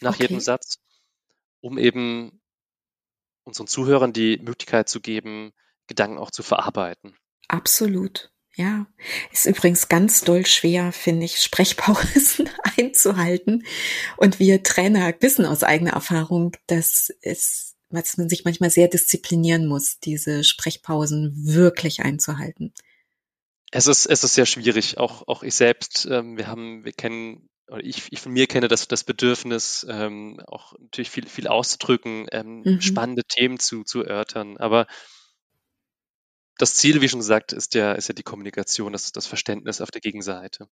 nach 0.00 0.14
okay. 0.14 0.24
jedem 0.24 0.40
Satz, 0.40 0.78
um 1.60 1.78
eben 1.78 2.40
unseren 3.44 3.66
Zuhörern 3.66 4.12
die 4.12 4.38
Möglichkeit 4.38 4.88
zu 4.88 5.00
geben, 5.00 5.52
Gedanken 5.86 6.18
auch 6.18 6.30
zu 6.30 6.42
verarbeiten. 6.42 7.16
Absolut. 7.48 8.30
Ja, 8.54 8.86
ist 9.32 9.46
übrigens 9.46 9.88
ganz 9.88 10.20
doll 10.20 10.44
schwer, 10.44 10.92
finde 10.92 11.24
ich, 11.24 11.40
Sprechpausen 11.40 12.50
einzuhalten. 12.76 13.64
Und 14.18 14.38
wir 14.38 14.62
Trainer 14.62 15.14
wissen 15.20 15.46
aus 15.46 15.62
eigener 15.62 15.92
Erfahrung, 15.92 16.54
dass 16.66 17.10
es, 17.22 17.76
dass 17.88 18.18
man 18.18 18.28
sich 18.28 18.44
manchmal 18.44 18.68
sehr 18.68 18.88
disziplinieren 18.88 19.66
muss, 19.66 20.00
diese 20.00 20.44
Sprechpausen 20.44 21.32
wirklich 21.34 22.00
einzuhalten. 22.00 22.74
Es 23.70 23.86
ist, 23.86 24.04
es 24.04 24.22
ist 24.22 24.34
sehr 24.34 24.44
schwierig. 24.44 24.98
Auch, 24.98 25.26
auch 25.28 25.42
ich 25.42 25.54
selbst, 25.54 26.06
ähm, 26.10 26.36
wir 26.36 26.46
haben, 26.46 26.84
wir 26.84 26.92
kennen, 26.92 27.48
ich, 27.78 28.12
ich 28.12 28.20
von 28.20 28.32
mir 28.32 28.46
kenne 28.46 28.68
das, 28.68 28.88
das 28.88 29.04
Bedürfnis, 29.04 29.86
ähm, 29.88 30.40
auch 30.46 30.74
natürlich 30.78 31.10
viel, 31.10 31.26
viel 31.26 31.48
auszudrücken, 31.48 32.26
ähm, 32.32 32.62
mhm. 32.64 32.80
spannende 32.80 33.24
Themen 33.24 33.58
zu, 33.58 33.84
zu 33.84 34.02
erörtern. 34.02 34.56
Aber 34.58 34.86
das 36.58 36.74
Ziel, 36.74 37.00
wie 37.00 37.08
schon 37.08 37.20
gesagt, 37.20 37.52
ist 37.52 37.74
ja, 37.74 37.92
ist 37.92 38.08
ja 38.08 38.14
die 38.14 38.22
Kommunikation, 38.22 38.92
das, 38.92 39.12
das 39.12 39.26
Verständnis 39.26 39.80
auf 39.80 39.90
der 39.90 40.00
Gegenseite. 40.00 40.68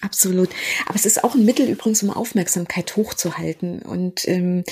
Absolut. 0.00 0.50
Aber 0.86 0.96
es 0.96 1.06
ist 1.06 1.24
auch 1.24 1.34
ein 1.34 1.44
Mittel 1.44 1.68
übrigens, 1.68 2.02
um 2.02 2.10
Aufmerksamkeit 2.10 2.96
hochzuhalten. 2.96 3.80
Und 3.80 4.26
ähm, 4.28 4.64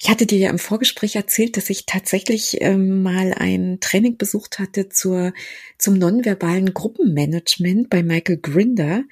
ich 0.00 0.10
hatte 0.10 0.26
dir 0.26 0.38
ja 0.38 0.50
im 0.50 0.58
Vorgespräch 0.58 1.16
erzählt, 1.16 1.56
dass 1.56 1.70
ich 1.70 1.86
tatsächlich 1.86 2.60
ähm, 2.60 3.02
mal 3.02 3.32
ein 3.32 3.78
Training 3.80 4.16
besucht 4.16 4.58
hatte 4.58 4.88
zur, 4.88 5.32
zum 5.78 5.94
nonverbalen 5.94 6.74
Gruppenmanagement 6.74 7.88
bei 7.90 8.02
Michael 8.02 8.38
Grinder. 8.38 9.04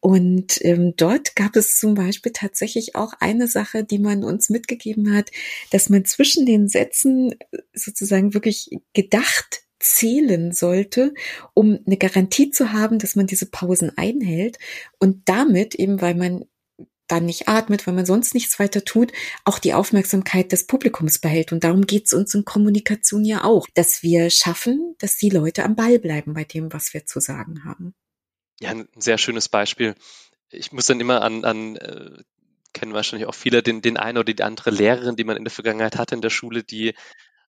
Und 0.00 0.64
ähm, 0.64 0.94
dort 0.96 1.34
gab 1.34 1.56
es 1.56 1.78
zum 1.78 1.94
Beispiel 1.94 2.32
tatsächlich 2.32 2.94
auch 2.94 3.12
eine 3.18 3.48
Sache, 3.48 3.82
die 3.82 3.98
man 3.98 4.22
uns 4.22 4.50
mitgegeben 4.50 5.12
hat, 5.12 5.30
dass 5.70 5.88
man 5.88 6.04
zwischen 6.04 6.46
den 6.46 6.68
Sätzen 6.68 7.34
sozusagen 7.74 8.32
wirklich 8.32 8.70
gedacht 8.92 9.65
zählen 9.94 10.52
sollte, 10.52 11.14
um 11.54 11.78
eine 11.86 11.96
Garantie 11.96 12.50
zu 12.50 12.72
haben, 12.72 12.98
dass 12.98 13.16
man 13.16 13.26
diese 13.26 13.46
Pausen 13.46 13.96
einhält 13.96 14.58
und 14.98 15.28
damit 15.28 15.74
eben, 15.74 16.00
weil 16.00 16.14
man 16.14 16.44
dann 17.08 17.26
nicht 17.26 17.48
atmet, 17.48 17.86
weil 17.86 17.94
man 17.94 18.06
sonst 18.06 18.34
nichts 18.34 18.58
weiter 18.58 18.84
tut, 18.84 19.12
auch 19.44 19.60
die 19.60 19.74
Aufmerksamkeit 19.74 20.50
des 20.50 20.66
Publikums 20.66 21.20
behält. 21.20 21.52
Und 21.52 21.62
darum 21.62 21.86
geht 21.86 22.06
es 22.06 22.12
uns 22.12 22.34
in 22.34 22.44
Kommunikation 22.44 23.24
ja 23.24 23.44
auch, 23.44 23.68
dass 23.74 24.02
wir 24.02 24.28
schaffen, 24.30 24.96
dass 24.98 25.16
die 25.16 25.30
Leute 25.30 25.64
am 25.64 25.76
Ball 25.76 26.00
bleiben 26.00 26.34
bei 26.34 26.42
dem, 26.42 26.72
was 26.72 26.94
wir 26.94 27.06
zu 27.06 27.20
sagen 27.20 27.64
haben. 27.64 27.94
Ja, 28.58 28.70
ein 28.70 28.88
sehr 28.96 29.18
schönes 29.18 29.48
Beispiel. 29.48 29.94
Ich 30.50 30.72
muss 30.72 30.86
dann 30.86 31.00
immer 31.00 31.22
an, 31.22 31.44
an 31.44 31.76
äh, 31.76 32.22
kennen 32.72 32.92
wahrscheinlich 32.92 33.28
auch 33.28 33.34
viele, 33.34 33.62
den, 33.62 33.82
den 33.82 33.96
einen 33.96 34.18
oder 34.18 34.32
die 34.32 34.42
andere 34.42 34.70
Lehrerin, 34.70 35.16
die 35.16 35.24
man 35.24 35.36
in 35.36 35.44
der 35.44 35.50
Vergangenheit 35.50 35.96
hatte 35.96 36.14
in 36.14 36.20
der 36.20 36.30
Schule, 36.30 36.62
die 36.62 36.94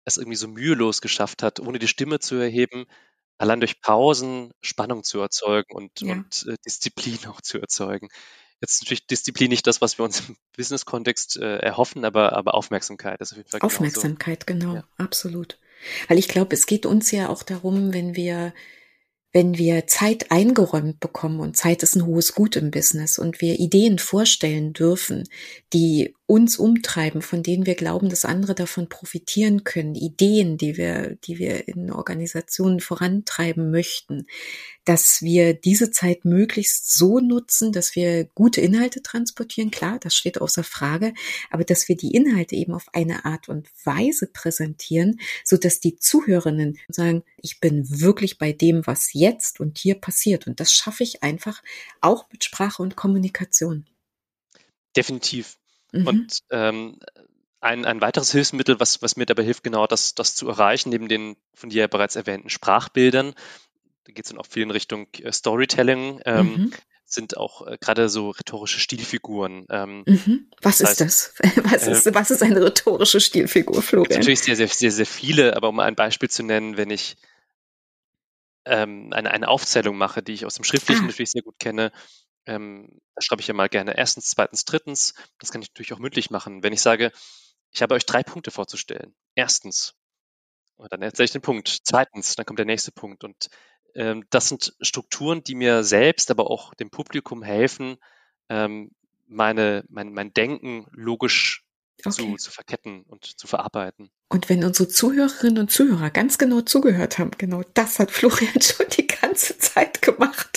es 0.04 0.16
irgendwie 0.16 0.36
so 0.36 0.48
mühelos 0.48 1.00
geschafft 1.00 1.42
hat, 1.42 1.60
ohne 1.60 1.78
die 1.78 1.88
Stimme 1.88 2.18
zu 2.18 2.36
erheben, 2.36 2.86
allein 3.38 3.60
durch 3.60 3.80
Pausen 3.80 4.52
Spannung 4.60 5.04
zu 5.04 5.20
erzeugen 5.20 5.74
und, 5.74 6.00
ja. 6.00 6.12
und 6.12 6.46
äh, 6.48 6.56
Disziplin 6.64 7.18
auch 7.28 7.40
zu 7.40 7.60
erzeugen. 7.60 8.08
Jetzt 8.60 8.82
natürlich 8.82 9.06
Disziplin 9.08 9.50
nicht 9.50 9.66
das, 9.66 9.80
was 9.80 9.98
wir 9.98 10.04
uns 10.04 10.28
im 10.28 10.36
Business-Kontext 10.56 11.36
äh, 11.36 11.56
erhoffen, 11.58 12.04
aber, 12.04 12.34
aber 12.34 12.54
Aufmerksamkeit 12.54 13.20
ist 13.20 13.32
auf 13.32 13.38
jeden 13.38 13.50
Fall 13.50 13.60
Aufmerksamkeit, 13.60 14.46
genau, 14.46 14.76
ja. 14.76 14.84
absolut. 14.98 15.58
Weil 16.06 16.18
ich 16.18 16.28
glaube, 16.28 16.54
es 16.54 16.66
geht 16.66 16.86
uns 16.86 17.10
ja 17.10 17.28
auch 17.28 17.42
darum, 17.42 17.92
wenn 17.92 18.14
wir 18.14 18.52
wenn 19.32 19.56
wir 19.56 19.86
Zeit 19.86 20.30
eingeräumt 20.30 21.00
bekommen 21.00 21.40
und 21.40 21.56
Zeit 21.56 21.82
ist 21.82 21.96
ein 21.96 22.04
hohes 22.04 22.34
Gut 22.34 22.54
im 22.54 22.70
Business 22.70 23.18
und 23.18 23.40
wir 23.40 23.58
Ideen 23.58 23.98
vorstellen 23.98 24.74
dürfen, 24.74 25.26
die 25.72 26.14
uns 26.26 26.56
umtreiben, 26.56 27.20
von 27.20 27.42
denen 27.42 27.66
wir 27.66 27.74
glauben, 27.74 28.08
dass 28.08 28.24
andere 28.24 28.54
davon 28.54 28.88
profitieren 28.88 29.64
können, 29.64 29.94
Ideen, 29.94 30.56
die 30.56 30.76
wir, 30.76 31.16
die 31.24 31.38
wir 31.38 31.68
in 31.68 31.90
Organisationen 31.90 32.80
vorantreiben 32.80 33.70
möchten, 33.70 34.26
dass 34.84 35.20
wir 35.22 35.52
diese 35.52 35.90
Zeit 35.90 36.24
möglichst 36.24 36.96
so 36.96 37.18
nutzen, 37.20 37.72
dass 37.72 37.96
wir 37.96 38.24
gute 38.34 38.60
Inhalte 38.60 39.02
transportieren. 39.02 39.70
Klar, 39.70 39.98
das 39.98 40.14
steht 40.14 40.40
außer 40.40 40.64
Frage, 40.64 41.12
aber 41.50 41.64
dass 41.64 41.88
wir 41.88 41.96
die 41.96 42.14
Inhalte 42.14 42.54
eben 42.54 42.72
auf 42.72 42.86
eine 42.92 43.24
Art 43.24 43.48
und 43.48 43.68
Weise 43.84 44.26
präsentieren, 44.26 45.20
so 45.44 45.56
dass 45.56 45.80
die 45.80 45.96
Zuhörerinnen 45.96 46.78
sagen, 46.88 47.24
ich 47.36 47.60
bin 47.60 47.84
wirklich 48.00 48.38
bei 48.38 48.52
dem, 48.52 48.86
was 48.86 49.12
jetzt 49.12 49.60
und 49.60 49.78
hier 49.78 49.96
passiert. 49.96 50.46
Und 50.46 50.60
das 50.60 50.72
schaffe 50.72 51.02
ich 51.02 51.22
einfach 51.22 51.62
auch 52.00 52.26
mit 52.30 52.44
Sprache 52.44 52.82
und 52.82 52.96
Kommunikation. 52.96 53.86
Definitiv. 54.96 55.58
Mhm. 55.92 56.06
Und 56.06 56.38
ähm, 56.50 56.98
ein, 57.60 57.84
ein 57.84 58.00
weiteres 58.00 58.32
Hilfsmittel, 58.32 58.80
was, 58.80 59.02
was 59.02 59.16
mir 59.16 59.26
dabei 59.26 59.44
hilft, 59.44 59.62
genau 59.62 59.86
das, 59.86 60.14
das 60.14 60.34
zu 60.34 60.48
erreichen, 60.48 60.90
neben 60.90 61.08
den 61.08 61.36
von 61.54 61.70
dir 61.70 61.82
ja 61.82 61.86
bereits 61.86 62.16
erwähnten 62.16 62.50
Sprachbildern, 62.50 63.34
da 64.04 64.12
geht 64.12 64.24
es 64.24 64.30
dann 64.30 64.38
auch 64.38 64.46
viel 64.46 64.64
in 64.64 64.72
Richtung 64.72 65.06
äh, 65.20 65.30
Storytelling, 65.30 66.20
ähm, 66.24 66.46
mhm. 66.46 66.72
sind 67.04 67.36
auch 67.36 67.66
äh, 67.66 67.78
gerade 67.80 68.08
so 68.08 68.30
rhetorische 68.30 68.80
Stilfiguren. 68.80 69.66
Ähm, 69.70 70.02
mhm. 70.06 70.50
Was 70.60 70.78
das 70.78 70.92
ist 70.92 71.00
heißt, 71.00 71.40
das? 71.44 71.54
Was, 71.72 71.86
äh, 71.86 71.92
ist, 71.92 72.14
was 72.14 72.30
ist 72.32 72.42
eine 72.42 72.64
rhetorische 72.64 73.20
Stilfigur, 73.20 73.80
Florian? 73.80 74.18
Natürlich 74.18 74.40
sehr, 74.40 74.56
sehr, 74.56 74.68
sehr, 74.68 74.90
sehr 74.90 75.06
viele, 75.06 75.56
aber 75.56 75.68
um 75.68 75.78
ein 75.78 75.94
Beispiel 75.94 76.30
zu 76.30 76.42
nennen, 76.42 76.76
wenn 76.76 76.90
ich 76.90 77.16
ähm, 78.64 79.12
eine, 79.12 79.30
eine 79.30 79.48
Aufzählung 79.48 79.96
mache, 79.96 80.22
die 80.22 80.32
ich 80.32 80.46
aus 80.46 80.54
dem 80.54 80.64
Schriftlichen 80.64 81.04
ah. 81.04 81.06
natürlich 81.06 81.30
sehr 81.30 81.42
gut 81.42 81.58
kenne, 81.58 81.92
ähm, 82.46 83.00
da 83.14 83.22
schreibe 83.22 83.40
ich 83.40 83.48
ja 83.48 83.54
mal 83.54 83.68
gerne 83.68 83.96
erstens, 83.96 84.30
zweitens, 84.30 84.64
drittens. 84.64 85.14
Das 85.38 85.50
kann 85.50 85.62
ich 85.62 85.68
natürlich 85.68 85.92
auch 85.92 85.98
mündlich 85.98 86.30
machen. 86.30 86.62
Wenn 86.62 86.72
ich 86.72 86.82
sage, 86.82 87.12
ich 87.70 87.82
habe 87.82 87.94
euch 87.94 88.06
drei 88.06 88.22
Punkte 88.22 88.50
vorzustellen. 88.50 89.14
Erstens, 89.34 89.94
und 90.76 90.92
dann 90.92 91.02
erzähle 91.02 91.26
ich 91.26 91.32
den 91.32 91.42
Punkt. 91.42 91.80
Zweitens, 91.84 92.34
dann 92.34 92.44
kommt 92.44 92.58
der 92.58 92.66
nächste 92.66 92.92
Punkt. 92.92 93.24
Und 93.24 93.48
ähm, 93.94 94.24
das 94.30 94.48
sind 94.48 94.74
Strukturen, 94.80 95.44
die 95.44 95.54
mir 95.54 95.84
selbst, 95.84 96.30
aber 96.30 96.50
auch 96.50 96.74
dem 96.74 96.90
Publikum 96.90 97.42
helfen, 97.42 97.96
ähm, 98.48 98.90
meine, 99.26 99.84
mein, 99.88 100.12
mein 100.12 100.34
Denken 100.34 100.86
logisch 100.90 101.64
okay. 102.04 102.10
zu, 102.10 102.36
zu 102.36 102.50
verketten 102.50 103.02
und 103.04 103.24
zu 103.24 103.46
verarbeiten. 103.46 104.10
Und 104.28 104.48
wenn 104.48 104.64
unsere 104.64 104.88
Zuhörerinnen 104.88 105.58
und 105.58 105.70
Zuhörer 105.70 106.10
ganz 106.10 106.38
genau 106.38 106.62
zugehört 106.62 107.18
haben, 107.18 107.30
genau 107.38 107.62
das 107.74 107.98
hat 107.98 108.10
Florian 108.10 108.60
schon 108.60 108.86
die 108.96 109.06
ganze 109.06 109.56
Zeit 109.58 110.02
gemacht. 110.02 110.51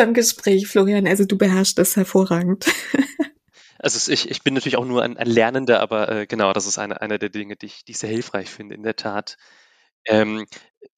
Unserem 0.00 0.14
Gespräch, 0.14 0.66
Florian. 0.66 1.06
Also 1.06 1.24
du 1.24 1.36
beherrschst 1.36 1.78
das 1.78 1.96
hervorragend. 1.96 2.66
Also 3.82 4.12
ich, 4.12 4.28
ich 4.30 4.42
bin 4.42 4.52
natürlich 4.52 4.76
auch 4.76 4.84
nur 4.84 5.02
ein, 5.02 5.16
ein 5.16 5.26
Lernender, 5.26 5.80
aber 5.80 6.10
äh, 6.10 6.26
genau, 6.26 6.52
das 6.52 6.66
ist 6.66 6.78
eine, 6.78 7.00
eine 7.00 7.18
der 7.18 7.30
Dinge, 7.30 7.56
die 7.56 7.64
ich, 7.64 7.82
die 7.86 7.92
ich 7.92 7.98
sehr 7.98 8.10
hilfreich 8.10 8.50
finde, 8.50 8.74
in 8.74 8.82
der 8.82 8.94
Tat. 8.94 9.38
Ähm, 10.04 10.46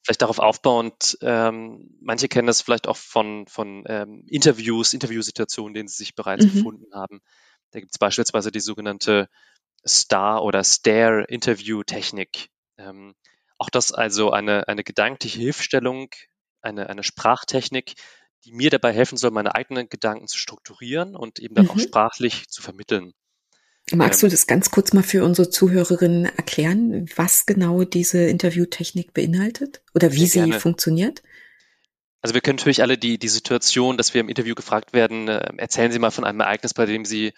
vielleicht 0.03 0.20
darauf 0.20 0.40
aufbauend, 0.40 1.16
ähm, 1.22 1.96
manche 2.00 2.26
kennen 2.26 2.48
das 2.48 2.61
vielleicht 2.61 2.88
auch 2.88 2.96
von, 2.96 3.46
von 3.46 3.84
ähm, 3.86 4.24
Interviews, 4.26 4.94
Interviewsituationen, 4.94 5.74
denen 5.74 5.86
sie 5.86 5.98
sich 5.98 6.16
bereits 6.16 6.44
mhm. 6.44 6.55
befunden 6.55 6.92
haben. 6.92 7.20
Da 7.70 7.78
gibt 7.78 7.92
es 7.94 8.00
beispielsweise 8.00 8.50
die 8.50 8.59
sogenannte 8.59 9.28
Star- 9.86 10.42
oder 10.42 10.64
Stare-Interview-Technik. 10.64 12.48
Ähm, 12.78 13.14
auch 13.59 13.70
das 13.70 13.92
also 13.92 14.32
eine, 14.32 14.66
eine 14.66 14.82
gedankliche 14.82 15.38
Hilfestellung, 15.38 16.09
eine, 16.62 16.88
eine 16.88 17.05
Sprachtechnik, 17.05 17.94
die 18.45 18.53
mir 18.53 18.70
dabei 18.70 18.93
helfen 18.93 19.16
soll, 19.16 19.30
meine 19.30 19.55
eigenen 19.55 19.88
Gedanken 19.88 20.28
zu 20.28 20.38
strukturieren 20.38 21.16
und 21.16 21.38
eben 21.38 21.55
dann 21.55 21.66
mhm. 21.66 21.70
auch 21.72 21.78
sprachlich 21.78 22.49
zu 22.49 22.62
vermitteln. 22.62 23.12
Magst 23.90 24.22
ähm, 24.22 24.28
du 24.28 24.32
das 24.32 24.47
ganz 24.47 24.70
kurz 24.70 24.93
mal 24.93 25.03
für 25.03 25.24
unsere 25.24 25.51
Zuhörerinnen 25.51 26.24
erklären, 26.24 27.07
was 27.16 27.47
genau 27.47 27.84
diese 27.84 28.24
Interviewtechnik 28.24 29.12
beinhaltet 29.12 29.82
oder 29.95 30.12
wie 30.12 30.26
sie 30.26 30.38
gerne. 30.38 30.61
funktioniert? 30.61 31.22
Also 32.20 32.34
wir 32.34 32.40
können 32.40 32.57
natürlich 32.57 32.82
alle 32.82 32.97
die, 32.97 33.18
die 33.18 33.28
Situation, 33.28 33.97
dass 33.97 34.14
wir 34.14 34.20
im 34.20 34.28
Interview 34.28 34.55
gefragt 34.55 34.93
werden, 34.93 35.26
äh, 35.26 35.53
erzählen 35.57 35.90
Sie 35.90 35.99
mal 35.99 36.12
von 36.12 36.24
einem 36.24 36.40
Ereignis, 36.40 36.72
bei 36.72 36.86
dem 36.86 37.05
Sie 37.05 37.32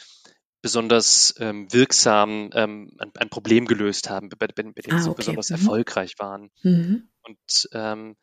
besonders 0.61 1.35
ähm, 1.39 1.73
wirksam 1.73 2.51
ähm, 2.55 2.93
ein, 2.99 3.11
ein, 3.17 3.29
Problem 3.31 3.67
gelöst 3.67 4.11
haben, 4.11 4.29
bei, 4.29 4.47
bei, 4.47 4.63
bei 4.63 4.63
dem 4.63 4.95
ah, 4.95 4.99
Sie 4.99 5.09
okay. 5.09 5.17
besonders 5.19 5.51
mhm. 5.51 5.57
erfolgreich 5.57 6.15
waren. 6.19 6.51
Mhm. 6.63 7.09
Und 7.23 7.69
ähm, 7.73 8.17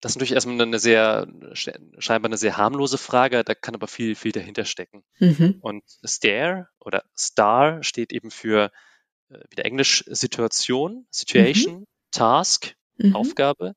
das 0.00 0.12
ist 0.12 0.16
natürlich 0.16 0.32
erstmal 0.32 0.60
eine 0.60 0.78
sehr, 0.78 1.26
scheinbar 1.54 2.28
eine 2.28 2.36
sehr 2.36 2.56
harmlose 2.56 2.98
Frage, 2.98 3.44
da 3.44 3.54
kann 3.54 3.74
aber 3.74 3.88
viel, 3.88 4.14
viel 4.14 4.32
dahinter 4.32 4.64
stecken. 4.64 5.04
Mhm. 5.18 5.58
Und 5.60 5.84
Stare 6.04 6.68
oder 6.80 7.04
Star 7.16 7.82
steht 7.82 8.12
eben 8.12 8.30
für 8.30 8.70
äh, 9.30 9.38
wieder 9.50 9.64
Englisch 9.64 10.04
Situation, 10.06 11.06
Situation, 11.10 11.80
mhm. 11.80 11.86
Task, 12.10 12.74
mhm. 12.98 13.16
Aufgabe, 13.16 13.74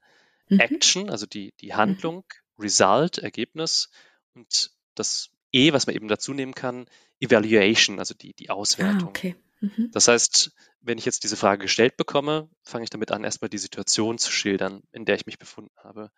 mhm. 0.49 0.59
Action, 0.59 1.09
also 1.09 1.25
die, 1.25 1.53
die 1.61 1.73
Handlung, 1.73 2.25
Result, 2.57 3.17
Ergebnis 3.19 3.89
und 4.33 4.71
das 4.95 5.29
E, 5.51 5.73
was 5.73 5.87
man 5.87 5.95
eben 5.95 6.07
dazu 6.07 6.33
nehmen 6.33 6.53
kann, 6.53 6.85
Evaluation, 7.19 7.99
also 7.99 8.13
die, 8.13 8.33
die 8.33 8.49
Auswertung. 8.49 9.07
Ah, 9.07 9.09
okay. 9.09 9.35
Mhm. 9.61 9.89
Das 9.91 10.07
heißt, 10.07 10.51
wenn 10.81 10.97
ich 10.97 11.05
jetzt 11.05 11.23
diese 11.23 11.37
Frage 11.37 11.63
gestellt 11.63 11.97
bekomme, 11.97 12.49
fange 12.63 12.83
ich 12.83 12.89
damit 12.89 13.11
an, 13.11 13.23
erstmal 13.23 13.49
die 13.49 13.57
Situation 13.57 14.17
zu 14.17 14.31
schildern, 14.31 14.83
in 14.91 15.05
der 15.05 15.15
ich 15.15 15.25
mich 15.25 15.37
befunden 15.37 15.75
habe. 15.77 16.11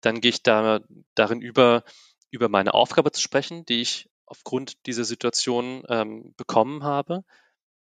Dann 0.00 0.20
gehe 0.20 0.30
ich 0.30 0.42
da 0.42 0.80
darin 1.14 1.40
über, 1.40 1.84
über 2.30 2.48
meine 2.48 2.74
Aufgabe 2.74 3.12
zu 3.12 3.20
sprechen, 3.20 3.64
die 3.64 3.80
ich 3.80 4.10
aufgrund 4.26 4.86
dieser 4.86 5.04
Situation 5.04 5.84
ähm, 5.88 6.34
bekommen 6.36 6.84
habe. 6.84 7.24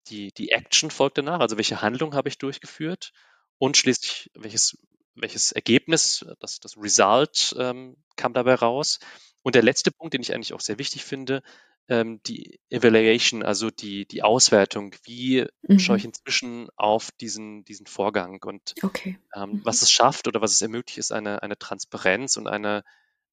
Die, 0.08 0.32
die 0.32 0.52
Action 0.52 0.92
folgt 0.92 1.18
danach, 1.18 1.40
also 1.40 1.58
welche 1.58 1.82
Handlung 1.82 2.14
habe 2.14 2.30
ich 2.30 2.38
durchgeführt 2.38 3.12
und 3.58 3.78
schließlich 3.78 4.30
welches, 4.36 4.78
welches 5.16 5.52
Ergebnis, 5.52 6.26
das, 6.40 6.60
das 6.60 6.78
Result 6.78 7.56
ähm, 7.58 7.98
kam 8.16 8.34
dabei 8.34 8.56
raus. 8.56 9.00
Und 9.42 9.56
der 9.56 9.64
letzte 9.64 9.92
Punkt, 9.92 10.14
den 10.14 10.22
ich 10.22 10.34
eigentlich 10.34 10.54
auch 10.54 10.62
sehr 10.62 10.78
wichtig 10.78 11.04
finde, 11.04 11.42
ähm, 11.88 12.22
die 12.26 12.60
Evaluation, 12.70 13.44
also 13.44 13.70
die, 13.70 14.08
die 14.08 14.24
Auswertung, 14.24 14.96
wie 15.04 15.46
mhm. 15.62 15.80
schaue 15.80 15.98
ich 15.98 16.06
inzwischen 16.06 16.70
auf 16.76 17.12
diesen, 17.12 17.64
diesen 17.66 17.86
Vorgang 17.86 18.42
und 18.44 18.74
okay. 18.82 19.20
ähm, 19.36 19.52
mhm. 19.52 19.62
was 19.66 19.82
es 19.82 19.92
schafft 19.92 20.28
oder 20.28 20.42
was 20.42 20.52
es 20.52 20.62
ermöglicht, 20.62 20.98
ist 20.98 21.12
eine, 21.12 21.44
eine 21.44 21.58
Transparenz 21.58 22.38
und 22.38 22.48
eine, 22.48 22.84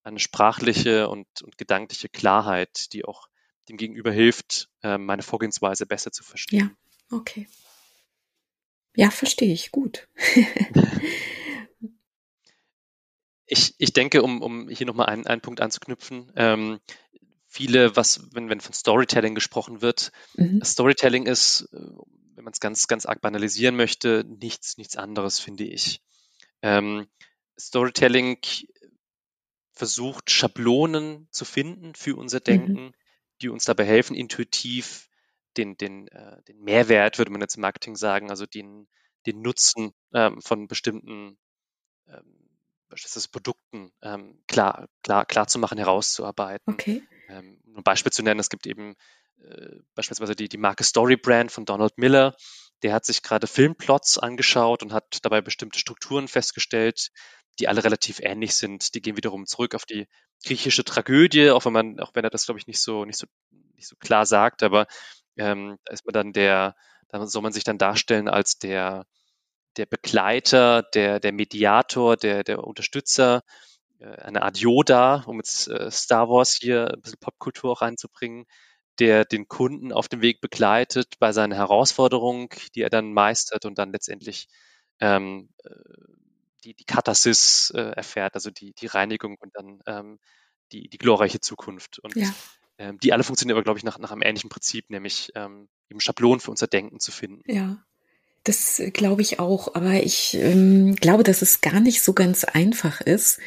eine 0.02 0.18
sprachliche 0.18 1.08
und, 1.08 1.26
und 1.42 1.56
gedankliche 1.56 2.08
Klarheit, 2.08 2.92
die 2.92 3.04
auch 3.04 3.28
dem 3.68 3.76
Gegenüber 3.76 4.12
hilft, 4.12 4.68
äh, 4.82 4.98
meine 4.98 5.22
Vorgehensweise 5.22 5.86
besser 5.86 6.12
zu 6.12 6.24
verstehen. 6.24 6.76
Ja, 7.10 7.16
okay. 7.16 7.48
Ja, 8.94 9.10
verstehe 9.10 9.52
ich 9.52 9.70
gut. 9.70 10.08
ich, 13.46 13.74
ich 13.78 13.92
denke, 13.92 14.22
um, 14.22 14.42
um 14.42 14.68
hier 14.68 14.86
nochmal 14.86 15.06
einen, 15.06 15.26
einen 15.26 15.40
Punkt 15.40 15.62
anzuknüpfen, 15.62 16.30
ähm, 16.36 16.80
viele, 17.52 17.94
was, 17.96 18.20
wenn, 18.32 18.48
wenn 18.48 18.60
von 18.60 18.72
Storytelling 18.72 19.34
gesprochen 19.34 19.82
wird, 19.82 20.10
mhm. 20.34 20.64
Storytelling 20.64 21.26
ist, 21.26 21.68
äh, 21.72 21.78
wenn 22.34 22.44
man 22.44 22.52
es 22.52 22.60
ganz, 22.60 22.86
ganz 22.88 23.04
arg 23.04 23.20
banalisieren 23.20 23.76
möchte, 23.76 24.24
nichts, 24.26 24.78
nichts 24.78 24.96
anderes, 24.96 25.38
finde 25.38 25.64
ich. 25.64 26.00
Ähm, 26.62 27.06
Storytelling 27.60 28.38
versucht, 29.72 30.30
Schablonen 30.30 31.28
zu 31.30 31.44
finden 31.44 31.94
für 31.94 32.16
unser 32.16 32.38
mhm. 32.38 32.44
Denken, 32.44 32.84
mhm. 32.84 32.92
die 33.42 33.50
uns 33.50 33.66
dabei 33.66 33.84
helfen, 33.84 34.16
intuitiv 34.16 35.10
den, 35.58 35.76
den, 35.76 36.08
äh, 36.08 36.42
den 36.44 36.62
Mehrwert, 36.62 37.18
würde 37.18 37.30
man 37.30 37.42
jetzt 37.42 37.56
im 37.56 37.60
Marketing 37.60 37.96
sagen, 37.96 38.30
also 38.30 38.46
den, 38.46 38.88
den 39.26 39.42
Nutzen 39.42 39.92
ähm, 40.14 40.40
von 40.40 40.68
bestimmten 40.68 41.36
ähm, 42.08 42.42
beispielsweise 42.88 43.28
Produkten 43.28 43.92
ähm, 44.02 44.42
klar, 44.46 44.88
klar, 45.02 45.26
klar 45.26 45.46
zu 45.46 45.58
machen, 45.58 45.78
herauszuarbeiten. 45.78 46.72
Okay. 46.72 47.02
Ähm, 47.32 47.58
um 47.66 47.78
ein 47.78 47.82
Beispiel 47.82 48.12
zu 48.12 48.22
nennen, 48.22 48.40
es 48.40 48.50
gibt 48.50 48.66
eben 48.66 48.94
äh, 49.42 49.76
beispielsweise 49.94 50.36
die, 50.36 50.48
die 50.48 50.58
Marke 50.58 50.84
Storybrand 50.84 51.50
von 51.50 51.64
Donald 51.64 51.96
Miller. 51.96 52.34
Der 52.82 52.92
hat 52.92 53.04
sich 53.04 53.22
gerade 53.22 53.46
Filmplots 53.46 54.18
angeschaut 54.18 54.82
und 54.82 54.92
hat 54.92 55.18
dabei 55.22 55.40
bestimmte 55.40 55.78
Strukturen 55.78 56.28
festgestellt, 56.28 57.08
die 57.58 57.68
alle 57.68 57.84
relativ 57.84 58.20
ähnlich 58.20 58.54
sind. 58.56 58.94
Die 58.94 59.00
gehen 59.00 59.16
wiederum 59.16 59.46
zurück 59.46 59.74
auf 59.74 59.86
die 59.86 60.06
griechische 60.44 60.84
Tragödie, 60.84 61.50
auch 61.50 61.64
wenn 61.64 61.72
man, 61.72 62.00
auch 62.00 62.10
wenn 62.14 62.24
er 62.24 62.30
das, 62.30 62.46
glaube 62.46 62.58
ich, 62.58 62.66
nicht 62.66 62.80
so, 62.80 63.04
nicht 63.04 63.18
so, 63.18 63.26
nicht 63.76 63.88
so 63.88 63.96
klar 63.96 64.26
sagt, 64.26 64.62
aber 64.62 64.86
ähm, 65.36 65.78
da 65.84 65.92
ist 65.92 66.04
man 66.04 66.12
dann 66.12 66.32
der, 66.32 66.74
da 67.08 67.26
soll 67.26 67.42
man 67.42 67.52
sich 67.52 67.64
dann 67.64 67.78
darstellen 67.78 68.28
als 68.28 68.58
der, 68.58 69.06
der 69.76 69.86
Begleiter, 69.86 70.82
der, 70.82 71.20
der 71.20 71.32
Mediator, 71.32 72.16
der, 72.16 72.42
der 72.44 72.64
Unterstützer, 72.64 73.42
eine 74.02 74.42
Art 74.42 74.58
Yoda, 74.58 75.22
um 75.26 75.38
jetzt 75.38 75.68
äh, 75.68 75.90
Star 75.90 76.28
Wars 76.28 76.54
hier 76.60 76.92
ein 76.92 77.00
bisschen 77.00 77.18
Popkultur 77.18 77.80
reinzubringen, 77.80 78.46
der 78.98 79.24
den 79.24 79.48
Kunden 79.48 79.92
auf 79.92 80.08
dem 80.08 80.20
Weg 80.20 80.40
begleitet 80.40 81.14
bei 81.18 81.32
seiner 81.32 81.56
Herausforderung, 81.56 82.52
die 82.74 82.82
er 82.82 82.90
dann 82.90 83.12
meistert 83.12 83.64
und 83.64 83.78
dann 83.78 83.92
letztendlich 83.92 84.48
ähm, 85.00 85.48
äh, 85.64 85.70
die, 86.64 86.74
die 86.74 86.84
Katharsis 86.84 87.72
äh, 87.74 87.80
erfährt, 87.80 88.34
also 88.34 88.50
die, 88.50 88.72
die 88.74 88.86
Reinigung 88.86 89.36
und 89.38 89.56
dann 89.56 89.80
ähm, 89.86 90.18
die, 90.72 90.88
die 90.88 90.98
glorreiche 90.98 91.40
Zukunft. 91.40 91.98
Und 91.98 92.14
ja. 92.14 92.32
ähm, 92.78 92.98
die 92.98 93.12
alle 93.12 93.24
funktionieren 93.24 93.56
aber, 93.56 93.64
glaube 93.64 93.78
ich, 93.78 93.84
nach, 93.84 93.98
nach 93.98 94.12
einem 94.12 94.22
ähnlichen 94.22 94.50
Prinzip, 94.50 94.90
nämlich 94.90 95.32
ähm, 95.34 95.68
eben 95.90 96.00
Schablonen 96.00 96.40
für 96.40 96.50
unser 96.50 96.66
Denken 96.66 97.00
zu 97.00 97.12
finden. 97.12 97.42
Ja. 97.50 97.84
Das 98.44 98.80
äh, 98.80 98.90
glaube 98.90 99.22
ich 99.22 99.38
auch, 99.38 99.74
aber 99.74 100.02
ich 100.02 100.34
ähm, 100.34 100.96
glaube, 100.96 101.22
dass 101.22 101.42
es 101.42 101.60
gar 101.60 101.80
nicht 101.80 102.02
so 102.02 102.12
ganz 102.12 102.44
einfach 102.44 103.00
ist, 103.00 103.38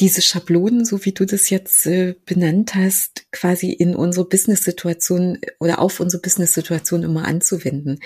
diese 0.00 0.22
Schablonen, 0.22 0.84
so 0.84 1.04
wie 1.04 1.12
du 1.12 1.24
das 1.24 1.50
jetzt 1.50 1.86
äh, 1.86 2.16
benannt 2.26 2.74
hast, 2.74 3.30
quasi 3.30 3.70
in 3.70 3.94
unsere 3.94 4.28
Business-Situation 4.28 5.38
oder 5.60 5.78
auf 5.78 6.00
unsere 6.00 6.20
Business-Situation 6.20 7.04
immer 7.04 7.26
anzuwenden. 7.26 8.00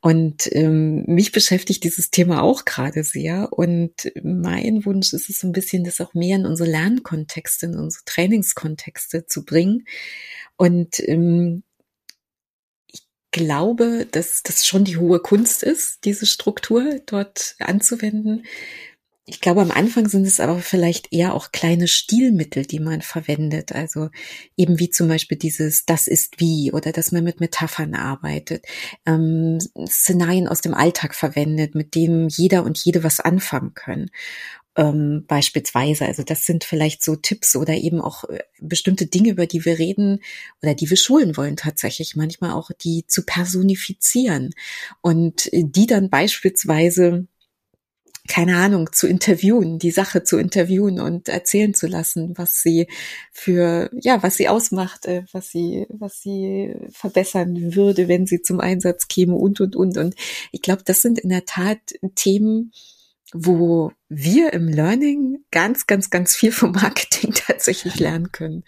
Und 0.00 0.48
ähm, 0.52 1.04
mich 1.06 1.32
beschäftigt 1.32 1.84
dieses 1.84 2.10
Thema 2.10 2.42
auch 2.42 2.64
gerade 2.64 3.04
sehr. 3.04 3.52
Und 3.52 4.10
mein 4.22 4.86
Wunsch 4.86 5.12
ist 5.12 5.28
es 5.28 5.40
so 5.40 5.46
ein 5.46 5.52
bisschen, 5.52 5.84
das 5.84 6.00
auch 6.00 6.14
mehr 6.14 6.36
in 6.36 6.46
unsere 6.46 6.70
Lernkontexte, 6.70 7.66
in 7.66 7.76
unsere 7.76 8.04
Trainingskontexte 8.06 9.26
zu 9.26 9.44
bringen. 9.44 9.84
Und 10.56 11.00
ähm, 11.06 11.64
glaube, 13.30 14.06
dass 14.10 14.42
das 14.42 14.66
schon 14.66 14.84
die 14.84 14.96
hohe 14.96 15.20
Kunst 15.20 15.62
ist, 15.62 16.06
diese 16.06 16.24
Struktur 16.24 17.00
dort 17.04 17.56
anzuwenden. 17.58 18.46
Ich 19.28 19.40
glaube, 19.40 19.60
am 19.60 19.72
Anfang 19.72 20.08
sind 20.08 20.24
es 20.24 20.38
aber 20.38 20.60
vielleicht 20.60 21.12
eher 21.12 21.34
auch 21.34 21.50
kleine 21.50 21.88
Stilmittel, 21.88 22.64
die 22.64 22.78
man 22.78 23.02
verwendet. 23.02 23.72
Also 23.72 24.10
eben 24.56 24.78
wie 24.78 24.88
zum 24.88 25.08
Beispiel 25.08 25.36
dieses 25.36 25.84
Das 25.84 26.06
ist 26.06 26.40
wie 26.40 26.70
oder 26.72 26.92
dass 26.92 27.10
man 27.10 27.24
mit 27.24 27.40
Metaphern 27.40 27.96
arbeitet, 27.96 28.64
ähm, 29.04 29.58
Szenarien 29.88 30.46
aus 30.46 30.60
dem 30.60 30.74
Alltag 30.74 31.12
verwendet, 31.12 31.74
mit 31.74 31.96
dem 31.96 32.28
jeder 32.28 32.62
und 32.62 32.78
jede 32.78 33.02
was 33.02 33.18
anfangen 33.18 33.74
können 33.74 34.10
ähm, 34.76 35.24
beispielsweise. 35.26 36.06
Also 36.06 36.22
das 36.22 36.46
sind 36.46 36.64
vielleicht 36.64 37.02
so 37.02 37.16
Tipps 37.16 37.56
oder 37.56 37.74
eben 37.74 38.00
auch 38.00 38.24
äh, 38.24 38.40
bestimmte 38.60 39.06
Dinge, 39.06 39.30
über 39.30 39.46
die 39.46 39.64
wir 39.64 39.78
reden 39.78 40.20
oder 40.62 40.74
die 40.74 40.88
wir 40.88 40.96
schulen 40.96 41.36
wollen 41.36 41.56
tatsächlich 41.56 42.14
manchmal 42.16 42.52
auch, 42.52 42.70
die 42.84 43.06
zu 43.06 43.24
personifizieren 43.24 44.50
und 45.00 45.52
äh, 45.52 45.64
die 45.64 45.86
dann 45.86 46.10
beispielsweise 46.10 47.26
keine 48.26 48.56
Ahnung, 48.56 48.92
zu 48.92 49.06
interviewen, 49.06 49.78
die 49.78 49.90
Sache 49.90 50.22
zu 50.22 50.38
interviewen 50.38 51.00
und 51.00 51.28
erzählen 51.28 51.74
zu 51.74 51.86
lassen, 51.86 52.36
was 52.36 52.62
sie 52.62 52.88
für, 53.32 53.90
ja, 54.00 54.22
was 54.22 54.36
sie 54.36 54.48
ausmacht, 54.48 55.06
äh, 55.06 55.24
was 55.32 55.50
sie, 55.50 55.86
was 55.88 56.20
sie 56.20 56.74
verbessern 56.90 57.74
würde, 57.74 58.08
wenn 58.08 58.26
sie 58.26 58.42
zum 58.42 58.60
Einsatz 58.60 59.08
käme 59.08 59.34
und, 59.34 59.60
und, 59.60 59.76
und. 59.76 59.98
Und 59.98 60.14
ich 60.52 60.62
glaube, 60.62 60.82
das 60.84 61.02
sind 61.02 61.18
in 61.18 61.30
der 61.30 61.44
Tat 61.44 61.78
Themen, 62.14 62.72
wo 63.32 63.92
wir 64.08 64.52
im 64.52 64.68
Learning 64.68 65.44
ganz, 65.50 65.86
ganz, 65.86 66.10
ganz 66.10 66.36
viel 66.36 66.52
vom 66.52 66.72
Marketing 66.72 67.32
tatsächlich 67.34 67.98
lernen 67.98 68.32
können. 68.32 68.64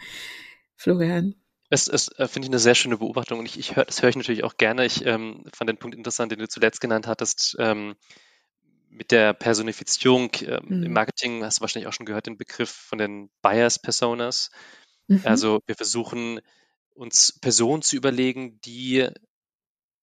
Florian. 0.76 1.34
Es, 1.70 1.86
es 1.86 2.08
äh, 2.16 2.28
finde 2.28 2.46
ich 2.46 2.50
eine 2.50 2.58
sehr 2.58 2.74
schöne 2.74 2.96
Beobachtung 2.96 3.40
und 3.40 3.46
ich, 3.46 3.58
ich 3.58 3.76
hör, 3.76 3.84
das 3.84 4.00
höre 4.00 4.08
ich 4.08 4.16
natürlich 4.16 4.44
auch 4.44 4.56
gerne. 4.56 4.86
Ich 4.86 5.04
ähm, 5.04 5.44
fand 5.52 5.68
den 5.68 5.76
Punkt 5.76 5.96
interessant, 5.96 6.32
den 6.32 6.38
du 6.38 6.48
zuletzt 6.48 6.80
genannt 6.80 7.06
hattest, 7.06 7.56
ähm, 7.58 7.94
mit 8.88 9.10
der 9.10 9.34
Personifizierung. 9.34 10.30
Ähm, 10.42 10.64
mhm. 10.66 10.82
Im 10.84 10.92
Marketing 10.92 11.44
hast 11.44 11.58
du 11.58 11.60
wahrscheinlich 11.62 11.88
auch 11.88 11.92
schon 11.92 12.06
gehört 12.06 12.26
den 12.26 12.38
Begriff 12.38 12.70
von 12.70 12.98
den 12.98 13.30
Buyers 13.42 13.78
Personas. 13.78 14.50
Mhm. 15.06 15.22
Also 15.24 15.60
wir 15.66 15.74
versuchen 15.74 16.40
uns 16.94 17.38
Personen 17.40 17.82
zu 17.82 17.96
überlegen, 17.96 18.60
die 18.62 19.08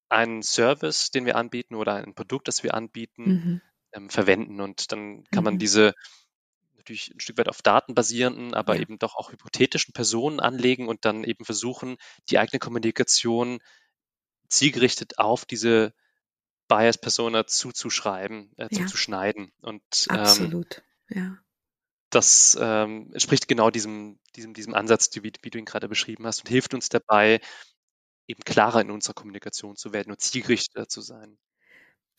einen 0.10 0.44
Service, 0.44 1.12
den 1.12 1.26
wir 1.26 1.36
anbieten 1.36 1.76
oder 1.76 1.96
ein 1.96 2.16
Produkt, 2.16 2.48
das 2.48 2.64
wir 2.64 2.74
anbieten, 2.74 3.24
mhm 3.24 3.62
ähm, 3.96 4.10
verwenden. 4.10 4.62
Und 4.62 4.92
dann 4.92 5.24
kann 5.32 5.44
man 5.44 5.56
mhm. 5.56 5.60
diese 5.60 5.94
natürlich 6.76 7.12
ein 7.16 7.20
Stück 7.20 7.38
weit 7.40 7.50
auf 7.50 7.62
datenbasierenden, 7.64 8.54
aber 8.54 8.76
Ja. 8.76 8.82
eben 8.82 9.00
doch 9.00 9.16
auch 9.16 9.32
hypothetischen 9.32 9.94
Personen 9.94 10.40
anlegen 10.40 10.88
und 10.88 11.06
dann 11.06 11.24
eben 11.24 11.46
versuchen, 11.46 11.98
die 12.30 12.38
eigene 12.38 12.60
Kommunikation 12.60 13.60
zielgerichtet 14.48 15.18
auf 15.18 15.46
diese 15.46 15.94
Bias-Persona 16.68 17.47
zuzuschreiben, 17.47 18.51
äh, 18.57 18.68
Ja. 18.72 18.80
zuzuschneiden. 18.80 19.51
Und 19.61 19.84
ähm, 20.09 20.16
Absolut. 20.18 20.84
Ja. 21.09 21.38
das 22.09 22.57
ähm, 22.59 23.09
entspricht 23.13 23.47
genau 23.47 23.70
diesem, 23.70 24.20
diesem, 24.36 24.53
diesem 24.53 24.74
Ansatz, 24.74 25.09
wie, 25.16 25.32
wie 25.41 25.49
du 25.49 25.59
ihn 25.59 25.66
gerade 25.66 25.88
beschrieben 25.89 26.26
hast, 26.26 26.39
und 26.39 26.49
hilft 26.49 26.74
uns 26.74 26.89
dabei, 26.89 27.39
eben 28.28 28.41
klarer 28.43 28.82
in 28.82 28.91
unserer 28.91 29.13
Kommunikation 29.13 29.76
zu 29.76 29.93
werden 29.93 30.11
und 30.11 30.22
zielgerichteter 30.22 30.88
zu 30.88 31.01
sein. 31.01 31.38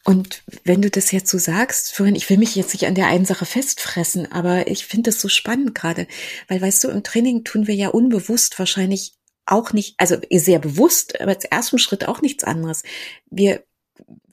Und 0.05 0.44
wenn 0.62 0.82
du 0.82 0.88
das 0.88 1.11
jetzt 1.11 1.30
so 1.30 1.38
sagst, 1.38 1.92
Florian, 1.92 2.14
ich 2.14 2.30
will 2.30 2.38
mich 2.38 2.55
jetzt 2.55 2.72
nicht 2.74 2.86
an 2.86 2.94
der 2.94 3.09
einen 3.09 3.24
Sache 3.24 3.44
festfressen, 3.44 4.30
aber 4.30 4.68
ich 4.68 4.86
finde 4.86 5.11
das 5.11 5.20
so 5.20 5.28
spannend 5.28 5.74
gerade, 5.74 6.07
weil 6.47 6.62
weißt 6.62 6.84
du, 6.84 6.88
im 6.88 7.03
Training 7.03 7.42
tun 7.42 7.66
wir 7.66 7.74
ja 7.74 7.88
unbewusst 7.88 8.57
wahrscheinlich 8.61 9.14
auch 9.47 9.72
nicht, 9.72 9.94
also 9.99 10.16
sehr 10.30 10.61
bewusst, 10.61 11.20
aber 11.20 11.32
als 11.32 11.44
ersten 11.44 11.78
Schritt 11.80 12.07
auch 12.07 12.20
nichts 12.20 12.44
anderes. 12.44 12.82
Wir 13.30 13.64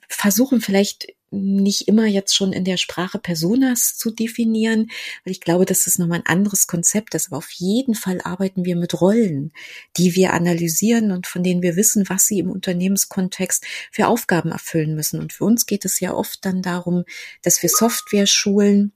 versuchen 0.08 0.60
vielleicht 0.60 1.14
nicht 1.34 1.88
immer 1.88 2.06
jetzt 2.06 2.34
schon 2.34 2.52
in 2.52 2.64
der 2.64 2.76
Sprache 2.76 3.18
Personas 3.18 3.96
zu 3.96 4.10
definieren, 4.10 4.90
weil 5.24 5.32
ich 5.32 5.40
glaube, 5.40 5.64
dass 5.64 5.84
das 5.84 5.98
nochmal 5.98 6.20
ein 6.20 6.26
anderes 6.26 6.66
Konzept 6.66 7.14
ist. 7.14 7.28
Aber 7.28 7.38
auf 7.38 7.50
jeden 7.50 7.94
Fall 7.94 8.20
arbeiten 8.22 8.64
wir 8.64 8.76
mit 8.76 9.00
Rollen, 9.00 9.52
die 9.96 10.14
wir 10.14 10.32
analysieren 10.32 11.10
und 11.10 11.26
von 11.26 11.42
denen 11.42 11.62
wir 11.62 11.76
wissen, 11.76 12.08
was 12.08 12.26
sie 12.26 12.38
im 12.38 12.50
Unternehmenskontext 12.50 13.64
für 13.90 14.06
Aufgaben 14.06 14.52
erfüllen 14.52 14.94
müssen. 14.94 15.20
Und 15.20 15.32
für 15.32 15.44
uns 15.44 15.66
geht 15.66 15.84
es 15.84 16.00
ja 16.00 16.14
oft 16.14 16.44
dann 16.44 16.62
darum, 16.62 17.04
dass 17.42 17.62
wir 17.62 17.68
Software 17.68 18.26
schulen, 18.26 18.92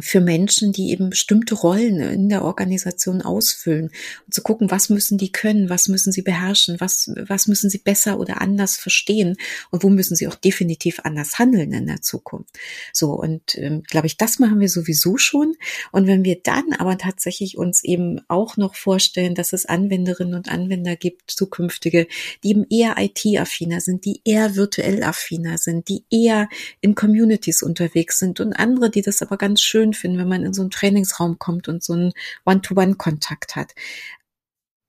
für 0.00 0.20
Menschen, 0.20 0.72
die 0.72 0.90
eben 0.90 1.10
bestimmte 1.10 1.54
Rollen 1.54 2.00
in 2.00 2.28
der 2.28 2.44
Organisation 2.44 3.22
ausfüllen 3.22 3.90
und 4.26 4.34
zu 4.34 4.42
gucken, 4.42 4.70
was 4.70 4.88
müssen 4.88 5.18
die 5.18 5.32
können, 5.32 5.70
was 5.70 5.88
müssen 5.88 6.12
sie 6.12 6.22
beherrschen, 6.22 6.80
was, 6.80 7.10
was 7.16 7.46
müssen 7.46 7.70
sie 7.70 7.78
besser 7.78 8.18
oder 8.18 8.40
anders 8.40 8.76
verstehen 8.76 9.36
und 9.70 9.82
wo 9.82 9.90
müssen 9.90 10.16
sie 10.16 10.28
auch 10.28 10.34
definitiv 10.34 11.00
anders 11.04 11.38
handeln 11.38 11.72
in 11.72 11.86
der 11.86 12.02
Zukunft. 12.02 12.58
So, 12.92 13.12
und 13.12 13.56
ähm, 13.56 13.82
glaube 13.84 14.06
ich, 14.06 14.16
das 14.16 14.38
machen 14.38 14.60
wir 14.60 14.68
sowieso 14.68 15.16
schon. 15.16 15.54
Und 15.92 16.06
wenn 16.06 16.24
wir 16.24 16.40
dann 16.42 16.72
aber 16.78 16.98
tatsächlich 16.98 17.56
uns 17.56 17.84
eben 17.84 18.20
auch 18.28 18.56
noch 18.56 18.74
vorstellen, 18.74 19.34
dass 19.34 19.52
es 19.52 19.66
Anwenderinnen 19.66 20.34
und 20.34 20.48
Anwender 20.48 20.96
gibt, 20.96 21.30
zukünftige, 21.30 22.06
die 22.42 22.50
eben 22.50 22.66
eher 22.70 22.96
IT-affiner 22.98 23.80
sind, 23.80 24.04
die 24.04 24.20
eher 24.24 24.56
virtuell 24.56 25.02
affiner 25.02 25.58
sind, 25.58 25.88
die 25.88 26.04
eher 26.10 26.48
in 26.80 26.94
Communities 26.94 27.62
unterwegs 27.62 28.18
sind 28.18 28.40
und 28.40 28.52
andere, 28.52 28.90
die 28.90 29.02
das 29.02 29.22
aber 29.22 29.36
ganz 29.36 29.60
schön 29.60 29.87
finden, 29.94 30.18
wenn 30.18 30.28
man 30.28 30.44
in 30.44 30.54
so 30.54 30.62
einen 30.62 30.70
Trainingsraum 30.70 31.38
kommt 31.38 31.68
und 31.68 31.82
so 31.82 31.92
einen 31.92 32.12
One-to-One-Kontakt 32.44 33.56
hat. 33.56 33.74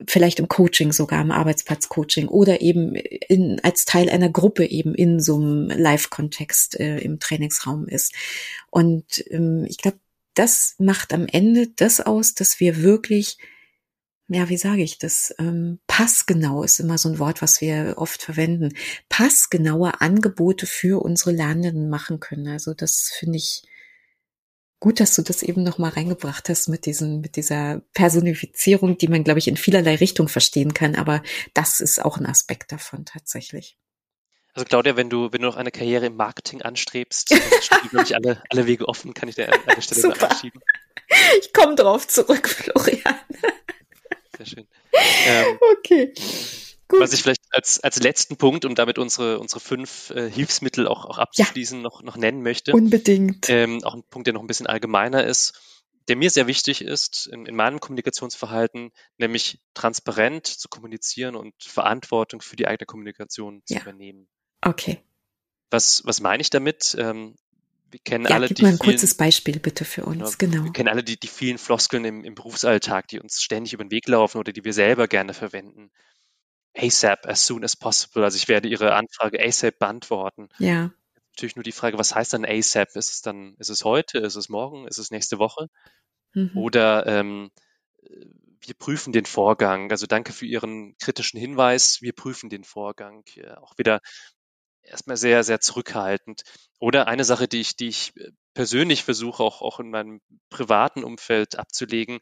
Vielleicht 0.08 0.40
im 0.40 0.48
Coaching 0.48 0.94
sogar, 0.94 1.22
im 1.22 1.32
Arbeitsplatz-Coaching 1.32 2.30
oder 2.30 2.62
eben 2.62 2.96
in, 2.96 3.60
als 3.64 3.84
Teil 3.84 4.10
einer 4.10 4.30
Gruppe 4.30 4.66
eben 4.66 4.96
in 4.96 5.20
so 5.20 5.36
einem 5.36 5.70
Live-Kontext 5.70 6.80
äh, 6.80 7.00
im 7.00 7.20
Trainingsraum 7.20 7.88
ist. 7.88 8.14
Und 8.72 9.26
ähm, 9.30 9.66
ich 9.68 9.78
glaube, 9.78 10.00
das 10.36 10.76
macht 10.80 11.14
am 11.14 11.28
Ende 11.28 11.68
das 11.76 12.00
aus, 12.00 12.34
dass 12.34 12.62
wir 12.62 12.82
wirklich 12.82 13.38
ja, 14.30 14.48
wie 14.48 14.58
sage 14.58 14.84
ich 14.84 15.00
das? 15.00 15.34
Ähm, 15.40 15.80
passgenau 15.88 16.62
ist 16.64 16.80
immer 16.80 17.00
so 17.00 17.10
ein 17.10 17.18
Wort, 17.18 17.42
was 17.42 17.62
wir 17.62 17.96
oft 17.98 18.22
verwenden. 18.22 18.76
Passgenaue 19.10 20.02
Angebote 20.02 20.68
für 20.68 21.04
unsere 21.04 21.32
Lernenden 21.32 21.90
machen 21.90 22.20
können. 22.20 22.48
Also 22.48 22.76
das 22.76 23.10
finde 23.10 23.38
ich 23.38 23.64
gut, 24.80 25.00
dass 25.00 25.16
du 25.16 25.22
das 25.22 25.44
eben 25.44 25.64
noch 25.64 25.78
mal 25.78 25.90
reingebracht 25.90 26.50
hast 26.50 26.68
mit 26.68 26.86
diesen, 26.86 27.22
mit 27.22 27.36
dieser 27.36 27.82
Personifizierung, 27.94 28.98
die 28.98 29.08
man, 29.08 29.24
glaube 29.24 29.40
ich, 29.40 29.48
in 29.48 29.58
vielerlei 29.58 29.96
Richtung 29.96 30.28
verstehen 30.28 30.74
kann. 30.74 30.96
Aber 30.96 31.22
das 31.54 31.80
ist 31.80 32.04
auch 32.04 32.18
ein 32.18 32.26
Aspekt 32.26 32.72
davon 32.72 33.06
tatsächlich. 33.06 33.78
Also 34.54 34.66
Claudia, 34.66 34.96
wenn 34.96 35.10
du, 35.10 35.32
wenn 35.32 35.42
du 35.42 35.48
noch 35.48 35.58
eine 35.58 35.72
Karriere 35.72 36.08
im 36.08 36.16
Marketing 36.16 36.62
anstrebst, 36.62 37.32
dann 37.32 37.40
stehen, 37.62 37.90
glaube 37.90 38.06
ich, 38.06 38.16
alle, 38.16 38.44
alle 38.50 38.68
Wege 38.68 38.88
offen, 38.88 39.14
kann 39.14 39.30
ich 39.30 39.36
dir 39.36 39.52
an 39.52 39.60
der 39.76 39.82
Stelle 39.82 40.02
Super. 40.02 40.16
verabschieden. 40.16 40.60
Ich 41.42 41.54
komme 41.54 41.76
drauf 41.76 42.08
zurück, 42.08 42.48
Florian. 42.50 43.16
Sehr 44.38 44.46
schön. 44.46 44.68
Ähm, 45.26 45.60
Okay. 45.80 46.14
Gut. 46.90 47.00
was 47.02 47.14
ich 47.14 47.22
vielleicht 47.22 47.44
als, 47.52 47.80
als 47.82 48.00
letzten 48.02 48.36
Punkt, 48.38 48.66
um 48.66 48.74
damit 48.76 48.98
unsere, 48.98 49.40
unsere 49.40 49.60
fünf 49.60 50.10
äh, 50.10 50.30
Hilfsmittel 50.30 50.88
auch, 50.88 51.06
auch 51.06 51.20
abzuschließen, 51.20 51.82
noch, 51.82 52.02
noch 52.02 52.18
nennen 52.18 52.42
möchte, 52.42 52.74
Unbedingt. 52.74 53.48
ähm, 53.50 53.84
auch 53.84 53.94
ein 53.94 54.04
Punkt, 54.04 54.26
der 54.28 54.34
noch 54.34 54.42
ein 54.42 54.48
bisschen 54.48 54.68
allgemeiner 54.68 55.24
ist, 55.24 55.54
der 56.08 56.16
mir 56.16 56.32
sehr 56.32 56.48
wichtig 56.48 56.82
ist 56.82 57.28
in, 57.32 57.46
in 57.46 57.56
meinem 57.56 57.80
Kommunikationsverhalten, 57.80 58.92
nämlich 59.20 59.60
transparent 59.76 60.48
zu 60.48 60.68
kommunizieren 60.68 61.36
und 61.36 61.54
Verantwortung 61.64 62.42
für 62.42 62.56
die 62.56 62.66
eigene 62.68 62.88
Kommunikation 62.88 63.62
zu 63.66 63.76
Ja. 63.76 63.82
übernehmen. 63.82 64.28
Okay. 64.62 65.00
Was, 65.70 66.02
was 66.06 66.20
meine 66.20 66.42
ich 66.42 66.50
damit? 66.50 66.96
Ähm, 67.00 67.36
wir 67.92 68.00
kennen 68.04 68.26
Ja, 68.26 68.32
alle 68.32 68.48
gib 68.48 68.58
die 68.58 68.64
mal 68.64 68.70
ein 68.70 68.78
vielen, 68.80 68.94
kurzes 68.94 69.14
Beispiel 69.16 69.60
bitte 69.60 69.86
für 69.86 70.06
uns. 70.06 70.38
Genau. 70.40 70.54
Genau. 70.54 70.64
Wir 70.66 70.72
kennen 70.74 70.90
alle 70.90 71.04
die, 71.04 71.20
die 71.20 71.28
vielen 71.28 71.60
Floskeln 71.60 72.04
im, 72.06 72.24
im 72.24 72.34
Berufsalltag, 72.34 73.08
die 73.10 73.20
uns 73.20 73.42
ständig 73.42 73.74
über 73.74 73.84
den 73.84 73.92
Weg 73.92 74.08
laufen 74.08 74.40
oder 74.40 74.52
die 74.52 74.64
wir 74.64 74.74
selber 74.74 75.08
gerne 75.08 75.36
verwenden. 75.36 75.92
ASAP, 76.82 77.26
as 77.28 77.46
soon 77.46 77.64
as 77.64 77.76
possible. 77.76 78.24
Also 78.24 78.38
ich 78.38 78.48
werde 78.48 78.68
Ihre 78.70 78.94
Anfrage 78.96 79.40
ASAP 79.44 79.80
beantworten. 79.80 80.50
Ja. 80.60 80.92
Natürlich 81.36 81.56
nur 81.56 81.64
die 81.64 81.72
Frage, 81.72 81.98
was 81.98 82.16
heißt 82.16 82.34
dann 82.34 82.46
ASAP? 82.46 82.96
Ist 82.96 83.14
es 83.14 83.22
dann, 83.22 83.56
ist 83.60 83.70
es 83.70 83.84
heute, 83.84 84.20
ist 84.20 84.36
es 84.36 84.50
morgen, 84.50 84.88
ist 84.88 84.98
es 84.98 85.12
nächste 85.12 85.40
Woche? 85.40 85.68
Mhm. 86.34 86.52
Oder 86.58 87.06
ähm, 87.08 87.52
wir 88.62 88.76
prüfen 88.76 89.14
den 89.14 89.26
Vorgang. 89.26 89.92
Also 89.92 90.06
danke 90.06 90.34
für 90.34 90.46
Ihren 90.46 90.96
kritischen 90.98 91.40
Hinweis. 91.40 92.02
Wir 92.02 92.14
prüfen 92.14 92.50
den 92.50 92.64
Vorgang. 92.64 93.24
Ja, 93.36 93.58
auch 93.60 93.78
wieder 93.78 94.00
erstmal 94.84 95.18
sehr, 95.18 95.44
sehr 95.44 95.60
zurückhaltend. 95.60 96.44
Oder 96.80 97.08
eine 97.08 97.24
Sache, 97.24 97.48
die 97.48 97.62
ich, 97.62 97.76
die 97.76 97.88
ich 97.88 98.16
äh, 98.18 98.32
persönlich 98.54 99.04
versuche, 99.04 99.44
auch, 99.44 99.62
auch 99.62 99.80
in 99.80 99.90
meinem 99.90 100.22
privaten 100.50 101.04
Umfeld 101.04 101.58
abzulegen, 101.58 102.20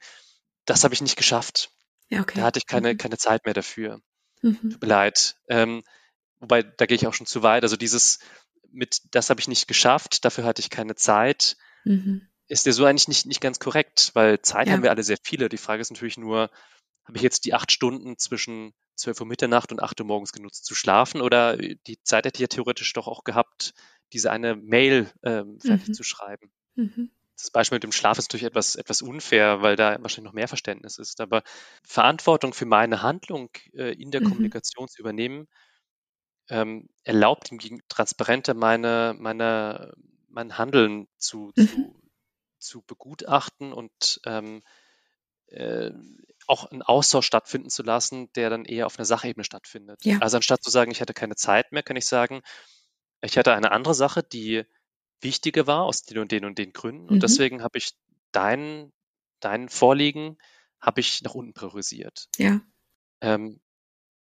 das 0.66 0.84
habe 0.84 0.94
ich 0.94 1.02
nicht 1.02 1.16
geschafft. 1.16 1.72
Ja, 2.10 2.22
okay. 2.22 2.40
Da 2.40 2.46
hatte 2.46 2.60
ich 2.60 2.68
keine, 2.68 2.94
Mhm. 2.94 2.98
keine 2.98 3.18
Zeit 3.18 3.46
mehr 3.46 3.54
dafür. 3.54 4.00
Mhm. 4.42 4.70
Tut 4.72 4.82
mir 4.82 4.88
leid. 4.88 5.36
Ähm, 5.48 5.84
wobei, 6.40 6.64
da 6.64 6.86
gehe 6.86 6.96
ich 6.96 7.08
auch 7.08 7.14
schon 7.14 7.26
zu 7.28 7.44
weit. 7.44 7.64
Also 7.64 7.78
dieses 7.78 8.20
mit, 8.72 9.02
das 9.12 9.30
habe 9.30 9.40
ich 9.40 9.48
nicht 9.48 9.68
geschafft, 9.68 10.26
dafür 10.26 10.44
hatte 10.44 10.62
ich 10.62 10.70
keine 10.70 10.96
Zeit, 10.96 11.58
Mhm. 11.86 12.28
ist 12.48 12.66
ja 12.66 12.72
so 12.74 12.86
eigentlich 12.86 13.08
nicht, 13.08 13.26
nicht 13.26 13.42
ganz 13.42 13.60
korrekt, 13.60 14.12
weil 14.14 14.42
Zeit 14.42 14.68
Ja. 14.68 14.74
haben 14.74 14.84
wir 14.84 14.90
alle 14.92 15.04
sehr 15.04 15.18
viele. 15.24 15.50
Die 15.50 15.58
Frage 15.58 15.82
ist 15.82 15.92
natürlich 15.92 16.18
nur, 16.18 16.50
habe 17.06 17.16
ich 17.18 17.22
jetzt 17.22 17.46
die 17.46 17.54
acht 17.54 17.72
Stunden 17.72 18.18
zwischen 18.18 18.74
12 18.96 19.20
Uhr 19.22 19.28
Mitternacht 19.28 19.72
und 19.72 19.82
8 19.82 20.00
Uhr 20.02 20.08
morgens 20.08 20.34
genutzt 20.34 20.66
zu 20.66 20.76
schlafen 20.76 21.22
oder 21.22 21.56
die 21.58 22.02
Zeit 22.04 22.26
hätte 22.26 22.38
ich 22.38 22.42
ja 22.42 22.48
theoretisch 22.48 22.92
doch 22.94 23.08
auch 23.08 23.24
gehabt, 23.24 23.74
diese 24.14 24.32
eine 24.32 24.56
Mail 24.56 25.10
ähm, 25.24 25.60
fertig 25.60 25.90
Mhm. 25.90 25.94
zu 25.94 26.04
schreiben. 26.04 26.52
Mhm. 26.76 27.12
Das 27.38 27.52
Beispiel 27.52 27.76
mit 27.78 27.84
dem 27.84 27.92
Schlaf 27.92 28.18
ist 28.18 28.26
natürlich 28.30 28.46
etwas, 28.48 28.76
etwas 28.76 29.02
unfair, 29.02 29.62
weil 29.62 29.76
da 29.76 29.92
wahrscheinlich 30.02 30.26
noch 30.26 30.34
mehr 30.34 30.48
Verständnis 30.48 30.98
ist. 30.98 31.22
Aber 31.22 31.44
Verantwortung 31.86 32.54
für 32.54 32.66
meine 32.66 33.04
Handlung 33.04 33.50
äh, 33.74 33.94
in 33.94 34.12
der 34.12 34.22
Mhm. 34.22 34.22
Kommunikation 34.22 34.88
zu 34.88 35.02
übernehmen, 35.02 35.48
ähm, 36.50 36.88
erlaubt 37.04 37.52
ihm 37.52 37.58
gegen 37.58 37.80
transparenter 37.90 38.54
meine, 38.54 39.16
meine, 39.18 39.94
mein 40.30 40.58
Handeln 40.58 41.08
zu, 41.18 41.52
Mhm. 41.58 41.88
zu, 41.92 42.00
zu 42.60 42.82
begutachten 42.84 43.74
und 43.74 44.20
ähm, 44.26 44.64
äh, 45.48 45.92
auch 46.48 46.66
einen 46.72 46.84
Austausch 46.84 47.28
stattfinden 47.28 47.70
zu 47.70 47.84
lassen, 47.84 48.32
der 48.34 48.50
dann 48.50 48.66
eher 48.66 48.86
auf 48.88 48.98
einer 49.00 49.06
Sachebene 49.06 49.44
stattfindet. 49.44 50.02
Ja. 50.04 50.20
Also 50.20 50.38
anstatt 50.38 50.64
zu 50.64 50.72
sagen, 50.72 50.92
ich 50.92 51.02
hatte 51.02 51.14
keine 51.14 51.36
Zeit 51.36 51.72
mehr, 51.72 51.84
kann 51.84 51.98
ich 51.98 52.08
sagen, 52.08 52.42
ich 53.22 53.38
hatte 53.38 53.54
eine 53.54 53.72
andere 53.72 53.94
Sache, 53.96 54.24
die 54.24 54.66
wichtiger 55.22 55.68
war 55.68 55.84
aus 55.84 56.04
den 56.04 56.20
und 56.20 56.32
den 56.32 56.46
und 56.46 56.58
den 56.58 56.74
Gründen. 56.74 57.08
Und 57.10 57.16
Mhm. 57.18 57.20
deswegen 57.22 57.64
habe 57.64 57.78
ich 57.78 57.92
dein, 58.32 58.92
dein 59.40 59.70
Vorliegen 59.70 60.38
habe 60.80 61.00
ich 61.02 61.22
nach 61.24 61.34
unten 61.34 61.54
priorisiert. 61.54 62.28
Ja. 62.38 62.62
Ähm, 63.22 63.60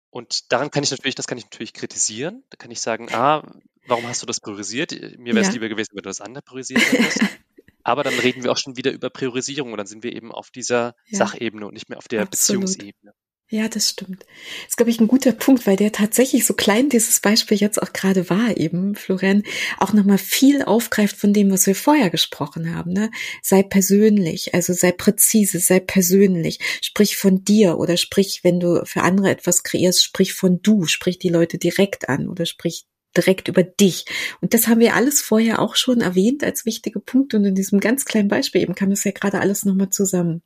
und 0.10 0.52
daran 0.52 0.72
kann 0.72 0.84
ich 0.84 0.92
natürlich, 0.92 1.16
das 1.16 1.28
kann 1.28 1.38
ich 1.38 1.44
natürlich 1.46 1.74
kritisieren. 1.74 2.44
Da 2.50 2.56
kann 2.58 2.72
ich 2.72 2.82
sagen, 2.82 3.10
ah, 3.14 3.44
warum 3.86 4.08
hast 4.08 4.22
du 4.22 4.26
das 4.26 4.40
priorisiert? 4.40 4.92
Mir 5.20 5.36
wäre 5.36 5.42
es 5.42 5.48
Ja. 5.48 5.54
lieber 5.54 5.70
gewesen, 5.70 5.92
wenn 5.94 6.04
du 6.04 6.10
das 6.10 6.22
andere 6.22 6.42
priorisiert 6.42 6.82
hättest. 6.92 7.20
Aber 7.84 8.04
dann 8.04 8.18
reden 8.20 8.44
wir 8.44 8.52
auch 8.52 8.58
schon 8.58 8.76
wieder 8.76 8.92
über 8.92 9.10
Priorisierung 9.10 9.72
und 9.72 9.78
dann 9.78 9.88
sind 9.88 10.04
wir 10.04 10.14
eben 10.14 10.32
auf 10.32 10.50
dieser 10.52 10.96
Ja. 11.08 11.20
Sachebene 11.20 11.66
und 11.68 11.74
nicht 11.74 11.90
mehr 11.90 11.98
auf 11.98 12.08
der 12.08 12.24
Absolut. 12.24 12.64
Beziehungsebene. 12.64 13.14
Ja, 13.50 13.70
das 13.70 13.92
stimmt. 13.92 14.24
Das 14.24 14.72
ist, 14.72 14.76
glaube 14.76 14.90
ich, 14.92 15.00
ein 15.00 15.08
guter 15.08 15.32
Punkt, 15.32 15.66
weil 15.66 15.78
der 15.78 15.94
tatsächlich, 15.94 16.46
so 16.46 16.54
klein 16.54 16.90
dieses 16.90 17.22
Beispiel 17.22 17.56
jetzt 17.56 17.82
auch 17.82 17.94
gerade 17.94 18.30
war, 18.30 18.58
eben, 18.58 18.94
Florian, 18.96 19.44
auch 19.78 19.94
nochmal 19.94 20.18
viel 20.18 20.64
aufgreift 20.64 21.16
von 21.16 21.32
dem, 21.32 21.50
was 21.50 21.66
wir 21.66 21.76
vorher 21.76 22.10
gesprochen 22.10 22.76
haben. 22.76 22.92
Ne? 22.92 23.10
Sei 23.42 23.64
persönlich, 23.64 24.54
also 24.54 24.74
sei 24.74 24.92
präzise, 24.92 25.60
sei 25.60 25.80
persönlich. 25.80 26.60
Sprich 26.82 27.16
von 27.16 27.46
dir 27.46 27.78
oder 27.78 27.96
sprich, 27.96 28.42
wenn 28.44 28.60
du 28.60 28.86
für 28.86 29.04
andere 29.04 29.30
etwas 29.30 29.64
kreierst, 29.64 30.04
sprich 30.04 30.34
von 30.34 30.62
du, 30.62 30.86
sprich 30.86 31.18
die 31.18 31.30
Leute 31.30 31.58
direkt 31.58 32.10
an 32.10 32.28
oder 32.28 32.46
sprich 32.46 32.86
direkt 33.16 33.48
über 33.48 33.64
dich. 33.64 34.04
Und 34.42 34.54
das 34.54 34.68
haben 34.68 34.82
wir 34.82 34.94
alles 34.94 35.22
vorher 35.22 35.60
auch 35.60 35.78
schon 35.78 36.02
erwähnt 36.02 36.44
als 36.44 36.66
wichtige 36.66 37.00
Punkte. 37.00 37.38
Und 37.38 37.46
in 37.46 37.56
diesem 37.56 37.80
ganz 37.80 38.04
kleinen 38.04 38.28
Beispiel 38.28 38.60
eben 38.62 38.76
kam 38.76 38.90
das 38.90 39.06
ja 39.06 39.12
gerade 39.12 39.40
alles 39.40 39.64
nochmal 39.64 39.90
zusammen. 39.90 40.42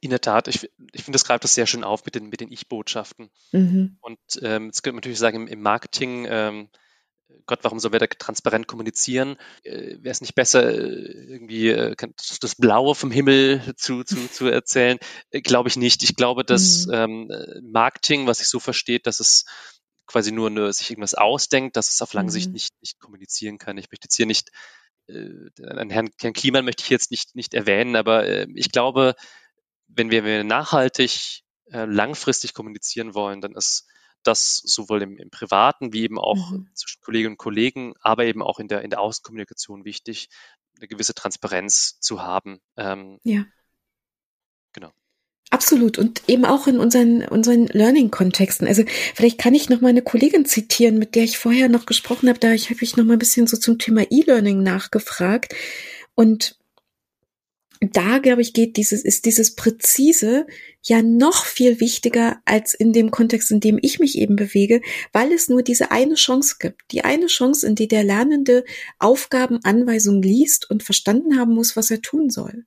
In 0.00 0.10
der 0.10 0.20
Tat, 0.20 0.48
ich, 0.48 0.70
ich 0.92 1.04
finde, 1.04 1.16
das 1.16 1.24
greift 1.24 1.44
das 1.44 1.54
sehr 1.54 1.66
schön 1.66 1.84
auf 1.84 2.04
mit 2.04 2.14
den, 2.14 2.28
mit 2.28 2.40
den 2.40 2.52
Ich-Botschaften. 2.52 3.30
Mhm. 3.52 3.98
Und 4.00 4.18
ähm, 4.42 4.66
jetzt 4.66 4.82
könnte 4.82 4.94
man 4.94 5.00
natürlich 5.00 5.18
sagen, 5.18 5.42
im, 5.42 5.46
im 5.48 5.62
Marketing, 5.62 6.26
ähm, 6.28 6.68
Gott, 7.46 7.60
warum 7.62 7.78
soll 7.78 7.92
wir 7.92 7.98
da 7.98 8.06
transparent 8.06 8.66
kommunizieren? 8.66 9.36
Äh, 9.62 9.96
Wäre 10.00 10.10
es 10.10 10.20
nicht 10.20 10.34
besser, 10.34 10.68
äh, 10.68 11.32
irgendwie 11.32 11.68
äh, 11.68 11.94
das 12.40 12.54
Blaue 12.56 12.94
vom 12.94 13.10
Himmel 13.10 13.74
zu, 13.76 14.04
zu, 14.04 14.28
zu 14.30 14.46
erzählen? 14.46 14.98
Äh, 15.30 15.42
glaube 15.42 15.68
ich 15.68 15.76
nicht. 15.76 16.02
Ich 16.02 16.16
glaube, 16.16 16.44
dass 16.44 16.86
mhm. 16.86 16.92
ähm, 16.92 17.32
Marketing, 17.62 18.26
was 18.26 18.38
sich 18.38 18.48
so 18.48 18.60
versteht, 18.60 19.06
dass 19.06 19.20
es 19.20 19.44
quasi 20.06 20.32
nur 20.32 20.48
eine, 20.48 20.72
sich 20.72 20.90
irgendwas 20.90 21.14
ausdenkt, 21.14 21.76
dass 21.76 21.88
es 21.88 22.02
auf 22.02 22.14
lange 22.14 22.26
mhm. 22.26 22.32
Sicht 22.32 22.52
nicht, 22.52 22.74
nicht 22.80 22.98
kommunizieren 23.00 23.58
kann. 23.58 23.78
Ich 23.78 23.90
möchte 23.90 24.06
jetzt 24.06 24.16
hier 24.16 24.26
nicht, 24.26 24.50
äh, 25.08 25.28
Herrn, 25.58 26.10
Herrn 26.20 26.32
Kliman 26.32 26.64
möchte 26.64 26.82
ich 26.84 26.90
jetzt 26.90 27.10
nicht, 27.10 27.34
nicht 27.34 27.54
erwähnen, 27.54 27.96
aber 27.96 28.26
äh, 28.26 28.46
ich 28.54 28.70
glaube, 28.70 29.14
wenn 29.88 30.10
wir, 30.10 30.24
wenn 30.24 30.36
wir 30.36 30.44
nachhaltig, 30.44 31.42
äh, 31.70 31.84
langfristig 31.84 32.54
kommunizieren 32.54 33.14
wollen, 33.14 33.40
dann 33.40 33.54
ist 33.54 33.86
das 34.22 34.56
sowohl 34.64 35.02
im, 35.02 35.18
im 35.18 35.30
Privaten 35.30 35.92
wie 35.92 36.02
eben 36.02 36.18
auch 36.18 36.50
mhm. 36.50 36.68
zwischen 36.74 37.00
Kolleginnen 37.00 37.34
und 37.34 37.38
Kollegen, 37.38 37.94
aber 38.00 38.24
eben 38.24 38.42
auch 38.42 38.58
in 38.58 38.68
der, 38.68 38.82
in 38.82 38.90
der 38.90 39.00
Außenkommunikation 39.00 39.84
wichtig, 39.84 40.28
eine 40.78 40.88
gewisse 40.88 41.14
Transparenz 41.14 41.98
zu 42.00 42.22
haben. 42.22 42.60
Ähm, 42.76 43.18
ja. 43.22 43.44
Genau. 44.72 44.92
Absolut 45.50 45.96
und 45.96 46.28
eben 46.28 46.44
auch 46.44 46.66
in 46.66 46.78
unseren 46.78 47.24
unseren 47.24 47.66
Learning-Kontexten. 47.68 48.66
Also 48.66 48.82
vielleicht 49.14 49.38
kann 49.38 49.54
ich 49.54 49.68
noch 49.68 49.80
mal 49.80 49.88
eine 49.88 50.02
Kollegin 50.02 50.44
zitieren, 50.44 50.98
mit 50.98 51.14
der 51.14 51.24
ich 51.24 51.38
vorher 51.38 51.68
noch 51.68 51.86
gesprochen 51.86 52.28
habe. 52.28 52.40
Da 52.40 52.52
ich 52.52 52.70
habe 52.70 52.82
ich 52.82 52.96
noch 52.96 53.04
mal 53.04 53.14
ein 53.14 53.20
bisschen 53.20 53.46
so 53.46 53.56
zum 53.56 53.78
Thema 53.78 54.02
E-Learning 54.10 54.62
nachgefragt 54.62 55.54
und 56.14 56.58
da, 57.80 58.18
glaube 58.18 58.42
ich, 58.42 58.52
geht 58.52 58.76
dieses, 58.76 59.04
ist 59.04 59.26
dieses 59.26 59.54
Präzise 59.54 60.46
ja 60.82 61.02
noch 61.02 61.44
viel 61.44 61.80
wichtiger 61.80 62.40
als 62.44 62.74
in 62.74 62.92
dem 62.92 63.10
Kontext, 63.10 63.50
in 63.50 63.60
dem 63.60 63.78
ich 63.82 63.98
mich 63.98 64.18
eben 64.18 64.36
bewege, 64.36 64.80
weil 65.12 65.32
es 65.32 65.48
nur 65.48 65.62
diese 65.62 65.90
eine 65.90 66.14
Chance 66.14 66.56
gibt. 66.58 66.82
Die 66.92 67.04
eine 67.04 67.26
Chance, 67.26 67.66
in 67.66 67.74
die 67.74 67.88
der 67.88 68.04
Lernende 68.04 68.64
Aufgabenanweisungen 68.98 70.22
liest 70.22 70.70
und 70.70 70.82
verstanden 70.82 71.38
haben 71.38 71.54
muss, 71.54 71.76
was 71.76 71.90
er 71.90 72.02
tun 72.02 72.30
soll. 72.30 72.64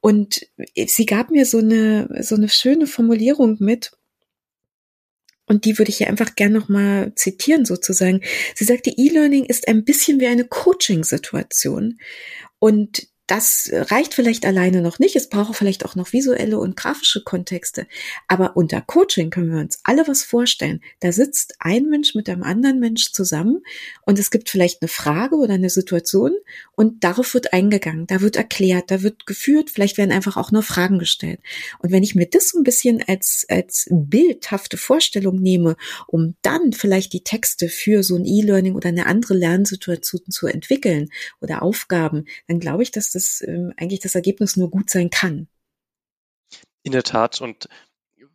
Und 0.00 0.46
sie 0.86 1.06
gab 1.06 1.30
mir 1.30 1.44
so 1.44 1.58
eine, 1.58 2.22
so 2.22 2.34
eine 2.34 2.48
schöne 2.48 2.86
Formulierung 2.86 3.56
mit, 3.60 3.92
und 5.46 5.64
die 5.64 5.78
würde 5.78 5.90
ich 5.90 5.96
hier 5.96 6.06
einfach 6.06 6.36
gern 6.36 6.52
nochmal 6.52 7.12
zitieren 7.16 7.64
sozusagen. 7.64 8.20
Sie 8.54 8.64
sagte, 8.64 8.90
E-Learning 8.96 9.44
ist 9.44 9.66
ein 9.66 9.84
bisschen 9.84 10.20
wie 10.20 10.28
eine 10.28 10.44
Coaching-Situation. 10.44 11.98
Und 12.60 13.08
das 13.30 13.70
reicht 13.72 14.14
vielleicht 14.14 14.44
alleine 14.44 14.82
noch 14.82 14.98
nicht. 14.98 15.14
Es 15.14 15.28
braucht 15.28 15.54
vielleicht 15.54 15.84
auch 15.84 15.94
noch 15.94 16.12
visuelle 16.12 16.58
und 16.58 16.76
grafische 16.76 17.22
Kontexte. 17.22 17.86
Aber 18.26 18.56
unter 18.56 18.80
Coaching 18.80 19.30
können 19.30 19.52
wir 19.52 19.60
uns 19.60 19.78
alle 19.84 20.08
was 20.08 20.24
vorstellen. 20.24 20.80
Da 20.98 21.12
sitzt 21.12 21.54
ein 21.60 21.84
Mensch 21.84 22.16
mit 22.16 22.28
einem 22.28 22.42
anderen 22.42 22.80
Mensch 22.80 23.12
zusammen 23.12 23.62
und 24.04 24.18
es 24.18 24.32
gibt 24.32 24.50
vielleicht 24.50 24.82
eine 24.82 24.88
Frage 24.88 25.36
oder 25.36 25.54
eine 25.54 25.70
Situation 25.70 26.32
und 26.74 27.04
darauf 27.04 27.32
wird 27.32 27.52
eingegangen. 27.52 28.08
Da 28.08 28.20
wird 28.20 28.34
erklärt, 28.34 28.90
da 28.90 29.02
wird 29.02 29.26
geführt. 29.26 29.70
Vielleicht 29.70 29.96
werden 29.96 30.10
einfach 30.10 30.36
auch 30.36 30.50
nur 30.50 30.64
Fragen 30.64 30.98
gestellt. 30.98 31.38
Und 31.78 31.92
wenn 31.92 32.02
ich 32.02 32.16
mir 32.16 32.26
das 32.26 32.48
so 32.48 32.58
ein 32.58 32.64
bisschen 32.64 33.00
als, 33.06 33.46
als 33.48 33.86
bildhafte 33.90 34.76
Vorstellung 34.76 35.40
nehme, 35.40 35.76
um 36.08 36.34
dann 36.42 36.72
vielleicht 36.72 37.12
die 37.12 37.22
Texte 37.22 37.68
für 37.68 38.02
so 38.02 38.16
ein 38.16 38.24
E-Learning 38.24 38.74
oder 38.74 38.88
eine 38.88 39.06
andere 39.06 39.34
Lernsituation 39.34 40.22
zu 40.30 40.48
entwickeln 40.48 41.10
oder 41.40 41.62
Aufgaben, 41.62 42.24
dann 42.48 42.58
glaube 42.58 42.82
ich, 42.82 42.90
dass 42.90 43.12
das 43.12 43.19
das 43.20 43.42
ähm, 43.46 43.72
eigentlich 43.76 44.00
das 44.00 44.14
Ergebnis 44.14 44.56
nur 44.56 44.70
gut 44.70 44.90
sein 44.90 45.10
kann. 45.10 45.48
In 46.82 46.92
der 46.92 47.02
Tat. 47.02 47.40
Und 47.40 47.68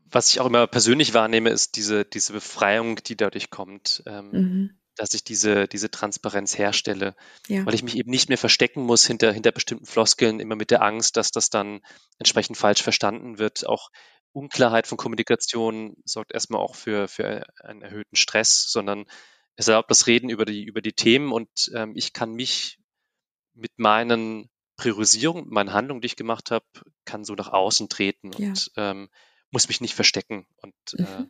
was 0.10 0.30
ich 0.30 0.40
auch 0.40 0.46
immer 0.46 0.68
persönlich 0.68 1.14
wahrnehme, 1.14 1.50
ist 1.50 1.76
diese, 1.76 2.06
diese 2.06 2.34
Befreiung, 2.34 2.98
die 3.04 3.18
dadurch 3.18 3.50
kommt. 3.50 4.04
Ähm, 4.06 4.32
mhm. 4.32 4.70
dass 4.96 5.14
ich 5.14 5.24
diese, 5.24 5.68
diese 5.68 5.92
Transparenz 5.92 6.58
herstelle, 6.58 7.16
ja. 7.48 7.66
weil 7.66 7.74
ich 7.74 7.84
mich 7.84 7.98
eben 7.98 8.10
nicht 8.10 8.30
mehr 8.30 8.38
verstecken 8.38 8.84
muss 8.84 9.06
hinter, 9.06 9.34
hinter 9.34 9.52
bestimmten 9.52 9.86
Floskeln, 9.86 10.40
immer 10.40 10.56
mit 10.56 10.72
der 10.72 10.84
Angst, 10.84 11.18
dass 11.18 11.32
das 11.32 11.50
dann 11.50 11.82
entsprechend 12.18 12.58
falsch 12.58 12.82
verstanden 12.82 13.38
wird. 13.38 13.68
Auch 13.68 13.90
Unklarheit 14.32 14.88
von 14.88 14.98
Kommunikation 14.98 15.98
sorgt 16.06 16.34
erstmal 16.34 16.62
auch 16.62 16.76
für, 16.76 17.08
für 17.08 17.46
einen 17.62 17.82
erhöhten 17.82 18.16
Stress, 18.16 18.70
sondern 18.70 19.06
es 19.56 19.68
erlaubt 19.68 19.90
das 19.90 20.08
Reden 20.08 20.30
über 20.30 20.46
die, 20.46 20.64
über 20.64 20.82
die 20.82 20.94
Themen 20.94 21.32
und 21.32 21.50
ähm, 21.74 21.94
ich 21.96 22.14
kann 22.14 22.34
mich 22.34 22.78
mit 23.54 23.72
meinen 23.78 24.50
Priorisierung, 24.78 25.48
meine 25.50 25.74
Handlung, 25.74 26.02
die 26.02 26.08
ich 26.08 26.16
gemacht 26.16 26.52
habe, 26.52 26.66
kann 27.06 27.24
so 27.24 27.34
nach 27.34 27.50
außen 27.50 27.90
treten 27.90 28.32
ja. 28.38 28.50
und 28.50 28.72
ähm, 28.76 29.10
muss 29.52 29.68
mich 29.68 29.82
nicht 29.82 29.94
verstecken. 29.94 30.46
Und 30.58 30.74
äh, 30.98 31.02
mhm. 31.02 31.08
äh, 31.08 31.26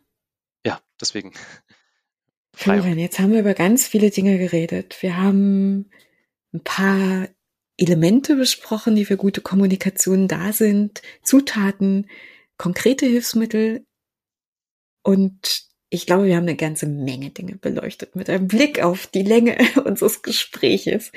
ja, 0.66 0.80
deswegen. 1.00 1.32
Florian, 2.54 2.98
jetzt 2.98 3.18
haben 3.18 3.32
wir 3.32 3.40
über 3.40 3.54
ganz 3.54 3.86
viele 3.86 4.10
Dinge 4.10 4.38
geredet. 4.38 4.96
Wir 5.02 5.16
haben 5.16 5.90
ein 6.54 6.64
paar 6.64 7.28
Elemente 7.76 8.34
besprochen, 8.36 8.96
die 8.96 9.04
für 9.04 9.18
gute 9.18 9.42
Kommunikation 9.42 10.26
da 10.26 10.52
sind, 10.52 11.02
Zutaten, 11.22 12.08
konkrete 12.56 13.04
Hilfsmittel. 13.06 13.86
Und 15.02 15.65
ich 15.88 16.06
glaube, 16.06 16.24
wir 16.24 16.36
haben 16.36 16.42
eine 16.42 16.56
ganze 16.56 16.86
Menge 16.86 17.30
Dinge 17.30 17.56
beleuchtet. 17.56 18.16
Mit 18.16 18.28
einem 18.28 18.48
Blick 18.48 18.82
auf 18.82 19.06
die 19.06 19.22
Länge 19.22 19.56
unseres 19.84 20.22
Gespräches 20.22 21.12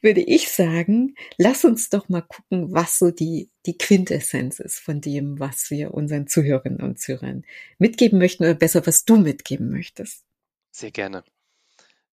würde 0.00 0.22
ich 0.22 0.50
sagen, 0.50 1.14
lass 1.36 1.64
uns 1.64 1.90
doch 1.90 2.08
mal 2.08 2.22
gucken, 2.22 2.72
was 2.72 2.98
so 2.98 3.10
die, 3.10 3.50
die 3.66 3.76
Quintessenz 3.76 4.60
ist 4.60 4.78
von 4.78 5.00
dem, 5.00 5.38
was 5.40 5.70
wir 5.70 5.92
unseren 5.92 6.26
Zuhörerinnen 6.26 6.80
und 6.80 6.98
Zuhörern 6.98 7.44
mitgeben 7.78 8.18
möchten 8.18 8.44
oder 8.44 8.54
besser, 8.54 8.86
was 8.86 9.04
du 9.04 9.16
mitgeben 9.16 9.70
möchtest. 9.70 10.24
Sehr 10.70 10.90
gerne. 10.90 11.22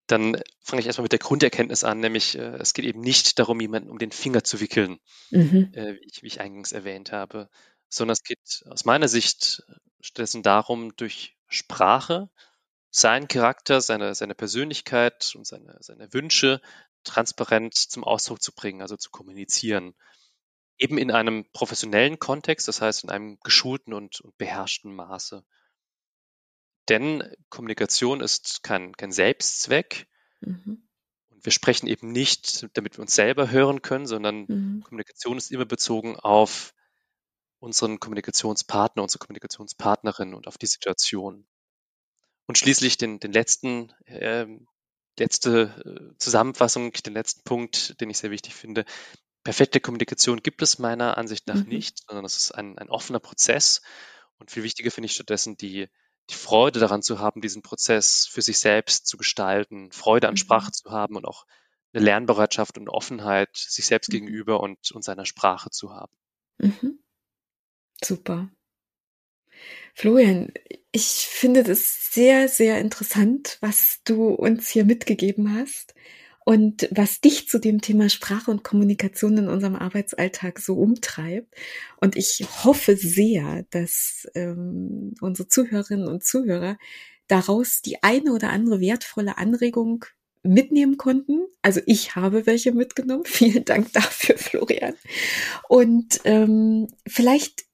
Dann 0.06 0.36
fange 0.60 0.80
ich 0.80 0.86
erstmal 0.86 1.04
mit 1.04 1.12
der 1.12 1.18
Grunderkenntnis 1.18 1.84
an, 1.84 2.00
nämlich 2.00 2.36
äh, 2.36 2.56
es 2.56 2.74
geht 2.74 2.84
eben 2.84 3.00
nicht 3.00 3.38
darum, 3.38 3.60
jemanden 3.60 3.88
um 3.88 3.98
den 3.98 4.12
Finger 4.12 4.44
zu 4.44 4.60
wickeln, 4.60 4.98
mhm. 5.30 5.70
äh, 5.72 5.94
wie, 5.94 6.06
ich, 6.06 6.22
wie 6.22 6.26
ich 6.26 6.40
eingangs 6.40 6.72
erwähnt 6.72 7.12
habe, 7.12 7.48
sondern 7.88 8.12
es 8.12 8.22
geht 8.22 8.64
aus 8.66 8.84
meiner 8.84 9.08
Sicht 9.08 9.62
stattdessen 10.00 10.42
darum, 10.42 10.94
durch 10.96 11.36
Sprache 11.52 12.30
seinen 12.92 13.26
Charakter, 13.26 13.80
seine, 13.80 14.14
seine 14.14 14.34
Persönlichkeit 14.34 15.34
und 15.34 15.46
seine, 15.46 15.76
seine 15.80 16.12
Wünsche 16.12 16.60
transparent 17.04 17.74
zum 17.74 18.04
Ausdruck 18.04 18.42
zu 18.42 18.52
bringen, 18.52 18.82
also 18.82 18.96
zu 18.96 19.10
kommunizieren. 19.10 19.94
Eben 20.78 20.98
in 20.98 21.10
einem 21.10 21.46
professionellen 21.52 22.18
Kontext, 22.18 22.68
das 22.68 22.80
heißt 22.80 23.04
in 23.04 23.10
einem 23.10 23.38
geschulten 23.40 23.94
und, 23.94 24.20
und 24.20 24.36
beherrschten 24.36 24.94
Maße. 24.94 25.44
Denn 26.88 27.24
Kommunikation 27.48 28.20
ist 28.20 28.62
kein, 28.62 28.92
kein 28.96 29.12
Selbstzweck. 29.12 30.08
Mhm. 30.40 30.86
Und 31.30 31.44
wir 31.44 31.52
sprechen 31.52 31.86
eben 31.86 32.12
nicht, 32.12 32.68
damit 32.74 32.98
wir 32.98 33.02
uns 33.02 33.14
selber 33.14 33.50
hören 33.50 33.80
können, 33.80 34.06
sondern 34.06 34.44
mhm. 34.48 34.82
Kommunikation 34.84 35.38
ist 35.38 35.50
immer 35.50 35.64
bezogen 35.64 36.16
auf 36.16 36.74
unseren 37.62 38.00
Kommunikationspartner, 38.00 39.04
unsere 39.04 39.20
Kommunikationspartnerin 39.20 40.34
und 40.34 40.48
auf 40.48 40.58
die 40.58 40.66
Situation. 40.66 41.46
Und 42.46 42.58
schließlich 42.58 42.98
den, 42.98 43.20
den 43.20 43.32
letzten, 43.32 43.92
äh, 44.04 44.46
letzte 45.16 46.14
Zusammenfassung, 46.18 46.92
den 46.92 47.14
letzten 47.14 47.42
Punkt, 47.44 48.00
den 48.00 48.10
ich 48.10 48.18
sehr 48.18 48.32
wichtig 48.32 48.54
finde. 48.54 48.84
Perfekte 49.44 49.80
Kommunikation 49.80 50.42
gibt 50.42 50.60
es 50.60 50.80
meiner 50.80 51.16
Ansicht 51.16 51.46
nach 51.46 51.54
mhm. 51.54 51.68
nicht, 51.68 52.02
sondern 52.06 52.24
es 52.24 52.36
ist 52.36 52.50
ein, 52.50 52.78
ein 52.78 52.90
offener 52.90 53.20
Prozess. 53.20 53.80
Und 54.38 54.50
viel 54.50 54.64
wichtiger 54.64 54.90
finde 54.90 55.06
ich 55.06 55.12
stattdessen 55.12 55.56
die, 55.56 55.88
die 56.30 56.34
Freude 56.34 56.80
daran 56.80 57.02
zu 57.02 57.20
haben, 57.20 57.40
diesen 57.40 57.62
Prozess 57.62 58.26
für 58.28 58.42
sich 58.42 58.58
selbst 58.58 59.06
zu 59.06 59.16
gestalten, 59.16 59.92
Freude 59.92 60.26
an 60.26 60.34
mhm. 60.34 60.38
Sprache 60.38 60.72
zu 60.72 60.90
haben 60.90 61.14
und 61.14 61.26
auch 61.26 61.46
eine 61.92 62.04
Lernbereitschaft 62.04 62.76
und 62.76 62.88
Offenheit 62.88 63.56
sich 63.56 63.86
selbst 63.86 64.08
mhm. 64.08 64.14
gegenüber 64.14 64.58
und, 64.58 64.90
und 64.90 65.04
seiner 65.04 65.26
Sprache 65.26 65.70
zu 65.70 65.92
haben. 65.92 66.16
Mhm. 66.58 67.01
Super. 68.04 68.50
Florian, 69.94 70.52
ich 70.90 71.26
finde 71.28 71.62
das 71.62 72.12
sehr, 72.12 72.48
sehr 72.48 72.78
interessant, 72.78 73.58
was 73.60 74.00
du 74.04 74.28
uns 74.28 74.68
hier 74.68 74.84
mitgegeben 74.84 75.54
hast 75.54 75.94
und 76.44 76.88
was 76.90 77.20
dich 77.20 77.48
zu 77.48 77.58
dem 77.58 77.80
Thema 77.80 78.08
Sprache 78.08 78.50
und 78.50 78.64
Kommunikation 78.64 79.38
in 79.38 79.48
unserem 79.48 79.76
Arbeitsalltag 79.76 80.58
so 80.58 80.74
umtreibt. 80.74 81.54
Und 82.00 82.16
ich 82.16 82.46
hoffe 82.64 82.96
sehr, 82.96 83.64
dass 83.70 84.26
ähm, 84.34 85.14
unsere 85.20 85.48
Zuhörerinnen 85.48 86.08
und 86.08 86.24
Zuhörer 86.24 86.78
daraus 87.28 87.80
die 87.82 88.02
eine 88.02 88.32
oder 88.32 88.50
andere 88.50 88.80
wertvolle 88.80 89.38
Anregung 89.38 90.04
mitnehmen 90.42 90.96
konnten. 90.96 91.46
Also 91.62 91.80
ich 91.86 92.16
habe 92.16 92.46
welche 92.46 92.72
mitgenommen. 92.72 93.24
Vielen 93.26 93.64
Dank 93.64 93.92
dafür, 93.92 94.36
Florian. 94.36 94.94
Und 95.68 96.20
ähm, 96.24 96.88
vielleicht 97.06 97.64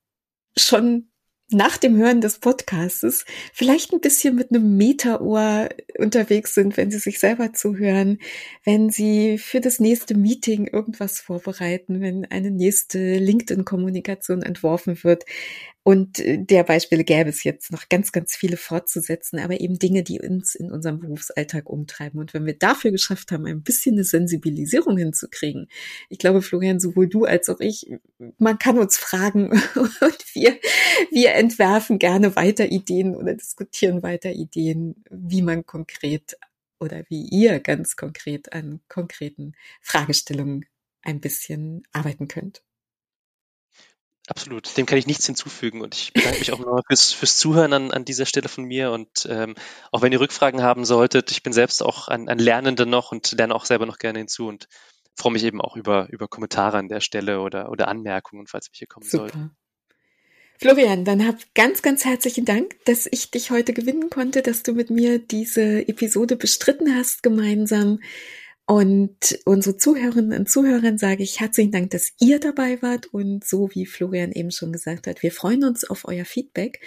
schon 0.59 1.09
nach 1.51 1.79
dem 1.79 1.97
Hören 1.97 2.21
des 2.21 2.41
Podcasts 2.41 3.25
vielleicht 3.55 3.93
ein 3.93 4.01
bisschen 4.01 4.35
mit 4.35 4.51
einem 4.51 4.77
Meta-Ohr 4.77 5.71
unterwegs 5.99 6.55
sind, 6.55 6.77
wenn 6.77 6.91
sie 6.91 6.99
sich 6.99 7.19
selber 7.19 7.55
zuhören, 7.55 8.19
wenn 8.65 8.91
sie 8.91 9.39
für 9.39 9.61
das 9.61 9.81
nächste 9.81 10.15
Meeting 10.15 10.67
irgendwas 10.67 11.21
vorbereiten, 11.21 12.03
wenn 12.03 12.27
eine 12.27 12.51
nächste 12.51 13.17
LinkedIn-Kommunikation 13.17 14.43
entworfen 14.43 15.03
wird. 15.05 15.25
Und 15.89 16.19
äh, 16.19 16.37
der 16.37 16.65
Beispiele 16.65 17.03
gäbe 17.03 17.31
es 17.31 17.45
jetzt 17.45 17.73
noch 17.73 17.89
ganz, 17.89 18.13
ganz 18.13 18.37
viele 18.37 18.59
fortzusetzen, 18.59 19.39
aber 19.39 19.59
eben 19.59 19.79
Dinge, 19.79 20.03
die 20.03 20.21
uns 20.21 20.55
in 20.55 20.71
unserem 20.71 21.01
Berufsalltag 21.01 21.71
umtreiben. 21.71 22.21
Und 22.21 22.35
wenn 22.35 22.45
wir 22.45 22.59
dafür 22.59 22.91
geschafft 22.91 23.33
haben, 23.33 23.47
ein 23.47 23.63
bisschen 23.63 23.95
eine 23.95 24.05
Sensibilisierung 24.05 24.99
hinzukriegen, 24.99 25.67
ich 26.11 26.19
glaube, 26.19 26.43
Florian, 26.43 26.79
sowohl 26.79 27.09
du 27.09 27.25
als 27.25 27.49
auch 27.49 27.61
ich, 27.61 27.91
man 28.37 28.59
kann 28.59 28.79
uns 28.79 28.99
fragen 28.99 29.49
und 29.77 30.35
wir, 30.35 30.59
wir 31.11 31.33
entwerfen 31.33 31.99
gerne 31.99 32.37
weiter 32.37 32.67
Ideen 32.67 33.17
oder 33.17 33.33
diskutieren 33.33 34.03
weiter 34.03 34.33
Ideen, 34.33 35.03
wie 35.11 35.41
man 35.41 35.65
konkret 35.65 36.37
oder 36.81 37.03
wie 37.09 37.31
ihr 37.31 37.61
ganz 37.61 37.97
konkret 37.97 38.53
an 38.53 38.81
konkreten 38.89 39.55
Fragestellungen 39.81 40.67
ein 41.01 41.23
bisschen 41.23 41.85
arbeiten 41.93 42.29
könnt. 42.29 42.63
Absolut, 44.29 44.77
dem 44.77 44.85
kann 44.85 44.99
ich 44.99 45.07
nichts 45.07 45.25
hinzufügen 45.25 45.81
und 45.81 45.95
ich 45.95 46.13
bedanke 46.13 46.39
mich 46.39 46.53
auch 46.53 46.59
nochmal 46.59 46.83
fürs, 46.87 47.13
fürs 47.13 47.39
Zuhören 47.39 47.73
an, 47.73 47.91
an 47.93 48.05
dieser 48.05 48.27
Stelle 48.27 48.51
von 48.51 48.65
mir 48.65 48.93
und 48.93 49.27
ähm, 49.31 49.55
auch 49.91 50.03
wenn 50.03 50.13
ihr 50.13 50.21
Rückfragen 50.21 50.63
haben 50.63 50.85
solltet, 50.85 51.31
ich 51.31 51.43
bin 51.43 51.55
selbst 51.55 51.83
auch 51.83 52.09
ein, 52.09 52.29
ein 52.29 52.39
Lernender 52.39 52.85
noch 52.85 53.11
und 53.11 53.33
lerne 53.33 53.55
auch 53.55 53.65
selber 53.65 53.87
noch 53.87 53.97
gerne 53.97 54.19
hinzu 54.19 54.47
und 54.47 54.69
freue 55.17 55.33
mich 55.33 55.45
eben 55.45 55.63
auch 55.63 55.77
über, 55.77 56.09
über 56.11 56.29
Kommentare 56.29 56.77
an 56.77 56.89
der 56.89 57.01
Stelle 57.01 57.41
oder, 57.41 57.71
oder 57.71 57.89
Anmerkungen, 57.89 58.47
falls 58.47 58.69
welche 58.71 58.87
kommen 58.87 59.07
Super. 59.07 59.31
sollten. 59.31 59.57
Florian, 60.61 61.05
dann 61.05 61.27
hab 61.27 61.37
ganz, 61.55 61.83
ganz 61.83 62.05
herzlichen 62.05 62.45
Dank, 62.45 62.85
dass 62.85 63.07
ich 63.11 63.31
dich 63.31 63.51
heute 63.51 63.73
gewinnen 63.73 64.11
konnte, 64.11 64.43
dass 64.43 64.63
du 64.63 64.73
mit 64.73 64.91
mir 64.91 65.21
diese 65.21 65.89
Episode 65.89 66.37
bestritten 66.37 66.95
hast 66.95 67.23
gemeinsam. 67.23 68.01
Und 68.71 69.39
unsere 69.47 69.79
Zuhörerinnen 69.79 70.41
und 70.41 70.51
Zuhörern 70.51 70.99
sage 70.99 71.23
ich 71.23 71.41
herzlichen 71.41 71.73
Dank, 71.73 71.89
dass 71.89 72.13
ihr 72.21 72.39
dabei 72.39 72.83
wart. 72.83 73.07
Und 73.07 73.43
so 73.43 73.71
wie 73.73 73.87
Florian 73.87 74.31
eben 74.31 74.51
schon 74.51 74.73
gesagt 74.73 75.07
hat, 75.07 75.23
wir 75.23 75.33
freuen 75.33 75.65
uns 75.65 75.89
auf 75.89 76.07
euer 76.07 76.27
Feedback. 76.27 76.81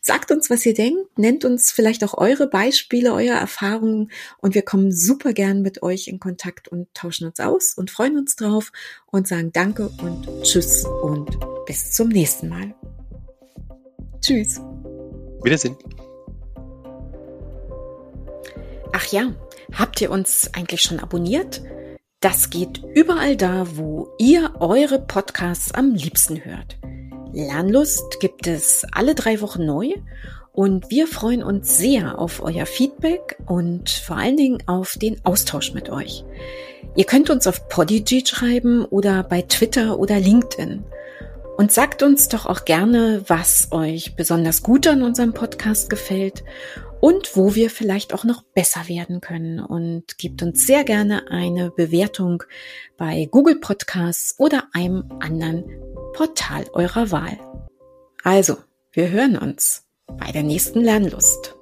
Sagt 0.00 0.32
uns, 0.32 0.50
was 0.50 0.66
ihr 0.66 0.74
denkt, 0.74 1.16
nennt 1.16 1.44
uns 1.44 1.70
vielleicht 1.70 2.02
auch 2.02 2.18
eure 2.18 2.48
Beispiele, 2.48 3.14
eure 3.14 3.36
Erfahrungen 3.36 4.10
und 4.38 4.56
wir 4.56 4.62
kommen 4.62 4.90
super 4.90 5.32
gern 5.32 5.62
mit 5.62 5.80
euch 5.84 6.08
in 6.08 6.18
Kontakt 6.18 6.66
und 6.66 6.92
tauschen 6.92 7.28
uns 7.28 7.38
aus 7.38 7.74
und 7.74 7.92
freuen 7.92 8.18
uns 8.18 8.34
drauf 8.34 8.72
und 9.06 9.28
sagen 9.28 9.52
Danke 9.52 9.90
und 10.02 10.42
Tschüss 10.42 10.84
und 11.02 11.38
bis 11.66 11.92
zum 11.92 12.08
nächsten 12.08 12.48
Mal. 12.48 12.74
Tschüss. 14.20 14.60
Wiedersehen. 15.44 15.76
Ach 18.92 19.06
ja. 19.12 19.32
Habt 19.74 20.00
ihr 20.00 20.10
uns 20.10 20.50
eigentlich 20.54 20.82
schon 20.82 21.00
abonniert? 21.00 21.62
Das 22.20 22.50
geht 22.50 22.82
überall 22.94 23.36
da, 23.36 23.76
wo 23.76 24.08
ihr 24.18 24.54
eure 24.60 24.98
Podcasts 24.98 25.72
am 25.72 25.94
liebsten 25.94 26.44
hört. 26.44 26.78
Lernlust 27.32 28.18
gibt 28.20 28.46
es 28.46 28.84
alle 28.92 29.14
drei 29.14 29.40
Wochen 29.40 29.64
neu 29.64 29.92
und 30.52 30.90
wir 30.90 31.06
freuen 31.06 31.42
uns 31.42 31.78
sehr 31.78 32.18
auf 32.18 32.42
euer 32.42 32.66
Feedback 32.66 33.38
und 33.46 33.90
vor 33.90 34.16
allen 34.16 34.36
Dingen 34.36 34.58
auf 34.66 34.96
den 35.00 35.24
Austausch 35.24 35.72
mit 35.74 35.90
euch. 35.90 36.24
Ihr 36.96 37.04
könnt 37.04 37.30
uns 37.30 37.46
auf 37.46 37.68
Podigy 37.68 38.24
schreiben 38.26 38.84
oder 38.84 39.22
bei 39.22 39.42
Twitter 39.42 40.00
oder 40.00 40.18
LinkedIn. 40.18 40.82
Und 41.56 41.72
sagt 41.72 42.02
uns 42.02 42.28
doch 42.28 42.46
auch 42.46 42.64
gerne, 42.64 43.22
was 43.26 43.68
euch 43.72 44.16
besonders 44.16 44.62
gut 44.62 44.86
an 44.86 45.02
unserem 45.02 45.32
Podcast 45.32 45.90
gefällt 45.90 46.44
und 47.00 47.36
wo 47.36 47.54
wir 47.54 47.70
vielleicht 47.70 48.14
auch 48.14 48.24
noch 48.24 48.42
besser 48.42 48.88
werden 48.88 49.20
können. 49.20 49.60
Und 49.60 50.18
gebt 50.18 50.42
uns 50.42 50.66
sehr 50.66 50.84
gerne 50.84 51.30
eine 51.30 51.70
Bewertung 51.70 52.42
bei 52.96 53.28
Google 53.30 53.56
Podcasts 53.60 54.34
oder 54.38 54.64
einem 54.72 55.04
anderen 55.20 55.64
Portal 56.14 56.64
eurer 56.72 57.10
Wahl. 57.10 57.38
Also, 58.24 58.56
wir 58.92 59.10
hören 59.10 59.36
uns 59.36 59.84
bei 60.06 60.32
der 60.32 60.42
nächsten 60.42 60.80
Lernlust. 60.80 61.57